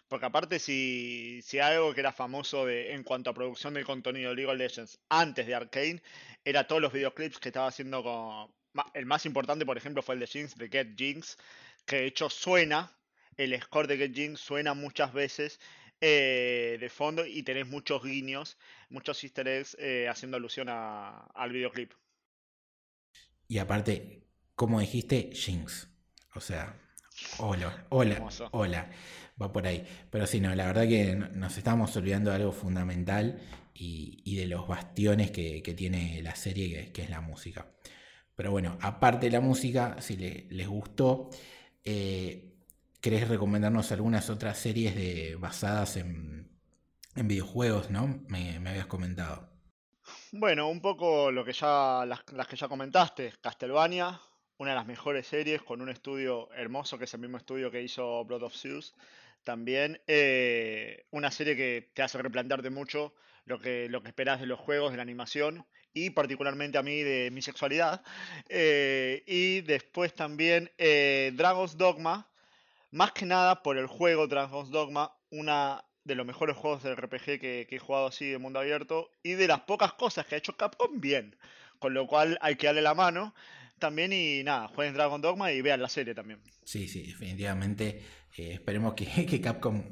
Porque 0.06 0.26
aparte, 0.26 0.58
si, 0.58 1.40
si 1.42 1.60
algo 1.60 1.94
que 1.94 2.00
era 2.00 2.12
famoso 2.12 2.66
de, 2.66 2.92
en 2.92 3.04
cuanto 3.04 3.30
a 3.30 3.34
producción 3.34 3.72
de 3.72 3.84
contenido 3.84 4.30
de 4.30 4.36
League 4.36 4.52
of 4.52 4.58
Legends 4.58 5.00
antes 5.08 5.46
de 5.46 5.54
Arkane, 5.54 6.02
era 6.44 6.66
todos 6.66 6.82
los 6.82 6.92
videoclips 6.92 7.38
que 7.38 7.48
estaba 7.48 7.68
haciendo 7.68 8.02
con... 8.02 8.59
El 8.94 9.06
más 9.06 9.26
importante, 9.26 9.66
por 9.66 9.76
ejemplo, 9.76 10.02
fue 10.02 10.14
el 10.14 10.20
de 10.20 10.26
Jinx, 10.26 10.56
de 10.56 10.68
Get 10.68 10.96
Jinx, 10.96 11.38
que 11.86 11.96
de 11.96 12.06
hecho 12.06 12.30
suena, 12.30 12.92
el 13.36 13.60
score 13.60 13.86
de 13.86 13.96
Get 13.96 14.14
Jinx 14.14 14.40
suena 14.40 14.74
muchas 14.74 15.12
veces 15.12 15.60
eh, 16.00 16.78
de 16.80 16.88
fondo 16.88 17.26
y 17.26 17.42
tenés 17.42 17.66
muchos 17.66 18.02
guiños, 18.02 18.56
muchos 18.88 19.22
easter 19.22 19.46
eggs 19.48 19.76
eh, 19.78 20.08
haciendo 20.08 20.36
alusión 20.36 20.68
al 20.68 21.52
videoclip. 21.52 21.92
Y 23.48 23.58
aparte, 23.58 24.22
como 24.54 24.80
dijiste, 24.80 25.30
Jinx. 25.32 25.88
O 26.34 26.40
sea, 26.40 26.74
hola, 27.38 27.86
hola, 27.90 28.28
hola. 28.52 28.90
Va 29.40 29.52
por 29.52 29.66
ahí. 29.66 29.86
Pero 30.10 30.26
sí, 30.26 30.40
no, 30.40 30.54
la 30.54 30.66
verdad 30.66 30.86
que 30.86 31.16
nos 31.16 31.56
estamos 31.58 31.96
olvidando 31.96 32.30
de 32.30 32.36
algo 32.36 32.52
fundamental 32.52 33.40
y, 33.74 34.36
de 34.36 34.46
los 34.46 34.68
bastiones 34.68 35.30
que, 35.30 35.62
tiene 35.76 36.22
la 36.22 36.34
serie, 36.34 36.92
que, 36.92 37.02
es 37.02 37.10
la 37.10 37.20
música. 37.20 37.66
Pero 38.40 38.52
bueno, 38.52 38.78
aparte 38.80 39.26
de 39.26 39.32
la 39.32 39.42
música, 39.42 40.00
si 40.00 40.16
les 40.16 40.66
gustó, 40.66 41.28
eh, 41.84 42.54
¿querés 43.02 43.28
recomendarnos 43.28 43.92
algunas 43.92 44.30
otras 44.30 44.56
series 44.56 45.38
basadas 45.38 45.98
en, 45.98 46.48
videojuegos, 47.16 47.90
no? 47.90 48.24
Me, 48.28 48.56
habías 48.66 48.86
comentado. 48.86 49.46
Bueno, 50.32 50.70
un 50.70 50.80
poco 50.80 51.30
lo 51.30 51.44
que 51.44 51.52
ya, 51.52 52.06
las, 52.06 52.22
que 52.22 52.56
ya 52.56 52.66
comentaste, 52.66 53.34
Castlevania, 53.42 54.18
una 54.56 54.70
de 54.70 54.76
las 54.76 54.86
mejores 54.86 55.26
series 55.26 55.60
con 55.62 55.82
un 55.82 55.90
estudio 55.90 56.50
hermoso, 56.54 56.96
que 56.96 57.04
es 57.04 57.12
el 57.12 57.20
mismo 57.20 57.36
estudio 57.36 57.70
que 57.70 57.82
hizo 57.82 58.24
Blood 58.24 58.44
of 58.44 58.56
Zeus. 58.56 58.94
También 59.44 60.00
eh, 60.06 61.04
una 61.10 61.30
serie 61.30 61.56
que 61.56 61.90
te 61.92 62.00
hace 62.00 62.16
replantearte 62.16 62.70
mucho 62.70 63.12
lo 63.44 63.60
que, 63.60 63.90
lo 63.90 64.02
que 64.02 64.08
esperas 64.08 64.40
de 64.40 64.46
los 64.46 64.58
juegos, 64.58 64.92
de 64.92 64.96
la 64.96 65.02
animación 65.02 65.66
y 65.92 66.10
particularmente 66.10 66.78
a 66.78 66.82
mí 66.82 67.02
de 67.02 67.30
mi 67.30 67.42
sexualidad. 67.42 68.02
Eh, 68.48 69.22
y 69.26 69.60
después 69.62 70.14
también 70.14 70.70
eh, 70.78 71.32
Dragon's 71.34 71.76
Dogma, 71.76 72.28
más 72.90 73.12
que 73.12 73.26
nada 73.26 73.62
por 73.62 73.78
el 73.78 73.86
juego 73.86 74.26
Dragon's 74.26 74.70
Dogma, 74.70 75.12
una 75.30 75.84
de 76.04 76.14
los 76.14 76.26
mejores 76.26 76.56
juegos 76.56 76.82
de 76.82 76.94
RPG 76.94 77.40
que, 77.40 77.66
he 77.70 77.78
jugado 77.78 78.06
así 78.06 78.26
de 78.26 78.38
mundo 78.38 78.58
abierto 78.58 79.10
y 79.22 79.32
de 79.32 79.46
las 79.46 79.60
pocas 79.60 79.92
cosas 79.92 80.26
que 80.26 80.34
ha 80.34 80.38
hecho 80.38 80.56
Capcom 80.56 81.00
bien, 81.00 81.36
con 81.78 81.94
lo 81.94 82.06
cual 82.06 82.38
hay 82.40 82.56
que 82.56 82.66
darle 82.66 82.82
la 82.82 82.94
mano 82.94 83.34
también 83.78 84.12
y 84.12 84.42
nada, 84.42 84.68
jueguen 84.68 84.94
Dragon 84.94 85.20
Dogma 85.20 85.52
y 85.52 85.62
vean 85.62 85.80
la 85.80 85.88
serie 85.88 86.14
también. 86.14 86.40
Sí, 86.64 86.86
sí, 86.86 87.02
definitivamente 87.02 88.02
eh, 88.36 88.52
esperemos 88.54 88.94
que, 88.94 89.06
que 89.26 89.40
Capcom 89.40 89.82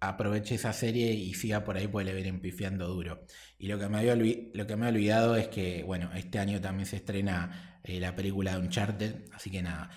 aproveche 0.00 0.54
esa 0.54 0.72
serie 0.72 1.12
y 1.12 1.34
siga 1.34 1.64
por 1.64 1.76
ahí, 1.76 1.88
porque 1.88 2.06
le 2.06 2.14
vienen 2.14 2.40
pifiando 2.40 2.86
duro. 2.88 3.24
Y 3.58 3.66
lo 3.68 3.78
que 3.78 3.88
me 3.88 3.98
había, 3.98 4.14
lo 4.16 4.66
que 4.66 4.76
me 4.76 4.88
olvidado 4.88 5.36
es 5.36 5.48
que, 5.48 5.82
bueno, 5.82 6.10
este 6.14 6.38
año 6.38 6.60
también 6.60 6.86
se 6.86 6.96
estrena 6.96 7.80
eh, 7.84 8.00
la 8.00 8.14
película 8.14 8.52
de 8.52 8.58
Uncharted, 8.58 9.24
así 9.32 9.50
que 9.50 9.62
nada, 9.62 9.90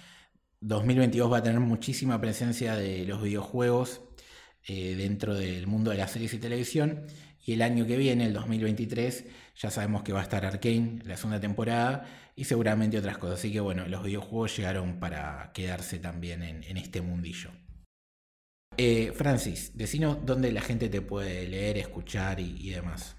2022 0.62 1.32
va 1.32 1.38
a 1.38 1.44
tener 1.44 1.60
muchísima 1.60 2.20
presencia 2.22 2.76
de 2.76 3.06
los 3.06 3.22
videojuegos 3.22 4.02
eh, 4.68 4.96
dentro 4.96 5.36
del 5.36 5.68
mundo 5.68 5.92
de 5.92 5.98
las 5.98 6.12
series 6.12 6.34
y 6.34 6.40
televisión. 6.40 7.08
Y 7.44 7.54
el 7.54 7.64
año 7.64 7.88
que 7.88 7.98
viene, 7.98 8.26
el 8.26 8.34
2023, 8.34 9.26
ya 9.56 9.72
sabemos 9.72 10.04
que 10.04 10.14
va 10.14 10.20
a 10.20 10.24
estar 10.24 10.46
Arkane, 10.46 11.00
la 11.06 11.18
segunda 11.18 11.40
temporada, 11.40 12.06
y 12.36 12.44
seguramente 12.44 13.00
otras 13.00 13.18
cosas. 13.18 13.40
Así 13.40 13.52
que 13.52 13.60
bueno, 13.60 13.88
los 13.88 14.04
videojuegos 14.04 14.56
llegaron 14.58 15.00
para 15.00 15.52
quedarse 15.54 16.00
también 16.00 16.44
en 16.44 16.78
este 16.78 17.02
mundillo. 17.02 17.50
Eh, 18.78 19.12
Francis, 19.14 19.76
decinos 19.76 20.26
dónde 20.26 20.52
la 20.52 20.62
gente 20.62 20.88
te 20.88 21.02
puede 21.02 21.48
leer, 21.48 21.78
escuchar 21.78 22.40
y, 22.40 22.70
demás. 22.70 23.18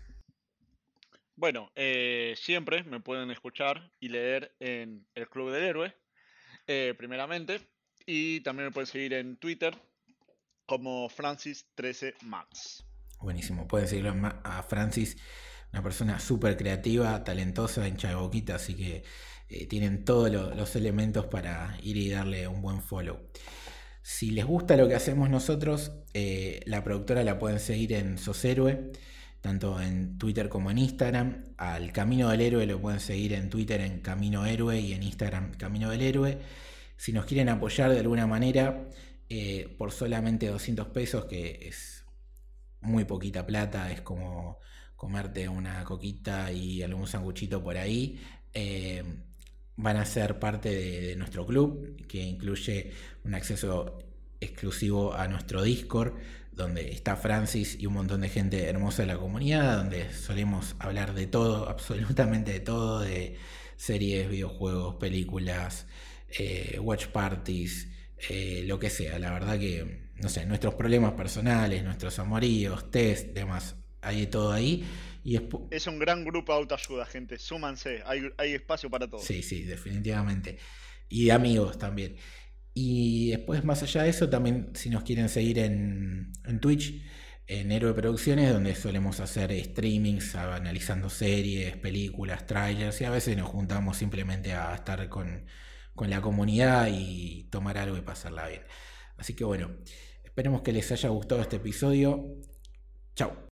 Bueno, 1.36 1.70
eh, 1.74 2.34
siempre 2.36 2.82
me 2.84 3.00
pueden 3.00 3.30
escuchar 3.30 3.92
y 4.00 4.08
leer 4.08 4.54
en 4.60 5.06
el 5.14 5.28
Club 5.28 5.50
del 5.50 5.64
Héroe, 5.64 5.94
eh, 6.66 6.94
primeramente, 6.96 7.60
y 8.06 8.40
también 8.40 8.68
me 8.68 8.72
pueden 8.72 8.86
seguir 8.86 9.12
en 9.12 9.36
Twitter 9.36 9.76
como 10.64 11.08
Francis13Max. 11.10 12.84
Buenísimo, 13.20 13.68
pueden 13.68 13.88
seguirlo 13.88 14.14
a 14.44 14.62
Francis, 14.62 15.16
una 15.72 15.82
persona 15.82 16.18
súper 16.18 16.56
creativa, 16.56 17.22
talentosa, 17.24 17.86
hincha 17.86 18.08
de 18.08 18.14
boquita, 18.14 18.54
así 18.54 18.74
que 18.74 19.04
tienen 19.68 20.04
todos 20.04 20.30
los 20.30 20.76
elementos 20.76 21.26
para 21.26 21.76
ir 21.82 21.98
y 21.98 22.08
darle 22.08 22.48
un 22.48 22.62
buen 22.62 22.80
follow. 22.80 23.30
Si 24.02 24.32
les 24.32 24.44
gusta 24.44 24.76
lo 24.76 24.88
que 24.88 24.96
hacemos 24.96 25.30
nosotros, 25.30 25.92
eh, 26.12 26.60
la 26.66 26.82
productora 26.82 27.22
la 27.22 27.38
pueden 27.38 27.60
seguir 27.60 27.92
en 27.92 28.18
Soshéroe, 28.18 28.90
tanto 29.40 29.80
en 29.80 30.18
Twitter 30.18 30.48
como 30.48 30.70
en 30.70 30.78
Instagram. 30.78 31.44
Al 31.56 31.92
Camino 31.92 32.28
del 32.30 32.40
Héroe 32.40 32.66
lo 32.66 32.80
pueden 32.80 33.00
seguir 33.00 33.32
en 33.32 33.48
Twitter 33.48 33.80
en 33.80 34.00
Camino 34.00 34.44
Héroe 34.44 34.80
y 34.80 34.92
en 34.92 35.04
Instagram 35.04 35.52
Camino 35.52 35.90
del 35.90 36.02
Héroe. 36.02 36.38
Si 36.96 37.12
nos 37.12 37.26
quieren 37.26 37.48
apoyar 37.48 37.92
de 37.92 38.00
alguna 38.00 38.26
manera, 38.26 38.88
eh, 39.28 39.74
por 39.78 39.92
solamente 39.92 40.48
200 40.48 40.88
pesos, 40.88 41.26
que 41.26 41.68
es 41.68 42.04
muy 42.80 43.04
poquita 43.04 43.46
plata, 43.46 43.90
es 43.92 44.00
como 44.00 44.58
comerte 44.96 45.48
una 45.48 45.84
coquita 45.84 46.52
y 46.52 46.82
algún 46.82 47.06
sanguchito 47.06 47.62
por 47.62 47.76
ahí. 47.76 48.20
Eh, 48.52 49.02
van 49.76 49.96
a 49.96 50.04
ser 50.04 50.38
parte 50.38 50.68
de, 50.70 51.16
nuestro 51.16 51.46
club, 51.46 51.96
que 52.06 52.22
incluye 52.22 52.92
un 53.24 53.34
acceso 53.34 53.98
exclusivo 54.40 55.14
a 55.14 55.28
nuestro 55.28 55.62
Discord, 55.62 56.14
donde 56.52 56.90
está 56.92 57.16
Francis 57.16 57.76
y 57.78 57.86
un 57.86 57.94
montón 57.94 58.20
de 58.20 58.28
gente 58.28 58.68
hermosa 58.68 59.02
de 59.02 59.08
la 59.08 59.18
comunidad, 59.18 59.78
donde 59.78 60.12
solemos 60.12 60.76
hablar 60.78 61.14
de 61.14 61.26
todo, 61.26 61.68
absolutamente 61.70 62.52
de 62.52 62.60
todo, 62.60 63.00
de 63.00 63.36
series, 63.76 64.28
videojuegos, 64.28 64.96
películas, 64.96 65.86
eh, 66.38 66.78
watch 66.80 67.06
parties, 67.08 67.88
eh, 68.28 68.62
lo 68.66 68.78
que 68.78 68.90
sea. 68.90 69.18
La 69.18 69.32
verdad 69.32 69.58
que, 69.58 70.10
no 70.16 70.28
sé, 70.28 70.46
nuestros 70.46 70.74
problemas 70.74 71.12
personales, 71.12 71.82
nuestros 71.82 72.18
amoríos, 72.18 72.90
test, 72.90 73.28
demás, 73.28 73.76
hay 74.00 74.26
todo 74.26 74.52
ahí. 74.52 74.84
Y 75.24 75.38
es 75.70 75.86
un 75.86 75.98
gran 75.98 76.24
grupo 76.24 76.52
de 76.52 76.58
autoayuda, 76.58 77.06
gente. 77.06 77.38
Súmanse, 77.38 78.02
hay, 78.06 78.22
hay 78.36 78.54
espacio 78.54 78.90
para 78.90 79.08
todos. 79.08 79.24
Sí, 79.24 79.42
sí, 79.42 79.62
definitivamente. 79.62 80.58
Y 81.08 81.30
amigos 81.30 81.78
también. 81.78 82.16
Y 82.74 83.30
después, 83.30 83.64
más 83.64 83.82
allá 83.82 84.02
de 84.02 84.10
eso, 84.10 84.28
también 84.28 84.70
si 84.74 84.90
nos 84.90 85.04
quieren 85.04 85.28
seguir 85.28 85.58
en, 85.58 86.32
en 86.44 86.60
Twitch, 86.60 87.02
en 87.46 87.70
Héroe 87.70 87.92
Producciones, 87.94 88.52
donde 88.52 88.74
solemos 88.74 89.20
hacer 89.20 89.52
streamings, 89.64 90.34
analizando 90.34 91.10
series, 91.10 91.76
películas, 91.76 92.46
trailers, 92.46 93.00
y 93.00 93.04
a 93.04 93.10
veces 93.10 93.36
nos 93.36 93.48
juntamos 93.48 93.98
simplemente 93.98 94.54
a 94.54 94.74
estar 94.74 95.08
con, 95.08 95.44
con 95.94 96.10
la 96.10 96.20
comunidad 96.20 96.88
y 96.90 97.44
tomar 97.50 97.78
algo 97.78 97.96
y 97.96 98.00
pasarla 98.00 98.48
bien. 98.48 98.62
Así 99.18 99.34
que 99.34 99.44
bueno, 99.44 99.70
esperemos 100.24 100.62
que 100.62 100.72
les 100.72 100.90
haya 100.92 101.10
gustado 101.10 101.42
este 101.42 101.56
episodio. 101.56 102.40
Chao. 103.14 103.50